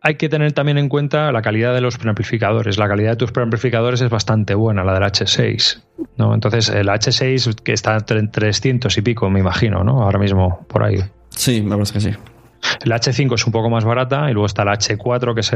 hay 0.01 0.15
que 0.15 0.29
tener 0.29 0.51
también 0.53 0.79
en 0.79 0.89
cuenta 0.89 1.31
la 1.31 1.41
calidad 1.41 1.73
de 1.75 1.81
los 1.81 1.97
preamplificadores. 1.97 2.77
La 2.77 2.87
calidad 2.87 3.11
de 3.11 3.17
tus 3.17 3.31
preamplificadores 3.31 4.01
es 4.01 4.09
bastante 4.09 4.55
buena, 4.55 4.83
la 4.83 4.95
del 4.95 5.03
H6. 5.03 5.83
¿no? 6.17 6.33
Entonces, 6.33 6.69
el 6.69 6.87
H6 6.87 7.61
que 7.61 7.73
está 7.73 7.97
en 8.09 8.31
300 8.31 8.97
y 8.97 9.01
pico, 9.01 9.29
me 9.29 9.39
imagino, 9.39 9.83
¿no? 9.83 10.01
Ahora 10.01 10.17
mismo, 10.17 10.65
por 10.67 10.83
ahí. 10.83 10.97
Sí, 11.29 11.61
me 11.61 11.75
parece 11.75 11.93
que 11.93 11.99
sí. 11.99 12.11
La 12.83 12.97
H5 12.97 13.35
es 13.35 13.45
un 13.45 13.51
poco 13.51 13.69
más 13.69 13.85
barata 13.85 14.29
y 14.29 14.33
luego 14.33 14.45
está 14.45 14.65
la 14.65 14.73
H4 14.73 15.33
que 15.33 15.41
es 15.41 15.53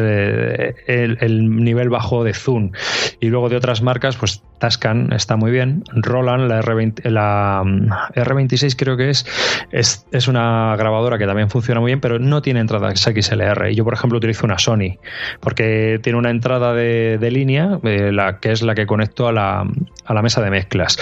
el, 1.21 1.63
nivel 1.63 1.89
bajo 1.89 2.23
de 2.23 2.33
Zoom. 2.33 2.71
Y 3.19 3.29
luego 3.29 3.49
de 3.49 3.55
otras 3.55 3.81
marcas, 3.81 4.15
pues 4.15 4.43
Tascan 4.59 5.11
está 5.13 5.35
muy 5.35 5.51
bien. 5.51 5.83
Roland, 5.93 6.47
la, 6.47 6.61
R20, 6.61 7.09
la 7.09 7.63
mm, 7.65 7.89
R26 8.15 8.75
creo 8.77 8.97
que 8.97 9.09
es, 9.09 9.25
es, 9.71 10.27
una 10.27 10.75
grabadora 10.77 11.17
que 11.17 11.25
también 11.25 11.49
funciona 11.49 11.79
muy 11.79 11.89
bien, 11.89 11.99
pero 11.99 12.19
no 12.19 12.41
tiene 12.41 12.59
entrada 12.59 12.95
XLR. 12.95 13.69
Y 13.71 13.75
yo, 13.75 13.83
por 13.83 13.93
ejemplo, 13.93 14.17
utilizo 14.17 14.45
una 14.45 14.57
Sony 14.57 14.97
porque 15.39 15.99
tiene 16.01 16.17
una 16.19 16.29
entrada 16.29 16.73
de, 16.73 17.29
línea, 17.31 17.79
eh, 17.83 18.11
la, 18.11 18.39
que 18.39 18.51
es 18.51 18.61
la 18.61 18.75
que 18.75 18.85
conecto 18.85 19.27
a 19.27 19.31
la, 19.31 19.65
a 20.05 20.13
la 20.13 20.21
mesa 20.21 20.41
de 20.41 20.49
mezclas. 20.49 20.97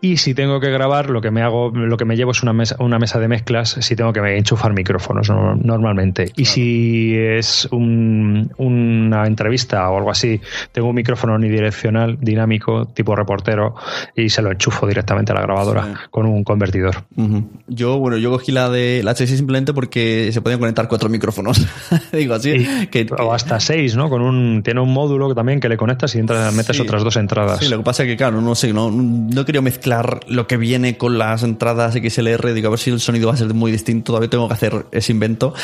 Y 0.00 0.18
si 0.18 0.34
tengo 0.34 0.60
que 0.60 0.70
grabar, 0.70 1.10
lo 1.10 1.20
que 1.20 1.30
me 1.30 1.42
hago, 1.42 1.70
lo 1.70 1.96
que 1.96 2.04
me 2.04 2.16
llevo 2.16 2.30
es 2.30 2.42
una 2.42 2.52
mesa, 2.52 2.76
una 2.78 2.98
mesa 2.98 3.18
de 3.18 3.28
mezclas 3.28 3.76
si 3.80 3.96
tengo 3.96 4.12
que 4.12 4.20
enchufar 4.36 4.72
micrófonos 4.72 5.25
normalmente. 5.34 6.32
Y 6.36 6.44
si 6.44 7.14
es 7.16 7.68
una 7.70 8.46
una 8.58 9.26
entrevista 9.26 9.88
o 9.90 9.98
algo 9.98 10.10
así, 10.10 10.40
tengo 10.72 10.88
un 10.88 10.94
micrófono 10.94 11.34
unidireccional 11.34 12.18
dinámico 12.20 12.86
tipo 12.86 13.14
reportero 13.14 13.74
y 14.14 14.28
se 14.28 14.42
lo 14.42 14.50
enchufo 14.50 14.86
directamente 14.86 15.32
a 15.32 15.34
la 15.34 15.42
grabadora 15.42 15.94
con 16.10 16.26
un 16.26 16.44
convertidor. 16.44 17.04
Yo, 17.66 17.98
bueno, 17.98 18.16
yo 18.16 18.30
cogí 18.30 18.52
la 18.52 18.68
de 18.68 19.02
la 19.02 19.12
HC 19.12 19.26
simplemente 19.36 19.72
porque 19.72 20.30
se 20.32 20.40
podían 20.40 20.60
conectar 20.60 20.88
cuatro 20.88 21.08
micrófonos. 21.08 21.66
Digo 22.12 22.34
así. 22.34 22.66
que, 22.90 23.06
o 23.18 23.32
hasta 23.32 23.60
seis, 23.60 23.96
¿no? 23.96 24.08
Con 24.08 24.22
un, 24.22 24.62
tiene 24.62 24.80
un 24.80 24.92
módulo 24.92 25.34
también 25.34 25.60
que 25.60 25.68
le 25.68 25.76
conectas 25.76 26.14
y 26.14 26.18
entras, 26.18 26.52
metes 26.54 26.78
otras 26.80 27.02
dos 27.02 27.16
entradas. 27.16 27.60
Sí, 27.60 27.68
lo 27.68 27.78
que 27.78 27.84
pasa 27.84 28.02
es 28.02 28.08
que, 28.08 28.16
claro, 28.16 28.40
no 28.40 28.54
sé, 28.54 28.72
no, 28.72 28.90
no 28.90 29.44
quería 29.44 29.62
mezclar 29.62 30.20
lo 30.28 30.46
que 30.46 30.56
viene 30.56 30.96
con 30.96 31.18
las 31.18 31.42
entradas 31.42 31.94
XLR. 31.94 32.52
Digo, 32.52 32.68
a 32.68 32.70
ver 32.70 32.78
si 32.78 32.90
el 32.90 33.00
sonido 33.00 33.28
va 33.28 33.34
a 33.34 33.36
ser 33.36 33.52
muy 33.54 33.72
distinto. 33.72 34.12
Todavía 34.12 34.30
tengo 34.30 34.48
que 34.48 34.54
hacer 34.54 34.86
ese 34.92 35.12
invento. 35.16 35.54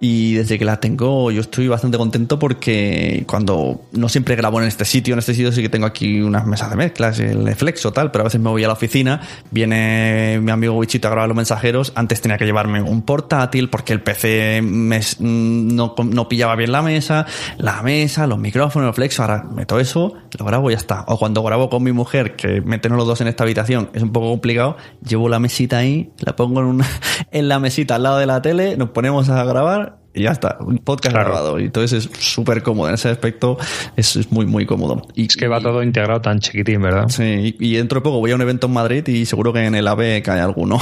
Y 0.00 0.34
desde 0.34 0.58
que 0.58 0.64
la 0.64 0.78
tengo, 0.78 1.30
yo 1.30 1.40
estoy 1.40 1.66
bastante 1.68 1.98
contento 1.98 2.38
porque 2.38 3.24
cuando 3.26 3.82
no 3.92 4.08
siempre 4.08 4.36
grabo 4.36 4.60
en 4.60 4.68
este 4.68 4.84
sitio, 4.84 5.14
en 5.14 5.18
este 5.18 5.34
sitio 5.34 5.50
sí 5.50 5.62
que 5.62 5.68
tengo 5.68 5.86
aquí 5.86 6.20
unas 6.20 6.46
mesas 6.46 6.70
de 6.70 6.76
mezclas, 6.76 7.18
el 7.18 7.54
Flexo 7.56 7.92
tal, 7.92 8.10
pero 8.10 8.22
a 8.22 8.24
veces 8.24 8.40
me 8.40 8.50
voy 8.50 8.62
a 8.64 8.68
la 8.68 8.74
oficina, 8.74 9.20
viene 9.50 10.38
mi 10.40 10.50
amigo 10.52 10.74
Wichito 10.74 11.08
a 11.08 11.10
grabar 11.10 11.28
los 11.28 11.36
mensajeros. 11.36 11.92
Antes 11.94 12.20
tenía 12.20 12.38
que 12.38 12.44
llevarme 12.44 12.82
un 12.82 13.02
portátil 13.02 13.68
porque 13.68 13.92
el 13.92 14.00
PC 14.00 14.60
no, 14.62 15.94
no 15.96 16.28
pillaba 16.28 16.54
bien 16.56 16.72
la 16.72 16.82
mesa, 16.82 17.26
la 17.56 17.82
mesa, 17.82 18.26
los 18.26 18.38
micrófonos, 18.38 18.88
el 18.88 18.94
Flexo. 18.94 19.22
Ahora 19.22 19.44
meto 19.44 19.80
eso, 19.80 20.14
lo 20.38 20.44
grabo 20.44 20.70
y 20.70 20.74
ya 20.74 20.78
está. 20.78 21.04
O 21.08 21.18
cuando 21.18 21.42
grabo 21.42 21.68
con 21.68 21.82
mi 21.82 21.92
mujer, 21.92 22.36
que 22.36 22.60
meternos 22.60 22.98
los 22.98 23.06
dos 23.06 23.20
en 23.20 23.28
esta 23.28 23.44
habitación 23.44 23.90
es 23.92 24.02
un 24.02 24.12
poco 24.12 24.28
complicado, 24.28 24.76
llevo 25.06 25.28
la 25.28 25.38
mesita 25.38 25.78
ahí, 25.78 26.10
la 26.20 26.36
pongo 26.36 26.60
en, 26.60 26.66
una, 26.66 26.86
en 27.30 27.48
la 27.48 27.58
mesita 27.58 27.96
al 27.96 28.02
lado 28.02 28.18
de 28.18 28.26
la 28.26 28.42
tele, 28.42 28.76
nos 28.76 28.90
ponemos 28.98 29.28
a 29.28 29.44
grabar 29.44 29.98
y 30.12 30.22
ya 30.22 30.32
está, 30.32 30.56
un 30.58 30.78
podcast 30.78 31.14
grabado. 31.14 31.60
Y 31.60 31.66
entonces 31.66 32.06
es 32.06 32.18
súper 32.18 32.64
cómodo. 32.64 32.88
En 32.88 32.94
ese 32.94 33.10
aspecto 33.10 33.56
es, 33.94 34.32
muy, 34.32 34.44
muy 34.44 34.66
cómodo. 34.66 35.06
Y, 35.14 35.26
es 35.26 35.36
que 35.36 35.46
va 35.46 35.60
todo 35.60 35.84
integrado 35.84 36.20
tan 36.20 36.40
chiquitín, 36.40 36.82
¿verdad? 36.82 37.06
Sí, 37.06 37.54
y, 37.60 37.76
dentro 37.76 38.00
de 38.00 38.02
poco 38.02 38.18
voy 38.18 38.32
a 38.32 38.34
un 38.34 38.40
evento 38.40 38.66
en 38.66 38.72
Madrid 38.72 39.06
y 39.06 39.24
seguro 39.24 39.52
que 39.52 39.64
en 39.64 39.76
el 39.76 39.86
AVE 39.86 40.20
cae 40.22 40.40
alguno. 40.40 40.80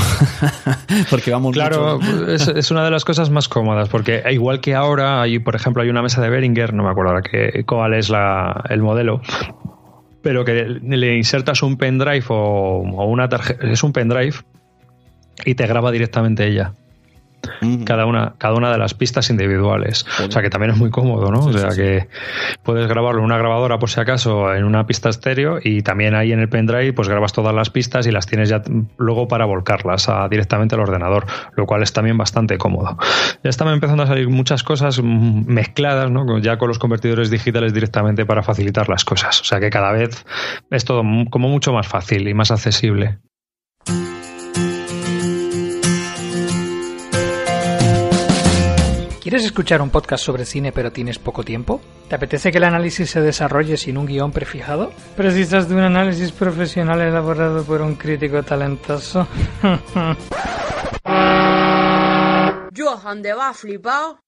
porque 1.11 1.31
vamos 1.31 1.53
Claro, 1.53 2.01
es, 2.27 2.71
una 2.71 2.87
de 2.87 2.91
las 2.91 3.05
cosas 3.05 3.29
más 3.29 3.51
cómodas, 3.51 3.91
porque 3.91 4.23
igual 4.31 4.63
que 4.63 4.75
ahora, 4.75 5.21
hay, 5.21 5.39
por 5.39 5.55
ejemplo, 5.55 5.83
hay 5.83 5.91
una 5.91 6.01
mesa 6.01 6.23
de 6.23 6.31
Behringer, 6.31 6.73
no 6.73 6.85
me 6.85 6.89
acuerdo 6.89 7.11
ahora 7.11 7.23
que, 7.23 7.65
cuál 7.67 7.93
es 7.93 8.09
la, 8.09 8.65
el 8.71 8.81
modelo, 8.81 9.21
pero 10.23 10.43
que 10.47 10.65
le 10.65 11.17
insertas 11.19 11.63
un 11.63 11.77
pendrive 11.77 12.25
o, 12.31 12.81
o 12.81 13.05
una 13.05 13.29
tarjeta, 13.29 13.67
es 13.67 13.83
un 13.83 13.93
pendrive 13.93 14.37
y 15.45 15.55
te 15.55 15.67
graba 15.67 15.93
directamente 15.93 16.47
ella 16.47 16.73
cada, 17.85 18.07
una, 18.07 18.35
cada 18.39 18.55
una 18.55 18.71
de 18.71 18.79
las 18.79 18.95
pistas 18.95 19.31
individuales. 19.31 20.05
O 20.27 20.31
sea 20.31 20.43
que 20.43 20.51
también 20.51 20.73
es 20.73 20.79
muy 20.79 20.91
cómodo, 20.91 21.31
¿no? 21.31 21.41
o 21.41 21.53
sea 21.53 21.71
que 21.71 22.09
puedes 22.63 22.87
grabarlo 22.89 23.21
en 23.21 23.25
una 23.25 23.39
grabadora 23.39 23.79
por 23.79 23.91
si 23.91 24.01
acaso 24.01 24.55
en 24.55 24.65
una 24.65 24.87
pista 24.87 25.09
estéreo 25.09 25.59
y 25.63 25.83
también 25.83 26.15
ahí 26.15 26.33
en 26.33 26.41
el 26.41 26.49
pendrive 26.49 26.93
pues 26.93 27.09
grabas 27.09 27.33
todas 27.33 27.55
las 27.55 27.71
pistas 27.71 28.07
y 28.07 28.11
las 28.11 28.27
tienes 28.27 28.49
ya 28.49 28.63
luego 28.99 29.29
para 29.29 29.45
volcarlas 29.45 30.09
directamente 30.31 30.75
al 30.75 30.81
ordenador, 30.81 31.27
lo 31.55 31.67
cual 31.67 31.83
es 31.83 31.93
también 31.93 32.19
bastante 32.19 32.59
cómodo. 32.59 32.99
Ya 33.43 33.51
están 33.51 33.69
empezando 33.69 34.03
a 34.03 34.07
salir 34.07 34.29
muchas 34.29 34.63
cosas 34.63 35.03
mezcladas, 35.03 36.11
¿no? 36.11 36.39
Ya 36.39 36.59
con 36.59 36.69
los 36.69 36.79
convertidores 36.79 37.31
digitales 37.31 37.73
directamente 37.73 38.27
para 38.27 38.43
facilitar 38.43 38.89
las 38.89 39.05
cosas. 39.05 39.41
O 39.41 39.45
sea 39.45 39.61
que 39.61 39.71
cada 39.71 39.93
vez 39.93 40.25
es 40.71 40.85
todo 40.85 41.03
como 41.31 41.49
mucho 41.49 41.73
más 41.73 41.87
fácil 41.87 42.29
y 42.29 42.35
más 42.35 42.51
accesible. 42.51 43.19
¿Quieres 49.27 49.45
escuchar 49.45 49.83
un 49.83 49.91
podcast 49.91 50.23
sobre 50.25 50.45
cine 50.45 50.71
pero 50.71 50.93
tienes 50.93 51.19
poco 51.19 51.43
tiempo? 51.43 51.81
¿Te 52.09 52.15
apetece 52.15 52.53
que 52.53 52.59
el 52.59 52.65
análisis 52.65 53.11
se 53.11 53.21
desarrolle 53.21 53.77
sin 53.77 53.99
un 53.99 54.07
guion 54.07 54.31
prefijado? 54.31 54.93
¿Precisas 55.17 55.69
de 55.69 55.75
un 55.75 55.81
análisis 55.81 56.31
profesional 56.31 57.01
elaborado 57.01 57.65
por 57.65 57.83
un 57.83 57.97
crítico 57.97 58.45
talentoso? 58.45 59.27
Johan 62.77 63.21
de 63.21 63.35
va 63.35 63.53
flipado. 63.53 64.21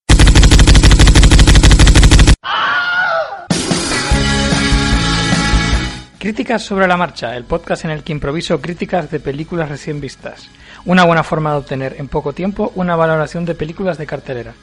Críticas 6.19 6.61
sobre 6.61 6.89
la 6.89 6.97
marcha, 6.97 7.37
el 7.37 7.45
podcast 7.45 7.85
en 7.85 7.91
el 7.91 8.03
que 8.03 8.11
improviso 8.11 8.59
críticas 8.59 9.09
de 9.09 9.21
películas 9.21 9.69
recién 9.69 10.01
vistas. 10.01 10.49
Una 10.83 11.05
buena 11.05 11.23
forma 11.23 11.51
de 11.51 11.57
obtener 11.59 11.95
en 11.99 12.09
poco 12.09 12.33
tiempo 12.33 12.73
una 12.75 12.97
valoración 12.97 13.45
de 13.45 13.55
películas 13.55 13.97
de 13.97 14.05
cartelera. 14.05 14.53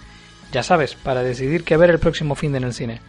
Ya 0.56 0.62
sabes, 0.62 0.94
para 0.94 1.22
decidir 1.22 1.64
qué 1.64 1.76
ver 1.76 1.90
el 1.90 1.98
próximo 1.98 2.34
fin 2.34 2.52
de 2.52 2.56
en 2.56 2.64
el 2.64 2.72
cine. 2.72 3.02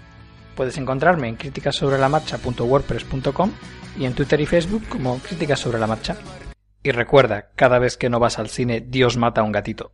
Puedes 0.54 0.78
encontrarme 0.78 1.30
en 1.30 1.38
críticasobrelamarcha.wordpress.com 1.38 3.52
y 3.98 4.04
en 4.04 4.14
Twitter 4.14 4.42
y 4.42 4.46
Facebook 4.46 4.84
como 4.90 5.18
Críticas 5.20 5.62
sobre 5.62 5.80
la 5.80 5.88
Marcha. 5.88 6.18
Y 6.84 6.92
recuerda, 6.92 7.52
cada 7.56 7.80
vez 7.80 7.96
que 7.96 8.10
no 8.10 8.20
vas 8.20 8.38
al 8.38 8.50
cine, 8.50 8.82
Dios 8.82 9.16
mata 9.16 9.40
a 9.40 9.46
un 9.46 9.54
gatito. 9.54 9.94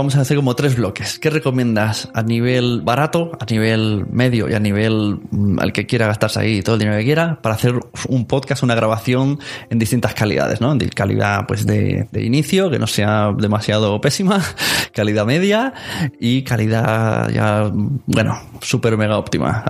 Vamos 0.00 0.14
a 0.14 0.20
hacer 0.20 0.36
como 0.36 0.54
tres 0.54 0.76
bloques. 0.76 1.18
¿Qué 1.18 1.28
recomiendas 1.28 2.08
a 2.14 2.22
nivel 2.22 2.82
barato, 2.82 3.32
a 3.40 3.44
nivel 3.46 4.06
medio 4.08 4.48
y 4.48 4.54
a 4.54 4.60
nivel 4.60 5.18
mm, 5.28 5.58
al 5.58 5.72
que 5.72 5.86
quiera 5.86 6.06
gastarse 6.06 6.38
ahí 6.38 6.62
todo 6.62 6.76
el 6.76 6.78
dinero 6.78 6.98
que 6.98 7.04
quiera 7.04 7.42
para 7.42 7.56
hacer 7.56 7.74
un 8.06 8.24
podcast, 8.28 8.62
una 8.62 8.76
grabación 8.76 9.40
en 9.68 9.80
distintas 9.80 10.14
calidades, 10.14 10.60
¿no? 10.60 10.76
De 10.76 10.88
calidad 10.90 11.48
pues 11.48 11.66
de, 11.66 12.06
inicio, 12.12 12.70
que 12.70 12.78
no 12.78 12.86
sea 12.86 13.34
demasiado 13.36 14.00
pésima, 14.00 14.40
calidad 14.94 15.26
media 15.26 15.74
y 16.20 16.42
calidad 16.42 17.28
ya, 17.30 17.68
bueno, 18.06 18.40
súper 18.60 18.96
mega 18.96 19.18
óptima. 19.18 19.64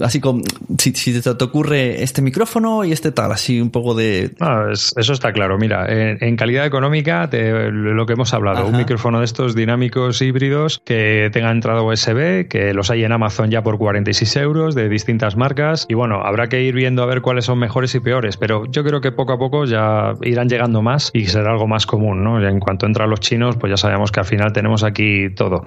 Así 0.00 0.20
como 0.20 0.44
si, 0.78 0.92
te, 0.92 1.28
ocurre 1.28 2.04
este 2.04 2.22
micrófono 2.22 2.84
y 2.84 2.92
este 2.92 3.10
tal, 3.10 3.32
así 3.32 3.60
un 3.60 3.70
poco 3.70 3.96
de... 3.96 4.32
eso 4.70 5.12
está 5.12 5.32
claro. 5.32 5.58
Mira, 5.58 5.86
en, 5.88 6.36
calidad 6.36 6.66
económica, 6.66 7.28
lo 7.32 8.06
que 8.06 8.12
hemos 8.12 8.32
hablado, 8.32 8.64
un 8.64 8.76
micrófono 8.76 9.18
de 9.18 9.24
estos 9.24 9.56
dinámicos 9.56 9.71
dinámicos 9.72 10.20
híbridos 10.20 10.82
que 10.84 11.30
tengan 11.32 11.56
entrada 11.56 11.80
USB, 11.80 12.46
que 12.46 12.74
los 12.74 12.90
hay 12.90 13.04
en 13.04 13.12
Amazon 13.12 13.50
ya 13.50 13.62
por 13.62 13.78
46 13.78 14.36
euros 14.36 14.74
de 14.74 14.90
distintas 14.90 15.34
marcas. 15.34 15.86
Y 15.88 15.94
bueno, 15.94 16.20
habrá 16.22 16.48
que 16.48 16.60
ir 16.62 16.74
viendo 16.74 17.02
a 17.02 17.06
ver 17.06 17.22
cuáles 17.22 17.46
son 17.46 17.58
mejores 17.58 17.94
y 17.94 18.00
peores, 18.00 18.36
pero 18.36 18.66
yo 18.66 18.84
creo 18.84 19.00
que 19.00 19.12
poco 19.12 19.32
a 19.32 19.38
poco 19.38 19.64
ya 19.64 20.12
irán 20.20 20.50
llegando 20.50 20.82
más 20.82 21.10
y 21.14 21.24
será 21.24 21.52
algo 21.52 21.66
más 21.66 21.86
común, 21.86 22.22
¿no? 22.22 22.46
En 22.46 22.60
cuanto 22.60 22.84
entran 22.84 23.08
los 23.08 23.20
chinos, 23.20 23.56
pues 23.56 23.70
ya 23.70 23.78
sabemos 23.78 24.12
que 24.12 24.20
al 24.20 24.26
final 24.26 24.52
tenemos 24.52 24.84
aquí 24.84 25.30
todo. 25.34 25.64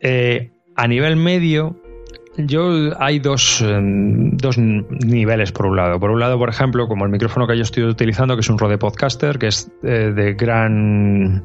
Eh, 0.00 0.52
a 0.76 0.86
nivel 0.86 1.16
medio, 1.16 1.76
yo 2.36 2.90
hay 2.98 3.18
dos, 3.18 3.60
em, 3.62 4.36
dos, 4.36 4.58
niveles 4.58 5.52
por 5.52 5.66
un 5.66 5.76
lado. 5.76 6.00
Por 6.00 6.10
un 6.10 6.20
lado, 6.20 6.38
por 6.38 6.48
ejemplo, 6.48 6.88
como 6.88 7.04
el 7.04 7.10
micrófono 7.10 7.46
que 7.46 7.56
yo 7.56 7.62
estoy 7.62 7.84
utilizando, 7.84 8.34
que 8.34 8.40
es 8.40 8.48
un 8.48 8.58
Rode 8.58 8.78
Podcaster, 8.78 9.38
que 9.38 9.48
es 9.48 9.70
eh, 9.82 10.12
de 10.14 10.34
gran. 10.34 11.42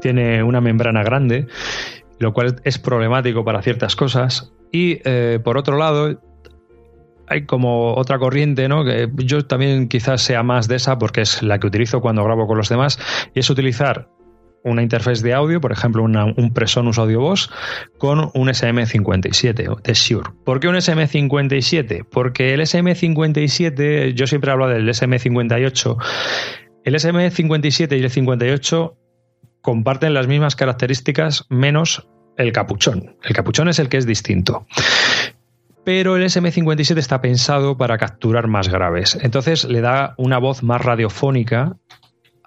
tiene 0.00 0.42
una 0.42 0.60
membrana 0.60 1.02
grande, 1.02 1.46
lo 2.18 2.32
cual 2.32 2.60
es 2.64 2.78
problemático 2.78 3.44
para 3.44 3.62
ciertas 3.62 3.96
cosas. 3.96 4.52
Y 4.70 5.00
eh, 5.04 5.38
por 5.42 5.58
otro 5.58 5.76
lado, 5.76 6.18
hay 7.28 7.46
como 7.46 7.94
otra 7.94 8.18
corriente, 8.18 8.68
¿no? 8.68 8.84
Que 8.84 9.10
yo 9.16 9.44
también 9.46 9.88
quizás 9.88 10.22
sea 10.22 10.42
más 10.42 10.68
de 10.68 10.76
esa 10.76 10.98
porque 10.98 11.22
es 11.22 11.42
la 11.42 11.58
que 11.58 11.66
utilizo 11.66 12.00
cuando 12.00 12.24
grabo 12.24 12.46
con 12.46 12.56
los 12.56 12.68
demás, 12.68 12.98
y 13.34 13.40
es 13.40 13.50
utilizar 13.50 14.08
una 14.64 14.82
interfaz 14.82 15.22
de 15.22 15.34
audio, 15.34 15.60
por 15.60 15.72
ejemplo, 15.72 16.02
un 16.02 16.52
Presonus 16.54 16.98
Audio 16.98 17.20
Boss, 17.20 17.50
con 17.98 18.30
un 18.34 18.48
SM57 18.48 19.82
de 19.82 19.94
Shure. 19.94 20.30
¿Por 20.44 20.60
qué 20.60 20.68
un 20.68 20.76
SM57? 20.76 22.06
Porque 22.10 22.54
el 22.54 22.60
SM57, 22.60 24.14
yo 24.14 24.26
siempre 24.26 24.50
hablo 24.50 24.68
del 24.68 24.88
SM58, 24.88 25.96
el 26.84 26.94
SM57 26.94 27.98
y 27.98 28.02
el 28.02 28.10
58 28.10 28.96
comparten 29.60 30.14
las 30.14 30.26
mismas 30.26 30.56
características 30.56 31.46
menos 31.48 32.08
el 32.36 32.52
capuchón. 32.52 33.16
El 33.22 33.34
capuchón 33.34 33.68
es 33.68 33.78
el 33.78 33.88
que 33.88 33.98
es 33.98 34.06
distinto 34.06 34.66
pero 35.84 36.16
el 36.16 36.22
SM57 36.22 36.96
está 36.98 37.20
pensado 37.20 37.76
para 37.76 37.98
capturar 37.98 38.46
más 38.46 38.68
graves. 38.68 39.18
Entonces 39.20 39.64
le 39.64 39.80
da 39.80 40.14
una 40.16 40.38
voz 40.38 40.62
más 40.62 40.80
radiofónica 40.80 41.76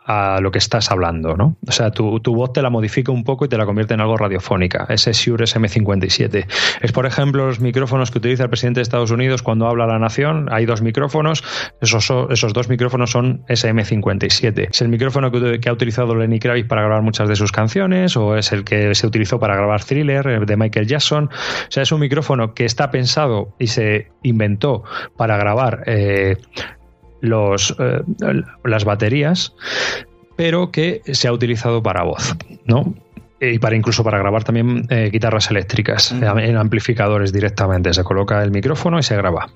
a 0.05 0.39
lo 0.39 0.51
que 0.51 0.59
estás 0.59 0.91
hablando, 0.91 1.35
¿no? 1.35 1.57
O 1.67 1.71
sea, 1.71 1.89
tu, 1.89 2.19
tu, 2.19 2.35
voz 2.35 2.53
te 2.53 2.61
la 2.61 2.69
modifica 2.69 3.11
un 3.11 3.23
poco 3.23 3.45
y 3.45 3.49
te 3.49 3.57
la 3.57 3.65
convierte 3.65 3.95
en 3.95 4.01
algo 4.01 4.17
radiofónica. 4.17 4.85
Ese 4.89 5.13
Shure 5.13 5.45
SM57. 5.45 6.45
Es, 6.81 6.91
por 6.91 7.07
ejemplo, 7.07 7.47
los 7.47 7.59
micrófonos 7.59 8.11
que 8.11 8.19
utiliza 8.19 8.43
el 8.43 8.49
presidente 8.49 8.79
de 8.79 8.83
Estados 8.83 9.09
Unidos 9.09 9.41
cuando 9.41 9.67
habla 9.67 9.85
a 9.85 9.87
la 9.87 9.99
nación. 9.99 10.47
Hay 10.51 10.65
dos 10.65 10.83
micrófonos. 10.83 11.43
Esos, 11.81 12.11
esos 12.29 12.53
dos 12.53 12.69
micrófonos 12.69 13.09
son 13.09 13.43
SM57. 13.47 14.69
Es 14.71 14.81
el 14.81 14.89
micrófono 14.89 15.31
que, 15.31 15.59
ha 15.67 15.73
utilizado 15.73 16.15
Lenny 16.15 16.39
Kravitz 16.39 16.67
para 16.67 16.81
grabar 16.81 17.01
muchas 17.01 17.27
de 17.27 17.35
sus 17.35 17.51
canciones 17.51 18.15
o 18.15 18.37
es 18.37 18.51
el 18.51 18.63
que 18.63 18.93
se 18.93 19.07
utilizó 19.07 19.39
para 19.39 19.55
grabar 19.55 19.83
Thriller 19.83 20.27
eh, 20.27 20.39
de 20.45 20.55
Michael 20.55 20.85
Jackson. 20.85 21.29
O 21.31 21.71
sea, 21.71 21.81
es 21.81 21.91
un 21.91 21.99
micrófono 21.99 22.53
que 22.53 22.65
está 22.65 22.91
pensado 22.91 23.55
y 23.57 23.67
se 23.67 24.11
inventó 24.21 24.83
para 25.17 25.37
grabar 25.37 25.83
eh, 25.87 26.37
los, 27.21 27.75
eh, 27.79 28.01
las 28.63 28.85
baterías, 28.85 29.53
pero 30.35 30.71
que 30.71 31.01
se 31.05 31.27
ha 31.27 31.33
utilizado 31.33 31.81
para 31.81 32.03
voz, 32.03 32.35
¿no? 32.65 32.93
Y 33.39 33.59
para 33.59 33.75
incluso 33.75 34.03
para 34.03 34.17
grabar 34.17 34.43
también 34.43 34.87
eh, 34.89 35.09
guitarras 35.11 35.51
eléctricas 35.51 36.11
en 36.11 36.57
amplificadores 36.57 37.33
directamente. 37.33 37.93
Se 37.93 38.03
coloca 38.03 38.41
el 38.41 38.51
micrófono 38.51 38.97
y 38.97 39.03
se 39.03 39.15
graba. 39.17 39.49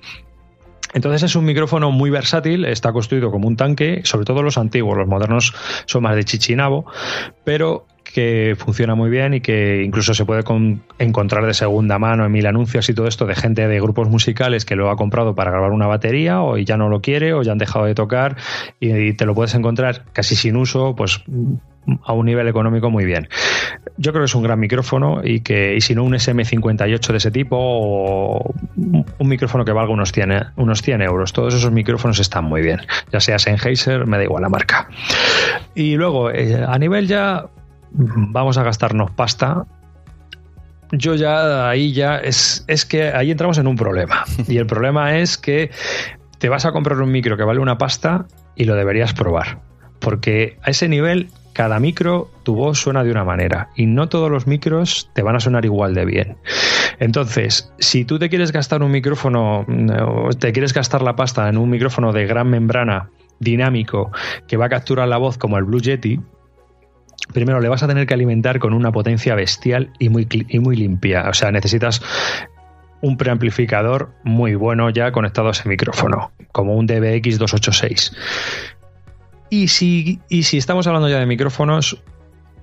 Entonces 0.92 1.22
es 1.22 1.36
un 1.36 1.44
micrófono 1.44 1.90
muy 1.90 2.10
versátil, 2.10 2.64
está 2.64 2.92
construido 2.92 3.30
como 3.30 3.46
un 3.46 3.56
tanque, 3.56 4.02
sobre 4.04 4.24
todo 4.24 4.42
los 4.42 4.58
antiguos, 4.58 4.98
los 4.98 5.06
modernos 5.06 5.54
son 5.86 6.02
más 6.02 6.16
de 6.16 6.24
chichinabo, 6.24 6.84
pero 7.44 7.86
que 8.10 8.56
funciona 8.58 8.94
muy 8.94 9.10
bien 9.10 9.34
y 9.34 9.40
que 9.40 9.82
incluso 9.84 10.14
se 10.14 10.24
puede 10.24 10.42
encontrar 10.98 11.46
de 11.46 11.54
segunda 11.54 11.98
mano 11.98 12.24
en 12.24 12.32
mil 12.32 12.46
anuncios 12.46 12.88
y 12.88 12.94
todo 12.94 13.06
esto 13.06 13.26
de 13.26 13.34
gente 13.34 13.66
de 13.68 13.80
grupos 13.80 14.08
musicales 14.08 14.64
que 14.64 14.76
lo 14.76 14.90
ha 14.90 14.96
comprado 14.96 15.34
para 15.34 15.50
grabar 15.50 15.72
una 15.72 15.86
batería 15.86 16.42
o 16.42 16.56
ya 16.56 16.76
no 16.76 16.88
lo 16.88 17.00
quiere 17.00 17.32
o 17.32 17.42
ya 17.42 17.52
han 17.52 17.58
dejado 17.58 17.84
de 17.84 17.94
tocar 17.94 18.36
y, 18.78 19.12
te 19.14 19.26
lo 19.26 19.34
puedes 19.34 19.54
encontrar 19.54 20.04
casi 20.12 20.36
sin 20.36 20.56
uso, 20.56 20.94
pues 20.94 21.22
a 22.04 22.12
un 22.12 22.26
nivel 22.26 22.46
económico 22.48 22.90
muy 22.90 23.04
bien. 23.04 23.28
Yo 23.96 24.12
creo 24.12 24.22
que 24.22 24.26
es 24.26 24.34
un 24.34 24.42
gran 24.42 24.60
micrófono 24.60 25.20
y 25.24 25.40
que 25.40 25.74
y 25.76 25.80
si 25.80 25.94
no 25.94 26.04
un 26.04 26.12
SM58 26.12 27.08
de 27.08 27.16
ese 27.16 27.30
tipo 27.30 27.56
o 27.58 28.54
un 28.76 29.28
micrófono 29.28 29.64
que 29.64 29.72
valga 29.72 29.92
unos 29.92 30.12
100, 30.12 30.52
unos 30.56 30.82
100 30.82 31.02
euros. 31.02 31.32
Todos 31.32 31.54
esos 31.54 31.72
micrófonos 31.72 32.18
están 32.20 32.44
muy 32.44 32.62
bien. 32.62 32.80
Ya 33.12 33.20
sea 33.20 33.38
Sennheiser, 33.38 34.06
me 34.06 34.18
da 34.18 34.24
igual 34.24 34.42
la 34.42 34.48
marca. 34.48 34.88
Y 35.74 35.96
luego, 35.96 36.30
eh, 36.30 36.64
a 36.66 36.78
nivel 36.78 37.06
ya 37.06 37.46
vamos 37.92 38.58
a 38.58 38.62
gastarnos 38.62 39.10
pasta, 39.10 39.66
yo 40.92 41.14
ya 41.14 41.68
ahí 41.68 41.92
ya 41.92 42.16
es, 42.16 42.64
es 42.66 42.84
que 42.84 43.08
ahí 43.08 43.30
entramos 43.30 43.58
en 43.58 43.66
un 43.66 43.76
problema. 43.76 44.24
Y 44.48 44.56
el 44.56 44.66
problema 44.66 45.18
es 45.18 45.38
que 45.38 45.70
te 46.38 46.48
vas 46.48 46.64
a 46.64 46.72
comprar 46.72 47.00
un 47.00 47.10
micro 47.10 47.36
que 47.36 47.44
vale 47.44 47.60
una 47.60 47.78
pasta 47.78 48.26
y 48.56 48.64
lo 48.64 48.74
deberías 48.74 49.14
probar. 49.14 49.60
Porque 50.00 50.56
a 50.62 50.70
ese 50.70 50.88
nivel, 50.88 51.28
cada 51.52 51.78
micro, 51.78 52.30
tu 52.42 52.54
voz 52.54 52.78
suena 52.78 53.04
de 53.04 53.10
una 53.10 53.24
manera. 53.24 53.68
Y 53.76 53.86
no 53.86 54.08
todos 54.08 54.30
los 54.30 54.46
micros 54.46 55.10
te 55.14 55.22
van 55.22 55.36
a 55.36 55.40
sonar 55.40 55.64
igual 55.64 55.94
de 55.94 56.06
bien. 56.06 56.36
Entonces, 56.98 57.72
si 57.78 58.04
tú 58.04 58.18
te 58.18 58.28
quieres 58.28 58.52
gastar 58.52 58.82
un 58.82 58.90
micrófono, 58.90 59.66
te 60.38 60.52
quieres 60.52 60.72
gastar 60.72 61.02
la 61.02 61.16
pasta 61.16 61.48
en 61.48 61.58
un 61.58 61.68
micrófono 61.68 62.12
de 62.12 62.26
gran 62.26 62.48
membrana 62.48 63.10
dinámico 63.38 64.10
que 64.46 64.56
va 64.56 64.66
a 64.66 64.68
capturar 64.68 65.08
la 65.08 65.16
voz 65.18 65.38
como 65.38 65.58
el 65.58 65.64
Blue 65.64 65.80
Yeti, 65.80 66.20
primero 67.32 67.60
le 67.60 67.68
vas 67.68 67.82
a 67.82 67.88
tener 67.88 68.06
que 68.06 68.14
alimentar 68.14 68.58
con 68.58 68.72
una 68.72 68.92
potencia 68.92 69.34
bestial 69.34 69.92
y 69.98 70.08
muy, 70.08 70.26
y 70.30 70.58
muy 70.58 70.76
limpia. 70.76 71.28
O 71.28 71.34
sea, 71.34 71.50
necesitas 71.50 72.02
un 73.00 73.16
preamplificador 73.16 74.10
muy 74.24 74.54
bueno 74.54 74.90
ya 74.90 75.12
conectado 75.12 75.48
a 75.48 75.50
ese 75.52 75.68
micrófono, 75.68 76.32
como 76.52 76.74
un 76.74 76.86
DBX 76.86 77.38
286. 77.38 78.12
Y 79.48 79.68
si, 79.68 80.20
y 80.28 80.44
si 80.44 80.58
estamos 80.58 80.86
hablando 80.86 81.08
ya 81.08 81.18
de 81.18 81.26
micrófonos, 81.26 82.02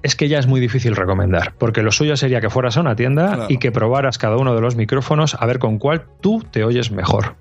es 0.03 0.15
que 0.15 0.29
ya 0.29 0.39
es 0.39 0.47
muy 0.47 0.61
difícil 0.61 0.95
recomendar, 0.95 1.53
porque 1.57 1.81
lo 1.81 1.91
suyo 1.91 2.15
sería 2.15 2.39
que 2.39 2.49
fueras 2.49 2.77
a 2.77 2.81
una 2.81 2.95
tienda 2.95 3.47
y 3.49 3.57
que 3.57 3.71
probaras 3.71 4.17
cada 4.17 4.37
uno 4.37 4.55
de 4.55 4.61
los 4.61 4.75
micrófonos 4.75 5.35
a 5.39 5.45
ver 5.45 5.59
con 5.59 5.79
cuál 5.79 6.05
tú 6.21 6.43
te 6.49 6.63
oyes 6.63 6.91
mejor. 6.91 7.35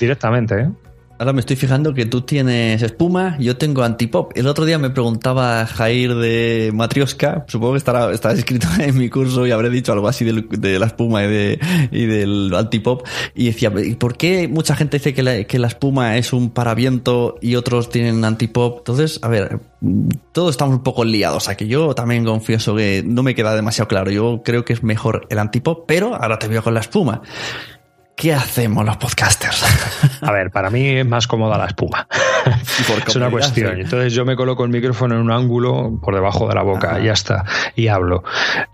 Directamente, 0.00 0.60
¿eh? 0.60 0.70
Ahora 1.18 1.32
me 1.32 1.40
estoy 1.40 1.56
fijando 1.56 1.94
que 1.94 2.06
tú 2.06 2.20
tienes 2.20 2.80
espuma, 2.80 3.36
yo 3.40 3.56
tengo 3.56 3.82
antipop. 3.82 4.30
El 4.36 4.46
otro 4.46 4.64
día 4.64 4.78
me 4.78 4.90
preguntaba 4.90 5.66
Jair 5.66 6.14
de 6.14 6.70
Matrioska, 6.72 7.44
supongo 7.48 7.72
que 7.72 7.78
estará, 7.78 8.12
estará 8.12 8.34
escrito 8.34 8.68
en 8.78 8.96
mi 8.96 9.10
curso 9.10 9.44
y 9.44 9.50
habré 9.50 9.68
dicho 9.68 9.92
algo 9.92 10.06
así 10.06 10.24
de, 10.24 10.78
la 10.78 10.86
espuma 10.86 11.24
y, 11.24 11.28
de, 11.28 11.60
y 11.90 12.06
del 12.06 12.54
antipop. 12.54 13.04
Y 13.34 13.46
decía, 13.46 13.72
¿por 13.98 14.16
qué 14.16 14.46
mucha 14.46 14.76
gente 14.76 14.98
dice 14.98 15.12
que 15.12 15.24
la, 15.24 15.42
que 15.42 15.58
la 15.58 15.66
espuma 15.66 16.16
es 16.18 16.32
un 16.32 16.50
paraviento 16.50 17.36
y 17.40 17.56
otros 17.56 17.90
tienen 17.90 18.24
antipop? 18.24 18.78
Entonces, 18.78 19.18
a 19.22 19.26
ver, 19.26 19.58
todos 20.30 20.50
estamos 20.50 20.76
un 20.76 20.82
poco 20.84 21.04
liados 21.04 21.48
aquí. 21.48 21.66
Yo 21.66 21.96
también 21.96 22.24
confieso 22.24 22.76
que 22.76 23.02
no 23.04 23.24
me 23.24 23.34
queda 23.34 23.56
demasiado 23.56 23.88
claro. 23.88 24.12
Yo 24.12 24.42
creo 24.44 24.64
que 24.64 24.72
es 24.72 24.84
mejor 24.84 25.26
el 25.30 25.40
antipop, 25.40 25.84
pero 25.84 26.14
ahora 26.14 26.38
te 26.38 26.46
veo 26.46 26.62
con 26.62 26.74
la 26.74 26.80
espuma. 26.80 27.22
¿Qué 28.18 28.34
hacemos 28.34 28.84
los 28.84 28.96
podcasters? 28.96 29.62
A 30.22 30.32
ver, 30.32 30.50
para 30.50 30.70
mí 30.70 30.88
es 30.88 31.06
más 31.06 31.28
cómoda 31.28 31.56
la 31.56 31.66
espuma. 31.66 32.08
es 33.06 33.16
una 33.16 33.30
cuestión. 33.30 33.80
Entonces 33.80 34.12
yo 34.12 34.24
me 34.24 34.36
coloco 34.36 34.64
el 34.64 34.70
micrófono 34.70 35.14
en 35.14 35.20
un 35.22 35.30
ángulo 35.30 35.98
por 36.02 36.14
debajo 36.14 36.48
de 36.48 36.54
la 36.54 36.62
boca, 36.62 36.98
ya 37.00 37.12
está, 37.12 37.44
y 37.74 37.88
hablo. 37.88 38.22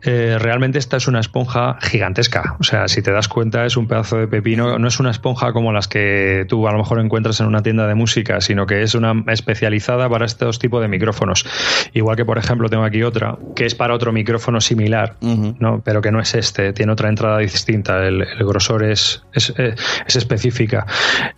Eh, 0.02 0.36
realmente 0.38 0.78
esta 0.78 0.96
es 0.96 1.08
una 1.08 1.20
esponja 1.20 1.78
gigantesca. 1.80 2.56
O 2.60 2.64
sea, 2.64 2.88
si 2.88 3.02
te 3.02 3.12
das 3.12 3.28
cuenta, 3.28 3.64
es 3.64 3.76
un 3.76 3.86
pedazo 3.86 4.16
de 4.16 4.28
pepino. 4.28 4.78
No 4.78 4.88
es 4.88 5.00
una 5.00 5.10
esponja 5.10 5.52
como 5.52 5.72
las 5.72 5.88
que 5.88 6.46
tú 6.48 6.66
a 6.68 6.72
lo 6.72 6.78
mejor 6.78 7.00
encuentras 7.00 7.40
en 7.40 7.46
una 7.46 7.62
tienda 7.62 7.86
de 7.86 7.94
música, 7.94 8.40
sino 8.40 8.66
que 8.66 8.82
es 8.82 8.94
una 8.94 9.24
especializada 9.28 10.08
para 10.08 10.26
estos 10.26 10.58
tipos 10.58 10.80
de 10.82 10.88
micrófonos. 10.88 11.46
Igual 11.92 12.16
que, 12.16 12.24
por 12.24 12.38
ejemplo, 12.38 12.68
tengo 12.68 12.84
aquí 12.84 13.02
otra, 13.02 13.36
que 13.54 13.66
es 13.66 13.74
para 13.74 13.94
otro 13.94 14.12
micrófono 14.12 14.60
similar, 14.60 15.16
¿no? 15.20 15.82
pero 15.84 16.00
que 16.00 16.10
no 16.10 16.20
es 16.20 16.34
este, 16.34 16.72
tiene 16.72 16.92
otra 16.92 17.08
entrada 17.08 17.38
distinta. 17.38 18.06
el 18.06 18.24
grosor 18.40 18.84
es 18.84 19.24
eh, 19.34 19.74
es, 20.06 20.16
específica. 20.16 20.86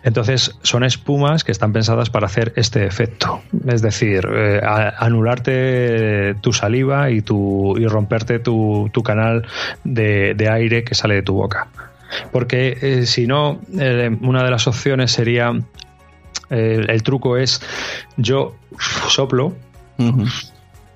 Entonces, 0.03 0.57
son 0.61 0.83
espumas 0.83 1.43
que 1.43 1.51
están 1.51 1.73
pensadas 1.73 2.09
para 2.09 2.16
hacer 2.25 2.53
este 2.55 2.85
efecto. 2.85 3.41
Es 3.67 3.81
decir, 3.81 4.27
eh, 4.31 4.61
anularte 4.97 6.35
tu 6.41 6.53
saliva 6.53 7.09
y, 7.11 7.21
tu, 7.21 7.77
y 7.77 7.85
romperte 7.87 8.39
tu, 8.39 8.91
canal 9.03 9.45
de, 9.83 10.49
aire 10.51 10.83
que 10.83 10.95
sale 10.95 11.15
de 11.15 11.21
tu 11.21 11.35
boca. 11.35 11.67
Porque 12.31 12.77
eh, 12.81 13.05
si 13.05 13.27
no, 13.27 13.59
una 13.71 14.43
de 14.43 14.51
las 14.51 14.67
opciones 14.67 15.11
sería, 15.11 15.51
el 16.49 17.03
truco 17.03 17.37
es, 17.37 17.61
yo 18.15 18.55
soplo, 19.09 19.53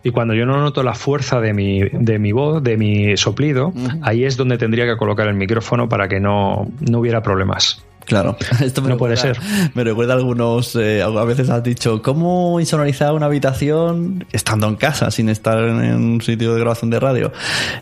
y 0.03 0.11
cuando 0.11 0.34
yo 0.34 0.45
no 0.45 0.57
noto 0.59 0.84
la 0.84 0.93
fuerza 0.93 1.39
de 1.39 1.53
mi, 1.53 1.82
de 1.82 2.17
mi 2.17 2.32
voz, 2.32 2.63
de 2.63 2.78
mi 2.78 3.15
soplido, 3.17 3.74
ahí 4.01 4.24
es 4.24 4.38
donde 4.38 4.57
tendría 4.57 4.86
que 4.86 4.97
colocar 4.97 5.28
el 5.28 5.36
micrófono 5.36 5.89
para 5.89 6.07
que 6.07 6.19
no, 6.19 6.67
no 6.80 6.99
hubiera 6.99 7.22
problemas. 7.22 7.84
Claro, 8.06 8.38
esto 8.64 8.82
no 8.82 8.97
puede 8.97 9.18
ser. 9.18 9.39
Me 9.74 9.84
recuerda 9.84 10.14
a 10.14 10.18
algunos, 10.18 10.76
eh, 10.76 11.02
a 11.02 11.24
veces 11.24 11.49
has 11.49 11.64
dicho, 11.64 12.02
¿cómo 12.02 12.60
insonorizar 12.60 13.14
una 13.14 13.28
habitación 13.28 14.26
estando 14.32 14.68
en 14.68 14.76
casa, 14.76 15.12
sin 15.12 15.30
estar 15.30 15.60
en 15.60 15.95
un 15.95 16.22
sitio 16.22 16.54
de 16.54 16.60
grabación 16.60 16.89
de 16.89 16.99
radio? 16.99 17.32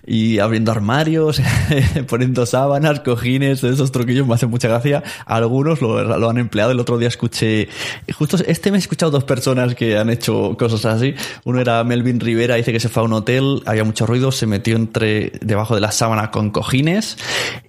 Y 0.06 0.40
abriendo 0.40 0.72
armarios, 0.72 1.42
poniendo 2.08 2.46
sábanas, 2.46 3.00
cojines, 3.02 3.64
esos 3.64 3.92
truquillos 3.92 4.28
me 4.28 4.36
hacen 4.36 4.50
mucha 4.50 4.68
gracia. 4.68 5.04
Algunos 5.26 5.82
lo, 5.82 6.04
lo, 6.04 6.30
han 6.30 6.38
empleado. 6.38 6.72
El 6.72 6.80
otro 6.80 6.98
día 6.98 7.08
escuché, 7.08 7.70
justo 8.18 8.38
este 8.46 8.72
me 8.72 8.78
he 8.78 8.80
escuchado 8.80 9.12
dos 9.12 9.24
personas 9.24 9.76
que 9.76 9.98
han 9.98 10.10
hecho 10.10 10.56
cosas 10.58 10.86
así. 10.86 11.14
Uno 11.46 11.60
era 11.60 11.84
Melvin 11.84 12.20
Rivera, 12.20 12.56
dice 12.56 12.72
que 12.72 12.80
se 12.80 12.90
fue 12.90 13.04
a 13.04 13.06
un 13.06 13.14
hotel, 13.14 13.62
había 13.66 13.84
mucho 13.84 14.06
ruido, 14.06 14.32
se 14.32 14.46
metió 14.46 14.76
entre, 14.76 15.32
debajo 15.42 15.76
de 15.76 15.82
la 15.82 15.92
sábana 15.92 16.32
con 16.32 16.52
cojines. 16.52 17.18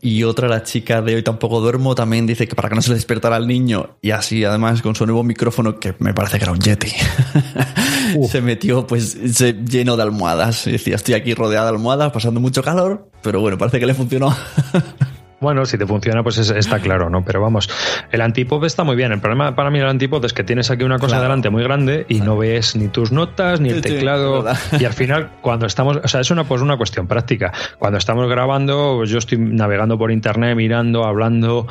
Y 0.00 0.24
otra, 0.24 0.48
la 0.48 0.62
chica 0.62 1.02
de 1.02 1.16
hoy 1.16 1.22
tampoco 1.22 1.60
duermo, 1.60 1.94
también 1.94 2.26
dice 2.26 2.39
que 2.46 2.54
para 2.54 2.68
que 2.68 2.74
no 2.74 2.82
se 2.82 2.90
le 2.90 2.96
despertara 2.96 3.36
al 3.36 3.46
niño 3.46 3.96
y 4.02 4.10
así 4.10 4.44
además 4.44 4.82
con 4.82 4.94
su 4.94 5.06
nuevo 5.06 5.22
micrófono 5.22 5.78
que 5.78 5.94
me 5.98 6.14
parece 6.14 6.38
que 6.38 6.44
era 6.44 6.52
un 6.52 6.60
Yeti. 6.60 6.92
Se 8.28 8.40
metió 8.42 8.86
pues 8.86 9.16
se 9.32 9.52
llenó 9.52 9.96
de 9.96 10.02
almohadas. 10.02 10.66
Y 10.66 10.72
decía 10.72 10.96
estoy 10.96 11.14
aquí 11.14 11.32
rodeada 11.32 11.66
de 11.66 11.76
almohadas 11.76 12.12
pasando 12.12 12.40
mucho 12.40 12.62
calor 12.62 13.08
pero 13.22 13.40
bueno 13.40 13.56
parece 13.56 13.78
que 13.78 13.86
le 13.86 13.94
funcionó 13.94 14.36
Bueno, 15.40 15.64
si 15.64 15.78
te 15.78 15.86
funciona, 15.86 16.22
pues 16.22 16.36
está 16.36 16.80
claro, 16.80 17.08
¿no? 17.08 17.24
Pero 17.24 17.40
vamos, 17.40 17.70
el 18.12 18.20
antipop 18.20 18.62
está 18.64 18.84
muy 18.84 18.94
bien. 18.94 19.10
El 19.10 19.20
problema 19.20 19.54
para 19.56 19.70
mí 19.70 19.78
del 19.78 19.88
antipop 19.88 20.22
es 20.26 20.34
que 20.34 20.44
tienes 20.44 20.70
aquí 20.70 20.84
una 20.84 20.98
cosa 20.98 21.18
delante 21.18 21.48
muy 21.48 21.62
grande 21.62 22.04
y 22.10 22.20
no 22.20 22.36
ves 22.36 22.76
ni 22.76 22.88
tus 22.88 23.10
notas, 23.10 23.58
ni 23.58 23.70
el 23.70 23.80
teclado. 23.80 24.44
y 24.78 24.84
al 24.84 24.92
final, 24.92 25.30
cuando 25.40 25.64
estamos, 25.64 25.98
o 26.04 26.08
sea, 26.08 26.20
es 26.20 26.30
una, 26.30 26.44
pues 26.44 26.60
una 26.60 26.76
cuestión 26.76 27.06
práctica. 27.06 27.54
Cuando 27.78 27.96
estamos 27.96 28.28
grabando, 28.28 28.96
pues 28.98 29.08
yo 29.08 29.16
estoy 29.16 29.38
navegando 29.38 29.96
por 29.96 30.12
internet, 30.12 30.54
mirando, 30.54 31.04
hablando, 31.04 31.66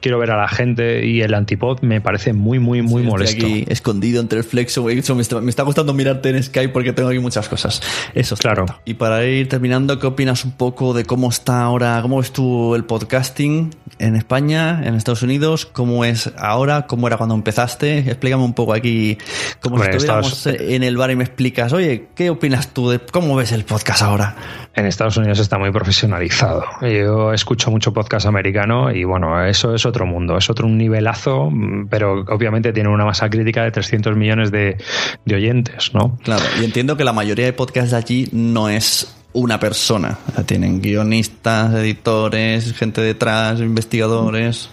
quiero 0.00 0.18
ver 0.18 0.32
a 0.32 0.36
la 0.36 0.48
gente 0.48 1.06
y 1.06 1.20
el 1.20 1.32
antipop 1.34 1.80
me 1.80 2.00
parece 2.00 2.32
muy, 2.32 2.58
muy, 2.58 2.82
muy 2.82 3.04
molesto. 3.04 3.46
aquí 3.46 3.64
escondido 3.68 4.20
entre 4.20 4.38
el 4.38 4.44
flexo, 4.44 4.82
me 4.82 5.22
está, 5.22 5.40
me 5.40 5.50
está 5.50 5.62
gustando 5.62 5.94
mirarte 5.94 6.30
en 6.30 6.42
Skype 6.42 6.70
porque 6.70 6.92
tengo 6.92 7.10
aquí 7.10 7.20
muchas 7.20 7.48
cosas. 7.48 7.82
Eso 8.14 8.34
es 8.34 8.40
claro. 8.40 8.66
Y 8.84 8.94
para 8.94 9.24
ir 9.24 9.48
terminando, 9.48 10.00
¿qué 10.00 10.08
opinas 10.08 10.44
un 10.44 10.52
poco 10.56 10.92
de 10.92 11.04
cómo 11.04 11.28
está 11.28 11.62
ahora, 11.62 12.00
cómo 12.02 12.18
ves 12.18 12.32
tú 12.32 12.74
el 12.74 12.82
podcast? 12.82 13.11
Podcasting 13.16 13.74
en 13.98 14.16
España, 14.16 14.80
en 14.84 14.94
Estados 14.94 15.20
Unidos? 15.22 15.66
¿Cómo 15.66 16.02
es 16.06 16.32
ahora? 16.38 16.86
¿Cómo 16.86 17.06
era 17.08 17.18
cuando 17.18 17.34
empezaste? 17.34 17.98
Explícame 17.98 18.42
un 18.42 18.54
poco 18.54 18.72
aquí, 18.72 19.18
como 19.60 19.74
Hombre, 19.76 19.92
si 19.92 19.96
estuviéramos 19.98 20.46
Estados- 20.46 20.60
en 20.72 20.82
el 20.82 20.96
bar 20.96 21.10
y 21.10 21.16
me 21.16 21.24
explicas, 21.24 21.74
oye, 21.74 22.06
¿qué 22.14 22.30
opinas 22.30 22.68
tú 22.72 22.88
de 22.88 23.00
cómo 23.00 23.36
ves 23.36 23.52
el 23.52 23.64
podcast 23.66 24.00
ahora? 24.00 24.34
En 24.74 24.86
Estados 24.86 25.18
Unidos 25.18 25.40
está 25.40 25.58
muy 25.58 25.70
profesionalizado. 25.70 26.64
Yo 26.80 27.34
escucho 27.34 27.70
mucho 27.70 27.92
podcast 27.92 28.24
americano 28.24 28.90
y 28.90 29.04
bueno, 29.04 29.44
eso 29.44 29.74
es 29.74 29.84
otro 29.84 30.06
mundo, 30.06 30.38
es 30.38 30.48
otro 30.48 30.66
nivelazo, 30.66 31.52
pero 31.90 32.24
obviamente 32.30 32.72
tiene 32.72 32.88
una 32.88 33.04
masa 33.04 33.28
crítica 33.28 33.62
de 33.62 33.72
300 33.72 34.16
millones 34.16 34.50
de, 34.50 34.78
de 35.26 35.34
oyentes, 35.34 35.92
¿no? 35.92 36.16
Claro, 36.24 36.42
y 36.58 36.64
entiendo 36.64 36.96
que 36.96 37.04
la 37.04 37.12
mayoría 37.12 37.44
de 37.44 37.52
podcasts 37.52 37.90
de 37.90 37.96
allí 37.98 38.28
no 38.32 38.70
es 38.70 39.14
una 39.32 39.58
persona. 39.58 40.18
O 40.36 40.42
tienen 40.44 40.80
guionistas, 40.80 41.74
editores, 41.74 42.72
gente 42.74 43.00
detrás, 43.00 43.60
investigadores. 43.60 44.70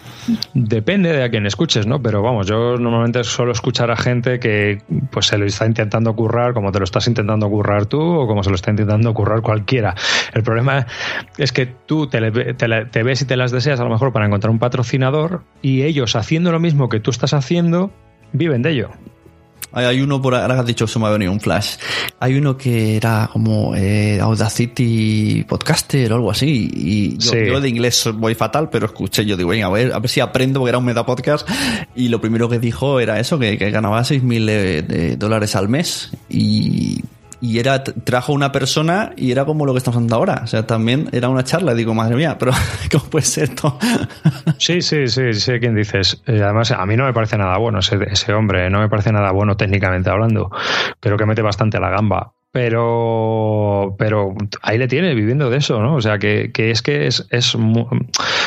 Depende 0.54 1.12
de 1.12 1.24
a 1.24 1.30
quién 1.30 1.46
escuches, 1.46 1.88
¿no? 1.88 2.02
Pero 2.02 2.22
vamos, 2.22 2.48
yo 2.48 2.78
normalmente 2.78 3.24
suelo 3.24 3.52
escuchar 3.52 3.90
a 3.90 3.96
gente 3.96 4.40
que 4.40 4.80
pues 5.12 5.28
se 5.28 5.38
lo 5.38 5.46
está 5.46 5.66
intentando 5.66 6.16
currar 6.16 6.54
como 6.54 6.72
te 6.72 6.80
lo 6.80 6.86
estás 6.86 7.08
intentando 7.08 7.50
currar 7.50 7.86
tú 7.86 8.02
o 8.02 8.28
como 8.28 8.44
se 8.44 8.50
lo 8.50 8.56
está 8.56 8.70
intentando 8.70 9.14
currar 9.14 9.42
cualquiera. 9.42 9.96
El 10.34 10.44
problema 10.44 10.86
es 11.38 11.52
que 11.52 11.66
tú 11.66 12.08
te, 12.08 12.20
te 12.32 12.86
te 12.86 13.04
ves 13.04 13.22
y 13.22 13.26
te 13.26 13.38
las 13.38 13.52
deseas 13.52 13.80
a 13.80 13.84
lo 13.84 13.90
mejor 13.90 14.14
para 14.14 14.26
encontrar 14.26 14.52
un 14.52 14.60
patrocinador 14.60 15.44
y 15.62 15.84
ellos 15.84 16.16
haciendo 16.16 16.52
lo 16.52 16.60
mismo 16.60 16.90
que 16.90 17.00
tú 17.00 17.12
estás 17.12 17.34
haciendo, 17.34 17.92
viven 18.34 18.62
de 18.62 18.72
ello. 18.72 18.90
Hay, 19.72 20.02
uno 20.02 20.22
por 20.22 20.36
ahora 20.36 20.56
que 20.56 20.60
has 20.62 20.66
dicho, 20.66 20.88
se 20.88 20.98
me 21.00 21.06
ha 21.08 21.10
venido 21.10 21.32
un 21.32 21.40
flash. 21.40 21.76
Hay 22.20 22.36
uno 22.36 22.58
que 22.58 22.98
era 22.98 23.30
como 23.32 23.76
eh, 23.76 24.20
Audacity 24.20 25.46
Podcaster 25.48 26.12
o 26.12 26.16
algo 26.16 26.32
así. 26.32 26.70
Y 26.74 27.18
yo, 27.18 27.32
Sí. 27.32 27.38
yo 27.48 27.62
de 27.62 27.70
inglés 27.70 28.10
voy 28.16 28.36
fatal, 28.36 28.70
pero 28.70 28.88
escuché, 28.88 29.26
yo 29.26 29.38
digo, 29.38 29.50
venga, 29.50 29.68
a 29.68 29.70
ver, 29.70 29.94
a 29.94 30.00
ver 30.00 30.10
si 30.10 30.20
aprendo, 30.20 30.60
porque 30.60 30.70
era 30.70 30.78
un 30.80 30.86
meta 30.86 31.06
podcast. 31.06 31.48
Y 31.96 32.10
lo 32.10 32.20
primero 32.20 32.50
que 32.50 32.60
dijo 32.60 33.00
era 33.00 33.20
eso, 33.20 33.38
que, 33.38 33.58
que 33.58 33.70
ganaba 33.72 34.02
6.000 34.02 34.46
de, 34.46 34.82
de 34.82 35.16
dólares 35.18 35.56
al 35.56 35.70
mes. 35.70 36.12
Y, 36.30 37.02
y 37.42 37.60
era, 37.60 37.84
trajo 37.84 38.34
una 38.34 38.52
persona 38.52 39.12
y 39.16 39.32
era 39.32 39.46
como 39.46 39.66
lo 39.66 39.74
que 39.74 39.78
estamos 39.78 39.98
haciendo 39.98 40.16
ahora. 40.16 40.42
O 40.44 40.48
sea, 40.48 40.68
también 40.68 41.10
era 41.12 41.30
una 41.30 41.44
charla. 41.44 41.74
Digo, 41.74 41.94
madre 41.94 42.16
mía, 42.16 42.38
pero 42.38 42.52
¿cómo 42.92 43.06
puede 43.06 43.26
ser 43.26 43.46
esto? 43.46 43.78
Sí, 44.58 44.82
sí, 44.82 45.08
sí, 45.08 45.34
sé 45.34 45.60
quién 45.60 45.74
dices. 45.74 46.22
Eh, 46.26 46.42
Además, 46.44 46.72
a 46.72 46.86
mí 46.86 46.98
no 46.98 47.06
me 47.06 47.14
parece 47.14 47.38
nada 47.38 47.58
bueno 47.58 47.80
ese, 47.80 47.98
ese 48.12 48.34
hombre, 48.34 48.70
no 48.70 48.80
me 48.80 48.90
parece 48.90 49.12
nada 49.12 49.32
bueno 49.32 49.56
técnicamente 49.56 50.10
hablando. 50.10 50.50
Creo 51.00 51.18
que 51.18 51.26
mete 51.26 51.42
bastante 51.42 51.80
la 51.80 51.90
gamba. 51.90 52.34
Pero, 52.52 53.96
pero 54.00 54.34
ahí 54.64 54.80
le 54.80 54.88
tiene 54.88 55.14
viviendo 55.14 55.52
de 55.52 55.58
eso, 55.58 55.80
¿no? 55.82 55.96
O 55.96 56.02
sea, 56.02 56.18
que, 56.18 56.52
que 56.52 56.72
es 56.72 56.82
que 56.82 57.06
es, 57.06 57.28
es, 57.30 57.54
o 57.54 57.90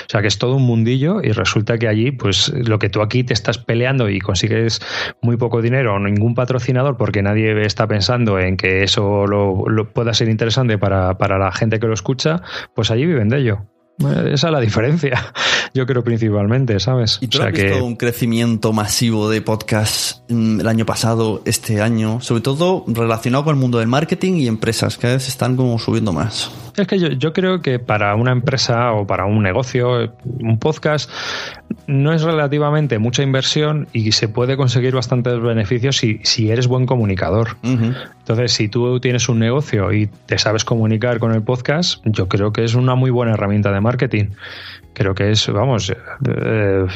sea, 0.08 0.22
que 0.22 0.26
es 0.26 0.38
todo 0.38 0.56
un 0.56 0.64
mundillo 0.64 1.22
y 1.22 1.30
resulta 1.30 1.78
que 1.78 1.86
allí, 1.86 2.10
pues 2.10 2.48
lo 2.48 2.80
que 2.80 2.88
tú 2.88 3.00
aquí 3.00 3.22
te 3.22 3.32
estás 3.32 3.58
peleando 3.58 4.08
y 4.08 4.18
consigues 4.18 4.80
muy 5.22 5.36
poco 5.36 5.62
dinero, 5.62 6.00
ningún 6.00 6.34
patrocinador, 6.34 6.96
porque 6.96 7.22
nadie 7.22 7.64
está 7.64 7.86
pensando 7.86 8.40
en 8.40 8.56
que 8.56 8.82
eso 8.82 9.26
lo, 9.26 9.68
lo 9.68 9.92
pueda 9.92 10.14
ser 10.14 10.28
interesante 10.28 10.78
para, 10.78 11.16
para 11.16 11.38
la 11.38 11.52
gente 11.52 11.78
que 11.78 11.86
lo 11.86 11.94
escucha, 11.94 12.42
pues 12.74 12.90
allí 12.90 13.06
viven 13.06 13.28
de 13.28 13.38
ello. 13.38 13.66
Esa 13.98 14.48
es 14.48 14.52
la 14.52 14.60
diferencia, 14.60 15.32
yo 15.74 15.86
creo 15.86 16.02
principalmente, 16.02 16.80
¿sabes? 16.80 17.18
¿Y 17.20 17.28
tú 17.28 17.38
O 17.38 17.40
sea 17.40 17.48
has 17.48 17.52
visto 17.52 17.76
que 17.76 17.82
un 17.82 17.96
crecimiento 17.96 18.72
masivo 18.72 19.30
de 19.30 19.42
podcasts 19.42 20.22
mm, 20.28 20.60
el 20.60 20.68
año 20.68 20.86
pasado, 20.86 21.42
este 21.44 21.80
año? 21.80 22.20
Sobre 22.20 22.42
todo 22.42 22.84
relacionado 22.88 23.44
con 23.44 23.54
el 23.54 23.60
mundo 23.60 23.78
del 23.78 23.88
marketing 23.88 24.34
y 24.34 24.48
empresas, 24.48 24.98
cada 24.98 25.14
vez 25.14 25.28
están 25.28 25.56
como 25.56 25.78
subiendo 25.78 26.12
más. 26.12 26.50
es 26.76 26.86
que 26.86 26.98
yo, 26.98 27.08
yo 27.08 27.32
creo 27.32 27.60
que 27.60 27.78
para 27.78 28.16
una 28.16 28.32
empresa 28.32 28.92
o 28.92 29.06
para 29.06 29.26
un 29.26 29.42
negocio, 29.42 30.14
un 30.24 30.58
podcast, 30.58 31.10
no 31.86 32.12
es 32.12 32.22
relativamente 32.22 32.98
mucha 32.98 33.22
inversión 33.22 33.88
y 33.92 34.12
se 34.12 34.28
puede 34.28 34.56
conseguir 34.56 34.94
bastantes 34.94 35.40
beneficios 35.40 35.96
si, 35.96 36.20
si 36.22 36.50
eres 36.50 36.66
buen 36.66 36.86
comunicador. 36.86 37.56
Entonces, 37.62 38.52
si 38.52 38.68
tú 38.68 39.00
tienes 39.00 39.28
un 39.28 39.38
negocio 39.38 39.92
y 39.92 40.08
te 40.26 40.38
sabes 40.38 40.64
comunicar 40.64 41.18
con 41.18 41.32
el 41.32 41.42
podcast, 41.42 42.00
yo 42.04 42.28
creo 42.28 42.52
que 42.52 42.64
es 42.64 42.74
una 42.74 42.94
muy 42.94 43.10
buena 43.10 43.32
herramienta 43.32 43.72
de 43.72 43.80
marketing. 43.80 44.26
Creo 44.94 45.14
que 45.14 45.30
es, 45.30 45.48
vamos, 45.48 45.88
eh, 45.88 45.96
eh, 46.28 46.86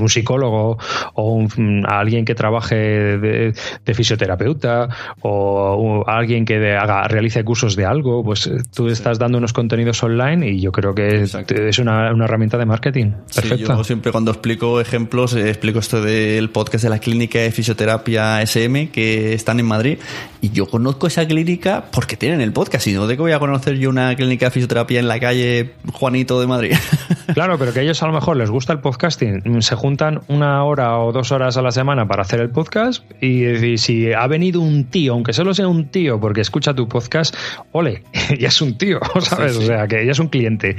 un 0.00 0.08
psicólogo 0.08 0.78
o 1.12 1.32
un- 1.34 1.84
alguien 1.86 2.24
que 2.24 2.34
trabaje 2.34 2.74
de, 2.74 3.54
de 3.84 3.94
fisioterapeuta 3.94 4.88
o 5.20 6.04
alguien 6.06 6.44
que 6.46 6.58
de- 6.58 6.76
haga, 6.76 7.06
realice 7.06 7.44
cursos 7.44 7.76
de 7.76 7.84
algo, 7.84 8.24
pues 8.24 8.46
eh, 8.46 8.56
tú 8.74 8.88
estás 8.88 9.18
dando 9.18 9.36
unos 9.38 9.52
contenidos 9.52 10.02
online 10.02 10.48
y 10.52 10.60
yo 10.60 10.72
creo 10.72 10.94
que 10.94 11.06
es, 11.16 11.34
Exacto. 11.34 11.54
es 11.54 11.78
una, 11.78 12.12
una 12.14 12.24
herramienta 12.24 12.56
de 12.56 12.64
marketing. 12.66 13.12
Sí, 13.26 13.42
Perfecta. 13.42 13.76
yo 13.76 13.84
siempre 13.84 14.10
cuando 14.14 14.30
explico 14.30 14.80
ejemplos, 14.80 15.34
eh, 15.34 15.48
explico 15.48 15.80
esto 15.80 16.00
del 16.00 16.48
podcast 16.48 16.84
de 16.84 16.88
la 16.88 17.00
clínica 17.00 17.40
de 17.40 17.50
fisioterapia 17.50 18.40
SM 18.42 18.90
que 18.90 19.32
están 19.32 19.58
en 19.58 19.66
Madrid 19.66 19.98
y 20.40 20.50
yo 20.50 20.66
conozco 20.66 21.08
esa 21.08 21.26
clínica 21.26 21.86
porque 21.90 22.16
tienen 22.16 22.40
el 22.40 22.52
podcast 22.52 22.86
y 22.86 22.92
no 22.92 23.08
de 23.08 23.16
que 23.16 23.22
voy 23.22 23.32
a 23.32 23.40
conocer 23.40 23.76
yo 23.76 23.90
una 23.90 24.14
clínica 24.14 24.46
de 24.46 24.50
fisioterapia 24.52 25.00
en 25.00 25.08
la 25.08 25.18
calle 25.18 25.72
Juanito 25.92 26.40
de 26.40 26.46
Madrid. 26.46 26.74
Claro, 27.32 27.58
pero 27.58 27.72
que 27.72 27.80
a 27.80 27.82
ellos 27.82 28.02
a 28.02 28.06
lo 28.06 28.12
mejor 28.12 28.36
les 28.36 28.50
gusta 28.50 28.74
el 28.74 28.80
podcasting, 28.80 29.62
se 29.62 29.74
juntan 29.74 30.20
una 30.28 30.62
hora 30.62 30.98
o 30.98 31.10
dos 31.10 31.32
horas 31.32 31.56
a 31.56 31.62
la 31.62 31.72
semana 31.72 32.06
para 32.06 32.20
hacer 32.22 32.38
el 32.38 32.50
podcast 32.50 33.02
y, 33.20 33.46
y 33.46 33.78
si 33.78 34.12
ha 34.12 34.26
venido 34.26 34.60
un 34.60 34.84
tío, 34.84 35.14
aunque 35.14 35.32
solo 35.32 35.54
sea 35.54 35.66
un 35.66 35.88
tío 35.88 36.20
porque 36.20 36.42
escucha 36.42 36.74
tu 36.74 36.86
podcast, 36.86 37.34
ole, 37.72 38.04
ya 38.38 38.48
es 38.48 38.60
un 38.60 38.76
tío, 38.76 39.00
¿sabes? 39.20 39.54
Sí, 39.54 39.58
sí. 39.58 39.64
O 39.64 39.66
sea, 39.66 39.88
que 39.88 40.04
ya 40.04 40.12
es 40.12 40.18
un 40.18 40.28
cliente. 40.28 40.76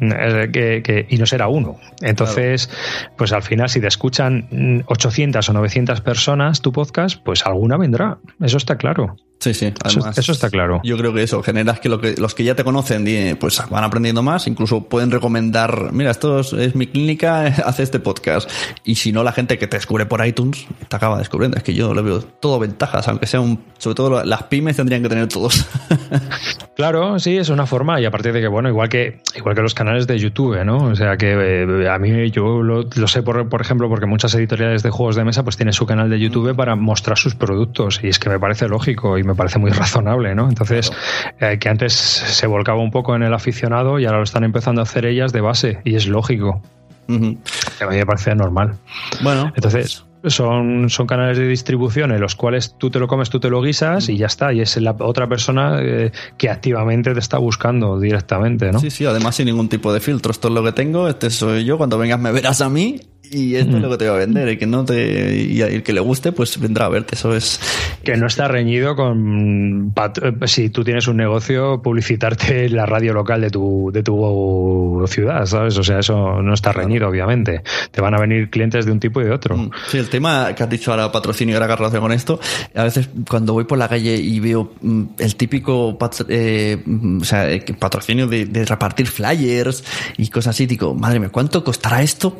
Eh, 0.00 0.48
Que, 0.52 0.82
que- 0.82 1.06
y 1.08 1.16
no 1.18 1.26
será 1.26 1.48
uno. 1.48 1.78
Entonces, 2.00 2.68
pues 3.16 3.32
al 3.32 3.42
final, 3.42 3.68
si 3.68 3.80
te 3.80 3.86
escuchan 3.86 4.48
mm, 4.50 4.80
800 4.86 5.48
o 5.48 5.52
900 5.52 6.00
personas 6.00 6.60
tu 6.62 6.72
podcast, 6.72 7.20
pues 7.22 7.44
alguna 7.46 7.76
vendrá. 7.76 8.18
Eso 8.40 8.56
está 8.56 8.76
claro. 8.76 9.16
Sí, 9.42 9.54
sí. 9.54 9.72
Eso- 9.84 10.08
eso 10.16 10.30
está 10.32 10.50
claro. 10.50 10.80
Yo 10.84 10.96
creo 10.96 11.12
que 11.12 11.24
eso, 11.24 11.42
generas 11.42 11.80
que, 11.80 11.88
lo 11.88 12.00
que 12.00 12.14
los 12.16 12.32
que 12.32 12.44
ya 12.44 12.54
te 12.54 12.62
conocen 12.62 13.04
pues 13.40 13.60
van 13.68 13.82
aprendiendo 13.82 14.22
más, 14.22 14.46
incluso 14.46 14.84
pueden 14.84 15.10
recomendar, 15.10 15.92
mira, 15.92 16.12
esto 16.12 16.38
es, 16.38 16.52
es 16.52 16.76
mi 16.76 16.86
clínica, 16.86 17.46
hace 17.66 17.82
este 17.82 17.98
podcast. 17.98 18.48
Y 18.84 18.94
si 18.94 19.10
no, 19.10 19.24
la 19.24 19.32
gente 19.32 19.58
que 19.58 19.66
te 19.66 19.76
descubre 19.76 20.06
por 20.06 20.24
iTunes 20.24 20.64
te 20.88 20.94
acaba 20.94 21.18
descubriendo. 21.18 21.56
Es 21.56 21.64
que 21.64 21.74
yo 21.74 21.92
le 21.92 22.02
veo 22.02 22.20
todo 22.20 22.60
ventajas, 22.60 23.08
aunque 23.08 23.26
sea 23.26 23.40
un, 23.40 23.58
sobre 23.78 23.96
todo 23.96 24.22
las 24.24 24.44
pymes 24.44 24.76
tendrían 24.76 25.02
que 25.02 25.08
tener 25.08 25.26
todos. 25.26 25.66
Claro, 26.74 27.18
sí, 27.18 27.36
es 27.36 27.50
una 27.50 27.66
forma. 27.66 28.00
Y 28.00 28.06
aparte 28.06 28.32
de 28.32 28.40
que, 28.40 28.48
bueno, 28.48 28.68
igual 28.68 28.88
que, 28.88 29.20
igual 29.36 29.54
que 29.54 29.60
los 29.60 29.74
canales 29.74 30.06
de 30.06 30.18
YouTube, 30.18 30.64
¿no? 30.64 30.78
O 30.78 30.96
sea 30.96 31.16
que 31.18 31.32
eh, 31.36 31.88
a 31.88 31.98
mí 31.98 32.30
yo 32.30 32.62
lo, 32.62 32.84
lo 32.94 33.08
sé, 33.08 33.22
por, 33.22 33.46
por 33.48 33.60
ejemplo, 33.60 33.88
porque 33.90 34.06
muchas 34.06 34.34
editoriales 34.34 34.82
de 34.82 34.90
juegos 34.90 35.16
de 35.16 35.24
mesa 35.24 35.42
pues 35.44 35.56
tienen 35.58 35.74
su 35.74 35.84
canal 35.86 36.08
de 36.08 36.18
YouTube 36.18 36.56
para 36.56 36.74
mostrar 36.74 37.18
sus 37.18 37.34
productos. 37.34 38.00
Y 38.02 38.08
es 38.08 38.18
que 38.18 38.30
me 38.30 38.38
parece 38.40 38.68
lógico 38.68 39.18
y 39.18 39.22
me 39.22 39.31
parece 39.34 39.58
muy 39.58 39.70
razonable, 39.70 40.34
¿no? 40.34 40.48
Entonces, 40.48 40.92
eh, 41.40 41.58
que 41.58 41.68
antes 41.68 41.92
se 41.92 42.46
volcaba 42.46 42.80
un 42.80 42.90
poco 42.90 43.14
en 43.14 43.22
el 43.22 43.34
aficionado 43.34 43.98
y 43.98 44.06
ahora 44.06 44.18
lo 44.18 44.24
están 44.24 44.44
empezando 44.44 44.80
a 44.80 44.84
hacer 44.84 45.06
ellas 45.06 45.32
de 45.32 45.40
base. 45.40 45.80
Y 45.84 45.94
es 45.96 46.06
lógico. 46.06 46.62
A 47.08 47.12
mí 47.12 47.38
me 47.96 48.06
parece 48.06 48.34
normal. 48.34 48.76
bueno, 49.22 49.52
Entonces, 49.54 50.04
son, 50.24 50.88
son 50.88 51.06
canales 51.06 51.36
de 51.36 51.46
distribución 51.46 52.12
en 52.12 52.20
los 52.20 52.36
cuales 52.36 52.76
tú 52.78 52.90
te 52.90 52.98
lo 52.98 53.08
comes, 53.08 53.28
tú 53.28 53.40
te 53.40 53.50
lo 53.50 53.60
guisas 53.60 54.08
y 54.08 54.16
ya 54.16 54.26
está. 54.26 54.52
Y 54.52 54.60
es 54.60 54.76
la 54.76 54.94
otra 54.98 55.28
persona 55.28 55.78
eh, 55.80 56.12
que 56.38 56.48
activamente 56.48 57.12
te 57.12 57.18
está 57.20 57.38
buscando 57.38 57.98
directamente, 57.98 58.70
¿no? 58.70 58.78
sí, 58.78 58.90
sí, 58.90 59.04
además 59.04 59.36
sin 59.36 59.46
ningún 59.46 59.68
tipo 59.68 59.92
de 59.92 60.00
filtro. 60.00 60.32
Esto 60.32 60.48
es 60.48 60.54
lo 60.54 60.62
que 60.62 60.72
tengo, 60.72 61.08
este 61.08 61.30
soy 61.30 61.64
yo. 61.64 61.76
Cuando 61.76 61.98
vengas 61.98 62.20
me 62.20 62.32
verás 62.32 62.60
a 62.60 62.68
mí 62.68 63.00
y 63.32 63.56
esto 63.56 63.76
es 63.76 63.82
lo 63.82 63.90
que 63.90 63.96
te 63.96 64.08
voy 64.08 64.16
a 64.16 64.18
vender. 64.18 64.48
El 64.48 64.58
que 64.58 64.66
no 64.66 64.84
te, 64.84 65.42
y 65.42 65.60
el 65.62 65.82
que 65.82 65.92
le 65.92 66.00
guste, 66.00 66.32
pues 66.32 66.60
vendrá 66.60 66.86
a 66.86 66.88
verte. 66.90 67.14
Eso 67.14 67.34
es. 67.34 67.60
Que 68.04 68.16
no 68.16 68.26
está 68.26 68.46
reñido 68.48 68.94
con 68.94 69.92
eh, 69.96 70.46
si 70.46 70.68
tú 70.68 70.84
tienes 70.84 71.08
un 71.08 71.16
negocio, 71.16 71.80
publicitarte 71.82 72.66
en 72.66 72.76
la 72.76 72.84
radio 72.84 73.14
local 73.14 73.40
de 73.40 73.50
tu, 73.50 73.90
de 73.92 74.02
tu 74.02 75.04
ciudad, 75.08 75.46
¿sabes? 75.46 75.78
O 75.78 75.82
sea, 75.82 76.00
eso 76.00 76.42
no 76.42 76.52
está 76.52 76.72
reñido, 76.72 77.08
obviamente. 77.08 77.62
Te 77.90 78.00
van 78.00 78.14
a 78.14 78.20
venir 78.20 78.50
clientes 78.50 78.84
de 78.84 78.92
un 78.92 79.00
tipo 79.00 79.20
y 79.20 79.24
de 79.24 79.30
otro. 79.30 79.56
Mm, 79.56 79.70
Sí, 79.88 79.98
el 79.98 80.08
tema 80.08 80.54
que 80.54 80.62
has 80.62 80.70
dicho 80.70 80.90
ahora, 80.90 81.10
patrocinio, 81.10 81.56
ahora 81.56 81.66
que 81.66 81.72
has 81.72 81.78
relación 81.78 82.02
con 82.02 82.12
esto, 82.12 82.40
a 82.74 82.84
veces 82.84 83.08
cuando 83.28 83.54
voy 83.54 83.64
por 83.64 83.78
la 83.78 83.88
calle 83.88 84.14
y 84.14 84.40
veo 84.40 84.72
mm, 84.80 85.02
el 85.18 85.36
típico 85.36 85.96
eh, 86.28 86.82
mm, 86.84 87.20
o 87.20 87.24
sea, 87.24 87.50
eh, 87.50 87.64
patrocinio 87.78 88.26
de, 88.26 88.46
de 88.46 88.64
repartir 88.64 89.06
flyers 89.06 89.84
y 90.18 90.28
cosas 90.28 90.54
así, 90.54 90.66
digo, 90.66 90.94
madre 90.94 91.18
mía, 91.18 91.30
¿cuánto 91.30 91.64
costará 91.64 92.02
esto? 92.02 92.36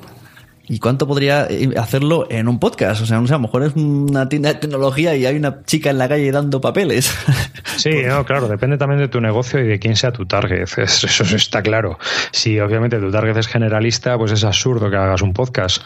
¿Y 0.68 0.78
cuánto 0.78 1.06
podría 1.06 1.46
eh, 1.50 1.70
hacerlo 1.76 2.26
en 2.30 2.48
un 2.48 2.60
podcast? 2.60 3.02
O 3.02 3.06
sea, 3.06 3.20
no 3.20 3.26
sé, 3.26 3.34
a 3.34 3.36
lo 3.36 3.42
mejor 3.42 3.64
es 3.64 3.74
una 3.74 4.28
tienda 4.28 4.52
de 4.52 4.60
tecnología 4.60 5.16
y 5.16 5.26
hay 5.26 5.36
una 5.36 5.64
chica 5.64 5.90
en 5.90 5.98
la 5.98 6.08
calle 6.08 6.30
dando 6.30 6.60
papeles. 6.60 7.12
Sí, 7.74 8.02
no, 8.06 8.24
claro, 8.24 8.48
depende 8.48 8.76
también 8.76 9.00
de 9.00 9.08
tu 9.08 9.20
negocio 9.20 9.58
y 9.58 9.66
de 9.66 9.78
quién 9.78 9.96
sea 9.96 10.12
tu 10.12 10.26
target. 10.26 10.68
Eso 10.76 11.36
está 11.36 11.62
claro. 11.62 11.98
Si 12.30 12.60
obviamente 12.60 12.98
tu 12.98 13.10
target 13.10 13.36
es 13.36 13.48
generalista, 13.48 14.16
pues 14.18 14.30
es 14.30 14.44
absurdo 14.44 14.90
que 14.90 14.96
hagas 14.96 15.22
un 15.22 15.32
podcast. 15.32 15.82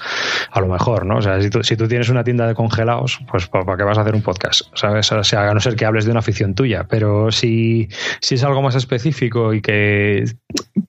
A 0.51 0.61
lo 0.61 0.67
mejor, 0.67 1.07
¿no? 1.07 1.19
O 1.19 1.23
sea, 1.23 1.41
si 1.41 1.49
tú, 1.49 1.63
si 1.63 1.77
tú 1.77 1.87
tienes 1.89 2.11
una 2.11 2.25
tienda 2.25 2.47
de 2.47 2.55
congelados, 2.55 3.21
pues 3.31 3.47
¿para 3.47 3.77
qué 3.77 3.85
vas 3.85 3.97
a 3.97 4.03
hacer 4.03 4.15
un 4.15 4.21
podcast? 4.21 4.63
¿Sabes? 4.75 5.11
O 5.13 5.25
sea, 5.25 5.49
a 5.49 5.55
no 5.55 5.61
ser 5.61 5.77
que 5.77 5.87
hables 5.87 6.05
de 6.05 6.11
una 6.11 6.21
afición 6.21 6.55
tuya. 6.55 6.87
Pero 6.91 7.31
si, 7.31 7.89
si 8.21 8.35
es 8.35 8.45
algo 8.45 8.61
más 8.61 8.75
específico 8.75 9.55
y 9.55 9.63
que 9.63 10.25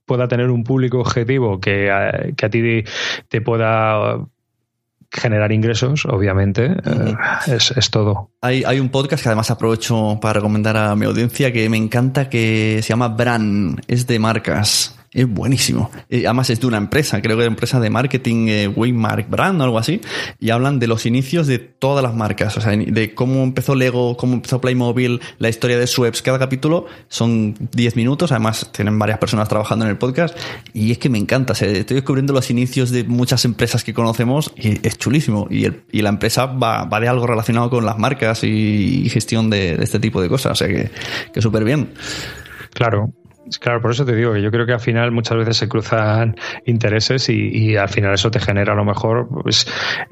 pueda 0.06 0.28
tener 0.28 0.50
un 0.50 0.64
público 0.64 1.00
objetivo 1.00 1.60
que 1.62 1.92
que 2.36 2.46
a 2.46 2.50
ti 2.50 2.84
te 3.30 3.42
pueda 3.42 3.77
generar 5.12 5.52
ingresos, 5.52 6.06
obviamente, 6.06 6.66
eh, 6.66 7.16
es, 7.48 7.72
es, 7.72 7.90
todo. 7.90 8.32
Hay, 8.42 8.64
hay, 8.66 8.80
un 8.80 8.90
podcast 8.90 9.24
que 9.24 9.30
además 9.30 9.50
aprovecho 9.52 10.20
para 10.22 10.34
recomendar 10.34 10.76
a 10.78 10.96
mi 10.96 11.06
audiencia 11.06 11.52
que 11.52 11.70
me 11.70 11.78
encanta, 11.78 12.30
que 12.30 12.80
se 12.82 12.90
llama 12.90 13.08
Brand, 13.08 13.82
es 13.88 14.06
de 14.06 14.20
marcas. 14.20 14.98
Es 15.18 15.28
buenísimo. 15.28 15.90
además 16.12 16.52
es 16.52 16.60
de 16.60 16.68
una 16.68 16.78
empresa, 16.78 17.20
creo 17.24 17.38
que 17.38 17.42
de 17.42 17.48
empresa 17.48 17.80
de 17.80 17.90
marketing, 17.90 18.50
eh, 18.50 18.68
Waymark 18.68 19.28
Brand 19.28 19.60
o 19.60 19.64
algo 19.64 19.80
así, 19.80 20.00
y 20.40 20.52
hablan 20.52 20.78
de 20.78 20.86
los 20.86 21.08
inicios 21.08 21.48
de 21.48 21.58
todas 21.58 22.04
las 22.04 22.14
marcas, 22.14 22.56
o 22.56 22.62
sea, 22.62 22.74
de 22.78 23.16
cómo 23.16 23.42
empezó 23.42 23.74
Lego, 23.74 24.16
cómo 24.16 24.36
empezó 24.36 24.62
Playmobil, 24.62 25.20
la 25.40 25.50
historia 25.50 25.80
de 25.80 25.88
Sweps. 25.88 26.22
Cada 26.22 26.38
capítulo 26.38 26.86
son 27.08 27.56
10 27.72 27.96
minutos, 27.96 28.32
además 28.32 28.70
tienen 28.72 29.00
varias 29.00 29.18
personas 29.18 29.50
trabajando 29.50 29.86
en 29.86 29.90
el 29.90 29.98
podcast, 29.98 30.38
y 30.72 30.92
es 30.92 31.00
que 31.00 31.10
me 31.10 31.18
encanta, 31.18 31.54
estoy 31.54 31.96
descubriendo 31.96 32.32
los 32.32 32.52
inicios 32.52 32.92
de 32.92 33.04
muchas 33.04 33.44
empresas 33.44 33.84
que 33.84 33.96
conocemos 33.96 34.54
y 34.56 34.88
es 34.88 35.00
chulísimo. 35.00 35.48
Y, 35.50 35.66
y 35.92 36.04
la 36.04 36.10
empresa 36.10 36.46
va, 36.46 36.86
va, 36.86 37.00
de 37.00 37.08
algo 37.08 37.26
relacionado 37.26 37.72
con 37.72 37.84
las 37.88 37.98
marcas 37.98 38.44
y, 38.44 39.10
gestión 39.10 39.50
de, 39.50 39.78
de, 39.78 39.84
este 39.84 40.00
tipo 40.00 40.22
de 40.22 40.30
cosas, 40.30 40.52
o 40.52 40.56
sea 40.56 40.68
que, 40.68 40.92
que 41.34 41.42
súper 41.42 41.64
bien. 41.64 41.90
Claro, 42.76 43.12
Claro, 43.60 43.82
por 43.82 43.92
eso 43.92 44.06
te 44.06 44.16
digo 44.16 44.34
que 44.34 44.42
yo 44.42 44.52
creo 44.52 44.66
que 44.66 44.74
al 44.74 44.80
final 44.80 45.12
muchas 45.12 45.38
veces 45.38 45.58
se 45.58 45.68
cruzan 45.68 46.36
intereses 46.66 47.30
y, 47.30 47.76
al 47.78 47.90
final 47.90 48.14
eso 48.14 48.32
te 48.32 48.40
genera 48.40 48.74
a 48.74 48.76
lo 48.76 48.86
mejor, 48.86 49.28
pues, 49.30 49.68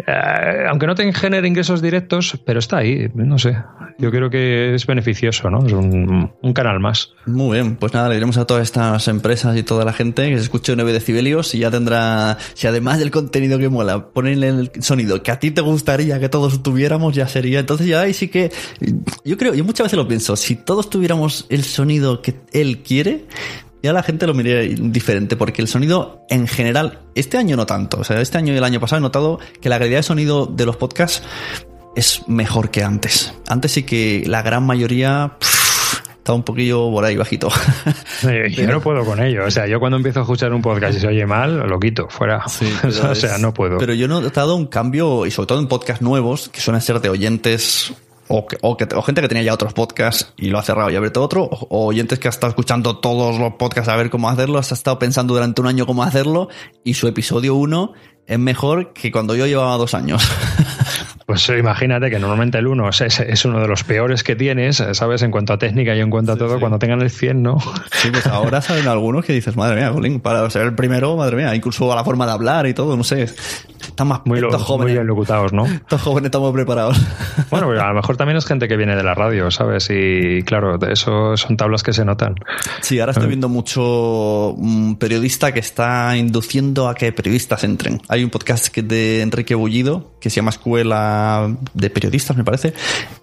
eh, 0.06 0.66
aunque 0.70 0.88
no 0.88 0.96
te 0.96 1.12
genere 1.14 1.48
ingresos 1.48 1.82
directos, 1.82 2.40
pero 2.46 2.60
está 2.60 2.78
ahí, 2.78 3.10
no 3.14 3.38
sé. 3.38 3.58
Yo 3.98 4.12
creo 4.12 4.30
que 4.30 4.76
es 4.76 4.86
beneficioso, 4.86 5.50
¿no? 5.50 5.66
Es 5.66 5.74
un, 5.74 6.32
canal 6.54 6.80
más. 6.80 7.12
Muy 7.26 7.58
bien, 7.58 7.76
pues 7.76 7.94
nada, 7.94 8.08
le 8.08 8.16
diremos 8.16 8.38
a 8.38 8.46
todas 8.46 8.64
estas 8.64 9.08
empresas 9.08 9.58
y 9.58 9.64
toda 9.64 9.84
la 9.84 9.94
gente 9.94 10.30
que 10.30 10.38
se 10.38 10.44
escuche 10.44 10.76
9 10.76 10.94
decibelios 10.94 11.54
y 11.56 11.60
ya 11.60 11.72
tendrá, 11.72 12.38
si 12.54 12.68
además 12.68 13.00
del 13.00 13.12
contenido 13.12 13.60
que 13.60 13.68
mola, 13.68 14.08
ponerle 14.10 14.50
el 14.50 14.72
sonido 14.80 15.22
que 15.22 15.32
a 15.32 15.40
ti 15.40 15.52
te 15.52 15.62
gustaría 15.62 16.20
que 16.20 16.30
todos 16.30 16.64
tuviéramos, 16.64 17.14
ya 17.14 17.28
sería. 17.28 17.60
Entonces 17.60 17.88
ya 17.88 18.02
ahí 18.02 18.14
sí 18.14 18.30
que, 18.30 18.52
yo 19.24 19.38
creo, 19.38 19.54
yo 19.54 19.64
muchas 19.64 19.86
veces 19.86 19.98
lo 19.98 20.08
pienso, 20.08 20.36
si 20.36 20.56
todos 20.56 20.90
tuviéramos 20.90 21.46
el 21.50 21.64
sonido 21.64 22.22
que 22.22 22.36
él 22.54 22.84
quiere, 22.84 23.25
ya 23.84 23.94
la 23.94 24.04
gente 24.04 24.26
lo 24.26 24.34
miraría 24.34 24.76
diferente, 24.80 25.36
porque 25.36 25.62
el 25.62 25.68
sonido 25.68 26.26
en 26.30 26.48
general, 26.48 27.02
este 27.14 27.38
año 27.38 27.56
no 27.56 27.66
tanto, 27.66 28.00
o 28.00 28.04
sea, 28.04 28.20
este 28.20 28.38
año 28.38 28.54
y 28.54 28.58
el 28.58 28.64
año 28.64 28.80
pasado 28.80 29.00
he 29.00 29.02
notado 29.02 29.40
que 29.62 29.70
la 29.70 29.78
calidad 29.78 30.00
de 30.00 30.04
sonido 30.04 30.48
de 30.48 30.66
los 30.66 30.76
podcasts 30.78 31.22
es 31.96 32.28
mejor 32.28 32.72
que 32.72 32.84
antes. 32.84 33.34
Antes 33.48 33.74
sí 33.74 33.84
que 33.84 34.24
la 34.26 34.42
gran 34.42 34.66
mayoría 34.66 35.38
estaba 36.18 36.36
un 36.36 36.44
poquillo 36.44 36.90
por 36.90 37.06
ahí 37.06 37.16
bajito. 37.16 37.50
yo 38.50 38.68
no 38.68 38.82
puedo 38.82 39.06
con 39.06 39.22
ello. 39.22 39.46
O 39.46 39.52
sea, 39.52 39.68
yo 39.68 39.80
cuando 39.80 39.98
empiezo 39.98 40.22
a 40.22 40.24
escuchar 40.24 40.52
un 40.54 40.62
podcast 40.64 40.98
y 40.98 41.00
se 41.00 41.08
oye 41.08 41.26
mal, 41.28 41.70
lo 41.70 41.80
quito, 41.80 42.10
fuera. 42.10 42.44
o 42.84 43.16
sea, 43.16 43.38
no 43.38 43.54
puedo. 43.54 43.78
Pero 43.78 43.94
yo 43.94 44.06
he 44.06 44.10
notado 44.10 44.56
un 44.56 44.66
cambio, 44.66 45.28
y 45.28 45.32
sobre 45.32 45.46
todo 45.46 45.60
en 45.60 45.68
podcasts 45.68 46.02
nuevos, 46.02 46.50
que 46.50 46.60
suelen 46.60 46.82
ser 46.82 47.00
de 47.00 47.10
oyentes 47.10 47.94
o, 48.28 48.46
o, 48.62 48.78
que, 48.78 48.88
o, 48.96 49.02
gente 49.02 49.22
que 49.22 49.28
tenía 49.28 49.44
ya 49.44 49.54
otros 49.54 49.74
podcasts 49.74 50.34
y 50.38 50.50
lo 50.50 50.60
ha 50.60 50.64
cerrado 50.64 50.90
y 50.90 50.96
abierto 50.96 51.22
otro, 51.22 51.44
o, 51.44 51.86
oyentes 51.86 52.20
que 52.20 52.28
ha 52.28 52.30
estado 52.30 52.50
escuchando 52.50 52.98
todos 52.98 53.40
los 53.40 53.54
podcasts 53.54 53.90
a 53.90 53.96
ver 53.96 54.10
cómo 54.10 54.30
hacerlo, 54.30 54.58
ha 54.58 54.62
estado 54.62 55.00
pensando 55.00 55.34
durante 55.34 55.62
un 55.62 55.68
año 55.68 55.86
cómo 55.86 56.04
hacerlo 56.04 56.50
y 56.84 56.96
su 56.96 57.08
episodio 57.08 57.56
1 57.56 57.94
es 58.28 58.40
mejor 58.40 58.94
que 58.94 59.12
cuando 59.12 59.36
yo 59.36 59.46
llevaba 59.46 59.78
dos 59.78 59.94
años. 59.94 60.24
Pues 61.26 61.50
imagínate 61.50 62.12
que 62.12 62.20
normalmente 62.20 62.60
el 62.60 62.68
1 62.68 62.90
es, 62.90 63.46
uno 63.46 63.60
de 63.60 63.68
los 63.68 63.84
peores 63.84 64.24
que 64.24 64.36
tienes, 64.36 64.84
¿sabes? 64.92 65.24
En 65.24 65.32
cuanto 65.32 65.54
a 65.54 65.58
técnica 65.58 65.96
y 65.96 66.00
en 66.00 66.12
cuanto 66.12 66.34
a 66.34 66.38
todo, 66.38 66.60
cuando 66.60 66.78
tengan 66.78 67.02
el 67.02 67.10
100, 67.10 67.42
¿no? 67.42 67.58
Sí, 67.92 68.12
pues 68.12 68.28
ahora 68.28 68.62
salen 68.62 68.88
algunos 68.88 69.26
que 69.26 69.34
dices, 69.34 69.56
madre 69.56 69.90
mía, 69.90 70.20
para 70.22 70.48
ser 70.52 70.62
el 70.64 70.76
primero, 70.76 71.18
madre 71.18 71.38
mía, 71.38 71.56
incluso 71.56 71.92
a 71.92 71.96
la 71.96 72.04
forma 72.04 72.28
de 72.28 72.32
hablar 72.34 72.68
y 72.68 72.76
todo, 72.76 72.96
no 72.96 73.04
sé. 73.04 73.24
Están 73.24 74.08
más 74.08 74.22
muy, 74.26 74.40
jóvenes. 74.42 74.70
Muy 74.78 74.92
bien 74.92 75.08
locutados, 75.08 75.54
¿no? 75.54 75.66
Estos 75.66 76.02
jóvenes 76.02 76.28
estamos 76.28 76.54
preparados. 76.54 77.00
Bueno, 77.50 77.70
a 77.70 77.90
lo 77.90 77.94
mejor 77.94 78.18
también 78.18 78.38
es 78.38 78.46
gente 78.46 78.68
que 78.68 78.76
viene 78.76 78.96
de 78.96 79.04
la 79.04 79.14
radio, 79.14 79.52
¿sabes? 79.52 79.90
Y 79.90 80.42
claro, 80.44 80.78
eso 80.88 81.38
son 81.38 81.58
tablas 81.58 81.84
que 81.84 81.94
se 81.94 82.04
notan. 82.04 82.36
Sí, 82.82 83.00
ahora 83.00 83.12
estoy 83.12 83.28
viendo 83.28 83.50
mucho 83.50 84.52
un 84.52 84.98
periodista 84.98 85.54
que 85.54 85.60
está 85.60 86.18
induciendo 86.18 86.90
a 86.90 86.96
que 86.96 87.12
periodistas 87.12 87.64
entren. 87.64 88.02
Hay 88.10 88.24
un 88.24 88.30
podcast 88.30 88.68
que 88.68 88.82
de 88.84 89.22
Enrique 89.22 89.56
Bullido 89.56 90.16
que 90.20 90.30
se 90.30 90.38
llama 90.38 90.50
Escuela 90.50 91.15
de 91.74 91.90
Periodistas, 91.90 92.36
me 92.38 92.44
parece, 92.44 92.74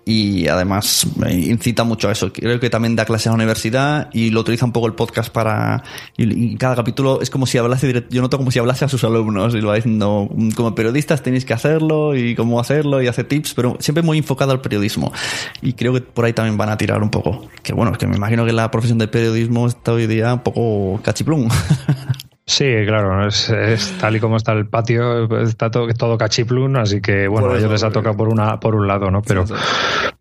y 0.05 0.49
además 0.49 1.07
incita 1.30 1.84
mucho 1.84 2.09
a 2.09 2.12
eso. 2.12 2.32
Creo 2.32 2.59
que 2.61 2.70
también 2.70 2.97
da 2.97 3.05
clases 3.05 3.28
a 3.28 3.30
la 3.30 3.36
universidad 3.36 4.11
y 4.12 4.30
lo 4.30 4.40
utiliza 4.40 4.64
un 4.64 4.72
poco 4.72 4.86
el 4.86 4.95
podcast 4.95 5.32
para. 5.32 5.82
Y, 6.16 6.57
cada 6.57 6.76
capítulo 6.76 7.20
es 7.20 7.30
como 7.30 7.47
si 7.47 7.59
hablase, 7.59 8.05
yo 8.11 8.22
noto 8.22 8.38
como 8.38 8.51
si 8.51 8.59
hablase 8.59 8.84
a 8.84 8.88
sus 8.88 9.05
alumnos 9.05 9.55
y 9.55 9.61
lo 9.61 9.68
va 9.68 9.76
diciendo, 9.76 10.28
como 10.55 10.74
periodistas 10.74 11.22
tenéis 11.22 11.45
que 11.45 11.55
hacerlo 11.55 12.16
y 12.16 12.34
cómo 12.34 12.61
hacerlo 12.61 13.03
y 13.03 13.07
hace 13.07 13.24
tips, 13.24 13.55
pero 13.55 13.76
siempre 13.80 14.03
muy 14.03 14.18
enfocado 14.18 14.53
al 14.53 14.61
periodismo. 14.61 15.12
Y 15.61 15.74
creo 15.74 15.93
que 15.93 16.01
por 16.01 16.24
ahí 16.24 16.32
también 16.32 16.57
van 16.57 16.68
a 16.68 16.76
tirar 16.76 17.03
un 17.03 17.11
poco. 17.11 17.49
Que 17.62 17.72
bueno, 17.72 17.93
es 17.93 17.99
que 17.99 18.07
me 18.07 18.16
imagino 18.16 18.45
que 18.45 18.53
la 18.53 18.70
profesión 18.70 18.99
de 18.99 19.09
periodismo 19.09 19.66
está 19.66 19.93
hoy 19.93 20.07
día 20.07 20.34
un 20.34 20.40
poco 20.40 21.01
cachiplum. 21.03 21.49
Sí, 22.45 22.64
claro, 22.86 23.28
es, 23.28 23.53
tal 24.01 24.16
y 24.16 24.20
como 24.20 24.36
está 24.36 24.51
el 24.51 24.66
patio, 24.66 25.40
está 25.43 25.70
todo, 25.70 25.86
todo 25.95 26.18
cachiplun, 26.18 26.76
así 26.76 27.01
que 27.01 27.28
bueno, 27.28 27.53
a 27.53 27.57
ellos 27.57 27.70
les 27.70 27.84
ha 27.84 27.90
tocado 27.90 28.16
por 28.16 28.28
una, 28.28 28.59
por 28.59 28.74
un 28.74 28.88
lado, 28.88 29.12
¿no? 29.12 29.22
Pero, 29.22 29.45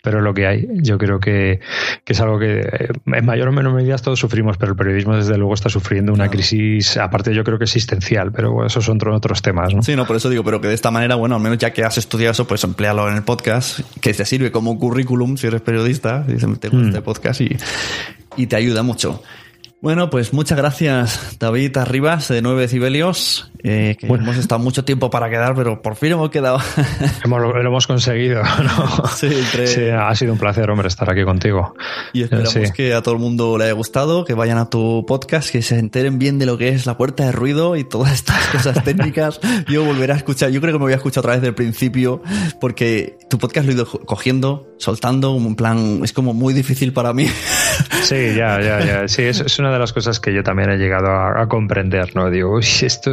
pero 0.03 0.19
es 0.19 0.23
lo 0.23 0.31
que 0.31 0.45
hay. 0.45 0.67
Yo 0.83 0.99
creo 0.99 1.19
que, 1.19 1.59
que, 2.05 2.13
es 2.13 2.21
algo 2.21 2.37
que 2.37 2.59
eh, 2.59 2.89
en 3.07 3.25
mayor 3.25 3.47
o 3.47 3.51
menor 3.51 3.73
medida 3.73 3.97
todos 3.97 4.19
sufrimos, 4.19 4.57
pero 4.57 4.73
el 4.73 4.77
periodismo 4.77 5.15
desde 5.15 5.35
luego 5.35 5.55
está 5.55 5.69
sufriendo 5.69 6.13
una 6.13 6.29
crisis, 6.29 6.95
aparte 6.97 7.33
yo 7.33 7.43
creo 7.43 7.57
que 7.57 7.63
existencial, 7.63 8.31
pero 8.31 8.51
bueno, 8.51 8.67
esos 8.67 8.85
son 8.85 8.99
otros 9.11 9.41
temas, 9.41 9.73
¿no? 9.73 9.81
Sí, 9.81 9.95
no, 9.95 10.05
por 10.05 10.15
eso 10.15 10.29
digo, 10.29 10.43
pero 10.43 10.61
que 10.61 10.67
de 10.67 10.75
esta 10.75 10.91
manera, 10.91 11.15
bueno, 11.15 11.35
al 11.35 11.41
menos 11.41 11.57
ya 11.57 11.73
que 11.73 11.83
has 11.83 11.97
estudiado 11.97 12.33
eso, 12.33 12.45
pues 12.45 12.63
emplealo 12.63 13.09
en 13.09 13.15
el 13.15 13.23
podcast, 13.23 13.79
que 13.99 14.13
te 14.13 14.25
sirve 14.25 14.51
como 14.51 14.77
currículum 14.77 15.37
si 15.37 15.47
eres 15.47 15.61
periodista, 15.61 16.23
si 16.27 16.35
te 16.35 16.45
gusta 16.45 16.69
mm. 16.69 16.87
este 16.89 17.01
podcast 17.01 17.41
y, 17.41 17.57
y 18.37 18.45
te 18.45 18.55
ayuda 18.57 18.83
mucho. 18.83 19.23
Bueno, 19.81 20.11
pues 20.11 20.31
muchas 20.31 20.59
gracias, 20.59 21.37
David 21.39 21.75
Arribas, 21.75 22.27
de 22.27 22.43
9 22.43 22.61
decibelios. 22.61 23.51
Eh, 23.63 23.95
que 23.99 24.07
hemos 24.07 24.37
estado 24.37 24.59
mucho 24.59 24.85
tiempo 24.85 25.09
para 25.09 25.29
quedar, 25.29 25.55
pero 25.55 25.81
por 25.81 25.95
fin 25.95 26.11
hemos 26.11 26.29
quedado. 26.29 26.59
hemos, 27.25 27.41
lo, 27.41 27.59
hemos 27.59 27.87
conseguido. 27.87 28.43
¿no? 28.63 29.07
Sí, 29.07 29.29
ha 29.89 30.13
sido 30.13 30.33
un 30.33 30.39
placer, 30.39 30.69
hombre, 30.69 30.87
estar 30.87 31.09
aquí 31.09 31.23
contigo. 31.23 31.73
Y 32.13 32.21
esperamos 32.21 32.71
que 32.71 32.93
a 32.93 33.01
todo 33.01 33.15
el 33.15 33.19
mundo 33.19 33.57
le 33.57 33.65
haya 33.65 33.73
gustado, 33.73 34.23
que 34.23 34.35
vayan 34.35 34.59
a 34.59 34.69
tu 34.69 35.03
podcast, 35.07 35.49
que 35.49 35.63
se 35.63 35.79
enteren 35.79 36.19
bien 36.19 36.37
de 36.37 36.45
lo 36.45 36.59
que 36.59 36.69
es 36.69 36.85
la 36.85 36.95
puerta 36.95 37.25
de 37.25 37.31
ruido 37.31 37.75
y 37.75 37.83
todas 37.83 38.13
estas 38.13 38.47
cosas 38.51 38.83
técnicas. 38.83 39.39
Yo 39.67 39.83
volveré 39.83 40.13
a 40.13 40.17
escuchar, 40.17 40.51
yo 40.51 40.61
creo 40.61 40.73
que 40.73 40.79
me 40.79 40.85
voy 40.85 40.93
a 40.93 40.97
escuchar 40.97 41.21
otra 41.21 41.33
vez 41.33 41.41
del 41.41 41.55
principio, 41.55 42.21
porque 42.59 43.17
tu 43.31 43.39
podcast 43.39 43.65
lo 43.65 43.71
he 43.71 43.75
ido 43.75 43.85
cogiendo, 43.85 44.75
soltando, 44.77 45.31
un 45.31 45.55
plan, 45.55 46.01
es 46.03 46.13
como 46.13 46.35
muy 46.35 46.53
difícil 46.53 46.93
para 46.93 47.13
mí. 47.13 47.27
Sí, 48.03 48.33
ya, 48.35 48.59
ya, 48.61 48.83
ya. 48.83 49.07
Sí, 49.07 49.23
es, 49.23 49.39
es 49.39 49.59
una 49.59 49.70
de 49.71 49.79
las 49.79 49.93
cosas 49.93 50.19
que 50.19 50.33
yo 50.33 50.43
también 50.43 50.69
he 50.69 50.77
llegado 50.77 51.09
a, 51.11 51.47
comprender, 51.47 52.15
¿no? 52.15 52.29
Digo, 52.29 52.55
uy, 52.55 52.65
esto, 52.81 53.11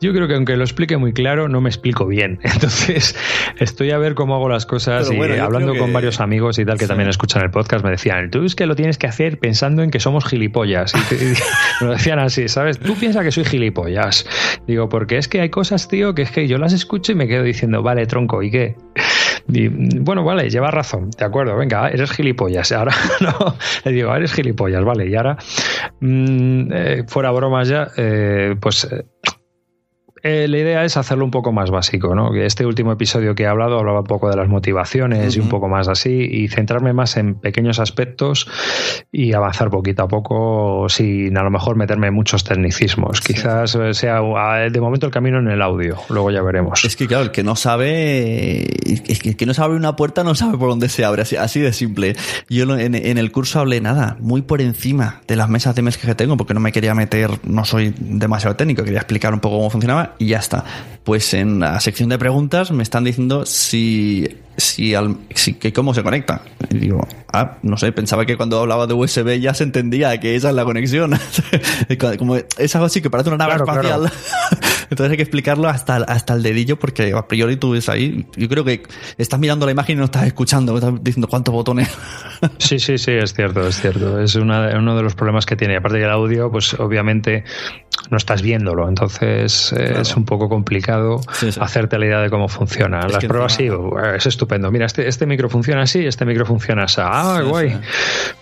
yo 0.00 0.12
creo 0.12 0.28
que 0.28 0.34
aunque 0.34 0.56
lo 0.56 0.64
explique 0.64 0.96
muy 0.96 1.12
claro, 1.12 1.48
no 1.48 1.60
me 1.60 1.68
explico 1.68 2.06
bien. 2.06 2.38
Entonces, 2.42 3.16
estoy 3.58 3.90
a 3.90 3.98
ver 3.98 4.14
cómo 4.14 4.34
hago 4.34 4.48
las 4.48 4.66
cosas 4.66 5.10
y 5.10 5.20
hablando 5.38 5.76
con 5.76 5.92
varios 5.92 6.20
amigos 6.20 6.58
y 6.58 6.64
tal 6.64 6.78
que 6.78 6.86
también 6.86 7.08
escuchan 7.08 7.42
el 7.42 7.50
podcast, 7.50 7.84
me 7.84 7.90
decían, 7.90 8.30
tú 8.30 8.44
es 8.44 8.54
que 8.54 8.66
lo 8.66 8.74
tienes 8.74 8.98
que 8.98 9.06
hacer 9.06 9.38
pensando 9.38 9.82
en 9.82 9.90
que 9.90 10.00
somos 10.00 10.24
gilipollas. 10.24 10.94
Y 11.10 11.24
me 11.80 11.86
lo 11.86 11.92
decían 11.92 12.18
así, 12.18 12.48
¿sabes? 12.48 12.78
Tú 12.78 12.94
piensas 12.94 13.24
que 13.24 13.32
soy 13.32 13.44
gilipollas. 13.44 14.26
Digo, 14.66 14.88
porque 14.88 15.18
es 15.18 15.28
que 15.28 15.40
hay 15.40 15.50
cosas, 15.50 15.88
tío, 15.88 16.14
que 16.14 16.22
es 16.22 16.30
que 16.30 16.48
yo 16.48 16.58
las 16.58 16.72
escucho 16.72 17.12
y 17.12 17.14
me 17.14 17.28
quedo 17.28 17.42
diciendo, 17.42 17.82
vale, 17.82 18.06
tronco, 18.06 18.42
¿y 18.42 18.50
qué? 18.50 18.76
Bueno, 19.46 20.24
vale, 20.24 20.48
llevas 20.50 20.72
razón, 20.72 21.10
de 21.10 21.24
acuerdo, 21.24 21.56
venga, 21.56 21.88
eres 21.88 22.10
gilipollas. 22.12 22.72
Ahora 22.72 22.94
no, 23.20 23.56
le 23.84 23.92
digo, 23.92 24.14
eres 24.14 24.32
gilipollas, 24.32 24.84
vale, 24.84 25.06
y 25.08 25.14
ahora, 25.14 25.36
mm, 26.00 26.72
eh, 26.72 27.04
fuera 27.06 27.30
bromas 27.30 27.68
ya, 27.68 27.88
eh, 27.96 28.54
pues. 28.60 28.88
Eh, 30.22 30.42
Eh, 30.42 30.48
la 30.48 30.58
idea 30.58 30.84
es 30.84 30.96
hacerlo 30.96 31.24
un 31.24 31.30
poco 31.30 31.52
más 31.52 31.70
básico, 31.70 32.14
¿no? 32.14 32.34
Este 32.34 32.64
último 32.64 32.92
episodio 32.92 33.34
que 33.34 33.42
he 33.42 33.46
hablado 33.46 33.78
hablaba 33.78 34.00
un 34.00 34.06
poco 34.06 34.30
de 34.30 34.36
las 34.36 34.48
motivaciones 34.48 35.36
y 35.36 35.40
un 35.40 35.48
poco 35.48 35.68
más 35.68 35.88
así, 35.88 36.10
y 36.10 36.48
centrarme 36.48 36.92
más 36.92 37.16
en 37.16 37.34
pequeños 37.34 37.78
aspectos 37.78 38.48
y 39.12 39.34
avanzar 39.34 39.70
poquito 39.70 40.04
a 40.04 40.08
poco 40.08 40.88
sin 40.88 41.36
a 41.36 41.42
lo 41.42 41.50
mejor 41.50 41.76
meterme 41.76 42.08
en 42.08 42.14
muchos 42.14 42.44
tecnicismos. 42.44 43.20
Quizás 43.20 43.78
sea 43.92 44.20
de 44.70 44.80
momento 44.80 45.06
el 45.06 45.12
camino 45.12 45.38
en 45.38 45.48
el 45.48 45.62
audio, 45.62 45.96
luego 46.08 46.30
ya 46.30 46.42
veremos. 46.42 46.84
Es 46.84 46.96
que 46.96 47.06
claro, 47.06 47.24
el 47.24 47.30
que 47.30 47.42
no 47.42 47.54
sabe, 47.54 48.62
es 48.84 49.20
que 49.20 49.30
el 49.30 49.36
que 49.36 49.46
no 49.46 49.54
sabe 49.54 49.76
una 49.76 49.96
puerta 49.96 50.24
no 50.24 50.34
sabe 50.34 50.58
por 50.58 50.70
dónde 50.70 50.88
se 50.88 51.04
abre, 51.04 51.22
así, 51.22 51.60
de 51.60 51.72
simple. 51.72 52.16
Yo 52.48 52.64
en, 52.76 52.94
el 52.94 53.32
curso 53.32 53.60
hablé 53.60 53.80
nada, 53.80 54.16
muy 54.20 54.42
por 54.42 54.60
encima 54.60 55.20
de 55.28 55.36
las 55.36 55.48
mesas 55.48 55.74
de 55.74 55.82
mezcla 55.82 56.08
que 56.08 56.14
tengo, 56.14 56.36
porque 56.36 56.54
no 56.54 56.60
me 56.60 56.72
quería 56.72 56.94
meter, 56.94 57.30
no 57.44 57.64
soy 57.64 57.94
demasiado 57.98 58.56
técnico, 58.56 58.82
quería 58.82 59.00
explicar 59.00 59.32
un 59.34 59.40
poco 59.40 59.56
cómo 59.58 59.70
funcionaba 59.70 60.11
y 60.18 60.26
ya 60.28 60.38
está. 60.38 60.64
Pues 61.04 61.34
en 61.34 61.60
la 61.60 61.80
sección 61.80 62.08
de 62.08 62.18
preguntas 62.18 62.70
me 62.70 62.82
están 62.82 63.04
diciendo 63.04 63.44
si 63.44 64.28
si, 64.56 64.94
al, 64.94 65.16
que 65.58 65.72
cómo 65.72 65.94
se 65.94 66.02
conecta. 66.02 66.42
Y 66.70 66.78
digo, 66.78 67.06
ah, 67.32 67.58
no 67.62 67.76
sé, 67.76 67.92
pensaba 67.92 68.26
que 68.26 68.36
cuando 68.36 68.60
hablaba 68.60 68.86
de 68.86 68.94
USB 68.94 69.40
ya 69.40 69.54
se 69.54 69.64
entendía 69.64 70.18
que 70.20 70.36
esa 70.36 70.50
es 70.50 70.54
la 70.54 70.64
conexión. 70.64 71.18
Como 72.18 72.36
es 72.36 72.74
algo 72.74 72.86
así 72.86 73.00
que 73.00 73.10
parece 73.10 73.30
una 73.30 73.38
nave 73.38 73.56
espacial. 73.56 74.12
Entonces 74.92 75.10
hay 75.10 75.16
que 75.16 75.22
explicarlo 75.22 75.68
hasta, 75.68 75.96
hasta 75.96 76.34
el 76.34 76.42
dedillo 76.42 76.78
porque 76.78 77.12
a 77.12 77.26
priori 77.26 77.56
tú 77.56 77.72
ves 77.72 77.88
ahí. 77.88 78.26
Yo 78.36 78.48
creo 78.48 78.64
que 78.64 78.82
estás 79.18 79.40
mirando 79.40 79.66
la 79.66 79.72
imagen 79.72 79.96
y 79.96 79.98
no 79.98 80.04
estás 80.04 80.26
escuchando, 80.26 80.76
estás 80.76 81.02
diciendo 81.02 81.28
cuántos 81.28 81.52
botones. 81.52 81.90
sí, 82.58 82.78
sí, 82.78 82.98
sí, 82.98 83.12
es 83.12 83.32
cierto, 83.34 83.66
es 83.66 83.80
cierto. 83.80 84.20
Es 84.20 84.34
uno 84.34 84.96
de 84.96 85.02
los 85.02 85.14
problemas 85.14 85.46
que 85.46 85.56
tiene. 85.56 85.76
Aparte 85.76 85.98
del 85.98 86.10
audio, 86.10 86.50
pues 86.50 86.74
obviamente 86.74 87.44
no 88.10 88.16
estás 88.16 88.42
viéndolo, 88.42 88.88
entonces 88.88 89.72
eh, 89.72 89.96
es 90.00 90.16
un 90.16 90.24
poco 90.24 90.48
complicado 90.48 91.20
hacerte 91.60 91.98
la 91.98 92.06
idea 92.06 92.20
de 92.20 92.30
cómo 92.30 92.48
funciona. 92.48 93.00
Las 93.06 93.24
pruebas 93.24 93.54
sí, 93.54 93.68
es 94.14 94.26
estupendo. 94.26 94.70
Mira, 94.70 94.86
este, 94.86 95.08
este 95.08 95.26
micro 95.26 95.48
funciona 95.48 95.82
así, 95.82 96.04
este 96.04 96.24
micro 96.24 96.44
funciona 96.44 96.84
así. 96.84 97.00
Ah, 97.02 97.42
guay. 97.46 97.78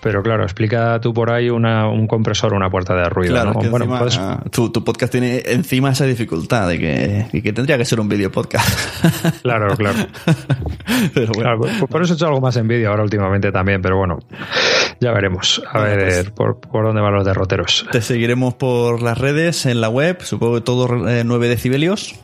Pero 0.01 0.23
claro, 0.23 0.45
explica 0.45 1.01
tú 1.01 1.13
por 1.13 1.31
ahí 1.31 1.51
una, 1.51 1.89
un 1.89 2.07
compresor 2.07 2.55
una 2.55 2.71
puerta 2.71 2.95
de 2.95 3.09
ruido. 3.09 3.35
Claro, 3.35 3.53
bueno, 3.71 3.87
tu, 4.51 4.73
podcast 4.85 5.13
tiene 5.13 5.43
encima 5.47 5.91
esa 5.91 6.05
dificultad 6.05 6.40
de 6.49 6.79
que, 6.79 7.43
que 7.43 7.53
tendría 7.53 7.79
que 7.79 7.85
ser 7.85 8.01
un 8.01 8.09
video 8.09 8.31
podcast. 8.31 8.69
Claro, 9.43 9.75
claro. 9.77 9.99
pero 11.15 11.33
bueno. 11.33 11.87
por, 11.89 12.03
eso 12.03 12.13
he 12.13 12.17
hecho 12.17 12.27
algo 12.27 12.41
más 12.41 12.57
en 12.57 12.69
vídeo 12.69 12.91
ahora 12.91 13.03
últimamente 13.03 13.51
también, 13.53 13.81
pero 13.81 13.97
bueno, 13.97 14.19
ya 15.01 15.13
veremos. 15.13 15.63
A 15.73 15.81
ver 15.81 15.99
pues 15.99 16.31
por, 16.31 16.61
por 16.61 16.85
dónde 16.85 17.01
van 17.01 17.15
los 17.15 17.25
derroteros. 17.25 17.87
Te 17.91 18.01
seguiremos 18.03 18.55
por 18.55 19.03
las 19.03 19.19
redes, 19.19 19.67
en 19.67 19.81
la 19.81 19.89
web, 19.89 20.19
supongo 20.23 20.57
que 20.57 20.61
todo 20.61 20.89
9 20.89 21.47
eh, 21.47 21.49
decibelios. 21.49 22.15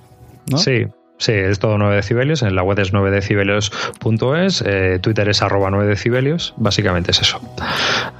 ¿no? 0.50 0.58
Sí, 0.58 0.86
Sí, 1.18 1.32
es 1.32 1.58
todo 1.58 1.78
9 1.78 1.96
decibelios. 1.96 2.42
En 2.42 2.54
la 2.54 2.62
web 2.62 2.78
es 2.78 2.92
9 2.92 3.10
decibelios.es. 3.10 4.64
Eh, 4.66 4.98
Twitter 5.00 5.28
es 5.28 5.42
arroba 5.42 5.70
9 5.70 5.86
decibelios. 5.88 6.54
Básicamente 6.58 7.12
es 7.12 7.22
eso. 7.22 7.40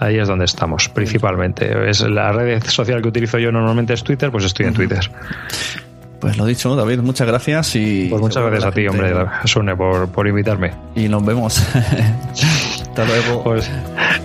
Ahí 0.01 0.19
es 0.19 0.29
donde 0.29 0.47
estamos, 0.47 0.89
principalmente. 0.89 1.91
Es 1.91 2.01
la 2.01 2.33
red 2.33 2.63
social 2.65 3.03
que 3.03 3.09
utilizo 3.09 3.39
yo 3.39 3.53
normalmente 3.53 3.93
es 3.93 4.03
Twitter, 4.03 4.31
pues 4.31 4.45
estoy 4.45 4.67
en 4.67 4.75
Twitter. 4.75 5.11
Pues 6.21 6.37
lo 6.37 6.47
dicho, 6.47 6.75
David, 6.77 7.01
muchas 7.01 7.27
gracias 7.27 7.77
y. 7.77 8.07
Pues 8.09 8.21
muchas 8.21 8.43
gracias 8.43 8.65
a 8.65 8.73
ti, 8.73 8.87
hombre, 8.87 9.15
Sune, 9.45 9.77
por, 9.77 10.09
por 10.09 10.27
invitarme. 10.27 10.73
Y 10.95 11.09
nos 11.09 11.25
vemos. 11.25 11.59
Hasta 11.75 13.05
luego. 13.05 13.45
Pues, 13.45 13.71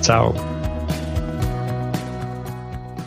chao. 0.01 0.60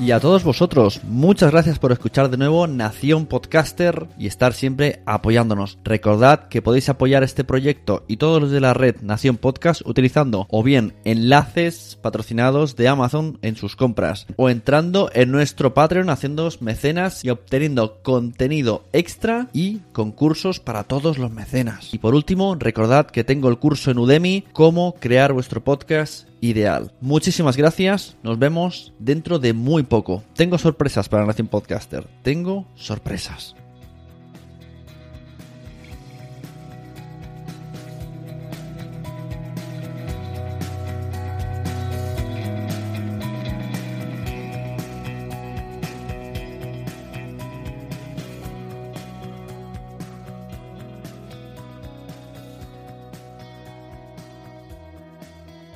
Y 0.01 0.11
a 0.11 0.19
todos 0.19 0.43
vosotros, 0.43 1.01
muchas 1.05 1.53
gracias 1.53 1.79
por 1.79 1.93
escuchar 1.93 2.29
de 2.29 2.37
nuevo 2.37 2.67
Nación 2.67 3.27
Podcaster 3.27 4.09
y 4.19 4.27
estar 4.27 4.53
siempre 4.53 5.01
apoyándonos. 5.07 5.79
Recordad 5.85 6.49
que 6.49 6.63
podéis 6.63 6.89
apoyar 6.89 7.23
este 7.23 7.45
proyecto 7.45 8.05
y 8.09 8.17
todos 8.17 8.43
los 8.43 8.51
de 8.51 8.61
la 8.61 8.75
red 8.75 8.97
Nación 9.03 9.37
Podcast 9.37 9.83
utilizando 9.87 10.47
o 10.51 10.63
bien 10.63 10.95
enlaces 11.05 11.97
patrocinados 12.03 12.75
de 12.77 12.89
Amazon 12.89 13.39
en 13.43 13.57
sus 13.57 13.77
compras 13.77 14.27
o 14.37 14.51
entrando 14.51 15.11
en 15.15 15.31
nuestro 15.31 15.75
Patreon 15.75 16.11
haciendo 16.11 16.49
mecenas 16.61 17.25
y 17.25 17.31
obteniendo 17.31 18.03
contenido 18.03 18.85
extra 18.93 19.49
y 19.53 19.79
concursos 19.93 20.59
para 20.61 20.85
todos 20.85 21.19
los 21.19 21.31
mecenas. 21.31 21.95
Y 21.95 21.99
por 21.99 22.15
último, 22.15 22.57
recordad 22.57 23.07
que 23.07 23.25
tengo 23.25 23.49
el 23.49 23.59
curso 23.59 23.93
en 23.93 23.99
Udemy 23.99 24.45
cómo 24.53 24.97
crear 24.97 25.33
vuestro 25.33 25.63
podcast 25.63 26.29
ideal. 26.49 26.93
Muchísimas 27.01 27.57
gracias, 27.57 28.17
nos 28.23 28.39
vemos 28.39 28.93
dentro 28.99 29.39
de 29.39 29.53
muy 29.53 29.83
poco. 29.83 30.23
Tengo 30.35 30.59
sorpresas 30.59 31.09
para 31.09 31.27
Nación 31.27 31.49
Podcaster, 31.49 32.07
tengo 32.23 32.67
sorpresas. 32.75 33.57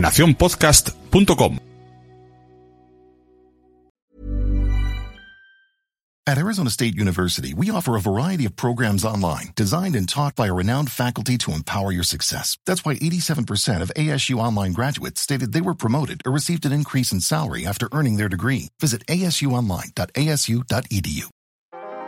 nacionpodcast.com. 0.09 1.61
At 6.27 6.37
Arizona 6.37 6.69
State 6.69 6.95
University, 6.95 7.55
we 7.55 7.71
offer 7.71 7.97
a 7.97 8.03
variety 8.03 8.45
of 8.45 8.55
programs 8.55 9.03
online 9.03 9.47
designed 9.57 9.97
and 9.97 10.07
taught 10.07 10.37
by 10.37 10.49
a 10.49 10.53
renowned 10.53 10.91
faculty 10.91 11.39
to 11.39 11.55
empower 11.55 11.91
your 11.91 12.03
success. 12.03 12.59
That's 12.67 12.85
why 12.85 12.97
87% 12.97 13.81
of 13.81 13.91
ASU 13.97 14.37
online 14.37 14.73
graduates 14.73 15.23
stated 15.23 15.55
they 15.55 15.63
were 15.63 15.75
promoted 15.75 16.21
or 16.27 16.33
received 16.33 16.67
an 16.67 16.73
increase 16.73 17.13
in 17.13 17.21
salary 17.21 17.65
after 17.65 17.89
earning 17.93 18.19
their 18.19 18.29
degree. 18.29 18.69
Visit 18.79 19.07
asuonline.asu.edu. 19.07 21.31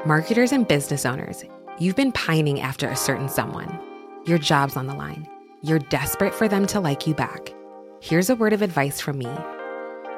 Marketers 0.05 0.53
and 0.53 0.69
business 0.69 1.07
owners, 1.07 1.43
you've 1.79 1.97
been 1.97 2.13
pining 2.13 2.61
after 2.61 2.91
a 2.91 2.97
certain 2.97 3.31
someone. 3.31 3.81
Your 4.27 4.37
job's 4.37 4.77
on 4.77 4.87
the 4.87 4.95
line. 4.95 5.27
You're 5.63 5.79
desperate 5.79 6.35
for 6.35 6.47
them 6.47 6.67
to 6.67 6.81
like 6.81 7.07
you 7.07 7.15
back. 7.15 7.55
Here's 8.03 8.31
a 8.31 8.35
word 8.35 8.55
of 8.55 8.63
advice 8.63 8.99
from 8.99 9.19
me 9.19 9.29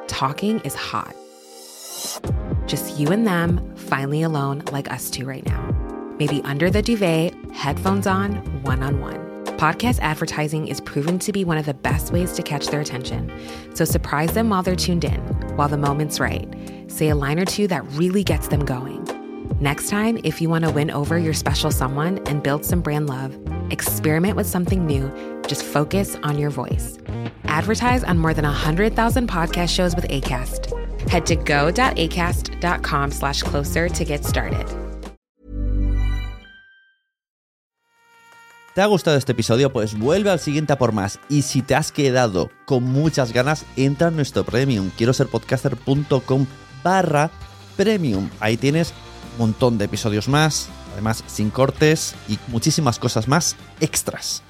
talking 0.07 0.61
is 0.61 0.75
hot. 0.75 1.17
Just 2.67 2.97
you 2.97 3.09
and 3.09 3.27
them, 3.27 3.75
finally 3.75 4.23
alone, 4.23 4.63
like 4.71 4.89
us 4.91 5.11
two 5.11 5.27
right 5.27 5.45
now. 5.45 5.61
Maybe 6.17 6.41
under 6.45 6.71
the 6.71 6.81
duvet, 6.81 7.35
headphones 7.53 8.07
on, 8.07 8.37
one 8.63 8.85
on 8.85 9.01
one. 9.01 9.17
Podcast 9.59 9.99
advertising 9.99 10.69
is 10.69 10.81
proven 10.81 11.19
to 11.19 11.33
be 11.33 11.45
one 11.45 11.59
of 11.59 11.67
the 11.67 11.75
best 11.75 12.13
ways 12.13 12.33
to 12.35 12.43
catch 12.43 12.69
their 12.69 12.81
attention. 12.81 13.33
So 13.75 13.85
surprise 13.85 14.33
them 14.33 14.49
while 14.49 14.63
they're 14.63 14.77
tuned 14.77 15.05
in, 15.05 15.21
while 15.57 15.69
the 15.69 15.77
moment's 15.77 16.21
right. 16.21 16.49
Say 16.87 17.09
a 17.09 17.17
line 17.17 17.41
or 17.41 17.45
two 17.45 17.67
that 17.67 17.85
really 17.93 18.23
gets 18.23 18.47
them 18.47 18.65
going. 18.65 19.09
Next 19.61 19.89
time, 19.89 20.21
if 20.23 20.41
you 20.41 20.49
want 20.49 20.65
to 20.65 20.71
win 20.71 20.91
over 20.93 21.19
your 21.19 21.35
special 21.35 21.73
someone 21.73 22.19
and 22.29 22.45
build 22.45 22.65
some 22.65 22.81
brand 22.81 23.09
love, 23.09 23.37
experiment 23.71 24.37
with 24.37 24.47
something 24.47 24.87
new. 24.87 25.11
Just 25.47 25.63
focus 25.63 26.17
on 26.23 26.39
your 26.39 26.51
voice. 26.51 26.99
Advertise 27.45 28.03
on 28.05 28.19
more 28.19 28.35
than 28.35 28.45
100,000 28.45 29.29
podcast 29.29 29.69
shows 29.69 29.95
with 29.95 30.09
ACAST. 30.09 30.73
Head 31.09 31.27
to 31.27 31.37
go.acast.com 31.37 33.11
slash 33.11 33.43
closer 33.43 33.89
to 33.89 34.05
get 34.05 34.25
started. 34.25 34.67
¿Te 38.75 38.81
ha 38.81 38.87
gustado 38.87 39.19
este 39.19 39.33
episodio? 39.33 39.71
Pues 39.71 39.99
vuelve 39.99 40.31
al 40.31 40.39
siguiente 40.39 40.73
a 40.73 40.79
por 40.79 40.93
más. 40.93 41.21
Y 41.29 41.43
si 41.43 41.61
te 41.61 41.75
has 41.75 41.93
quedado 41.93 42.51
con 42.65 42.85
muchas 42.85 43.35
ganas, 43.35 43.67
entra 43.77 44.09
en 44.09 44.17
nuestro 44.17 44.45
premium. 44.45 44.91
Quiero 44.97 45.13
ser 45.13 45.27
podcaster.com 45.27 46.47
barra 46.83 47.31
premium. 47.77 48.31
Ahí 48.41 48.57
tienes 48.57 48.95
un 49.33 49.47
montón 49.47 49.77
de 49.77 49.85
episodios 49.85 50.27
más, 50.27 50.71
además 50.95 51.23
sin 51.27 51.51
cortes 51.51 52.15
y 52.29 52.39
muchísimas 52.49 52.99
cosas 52.99 53.29
más 53.29 53.57
extras. 53.81 54.43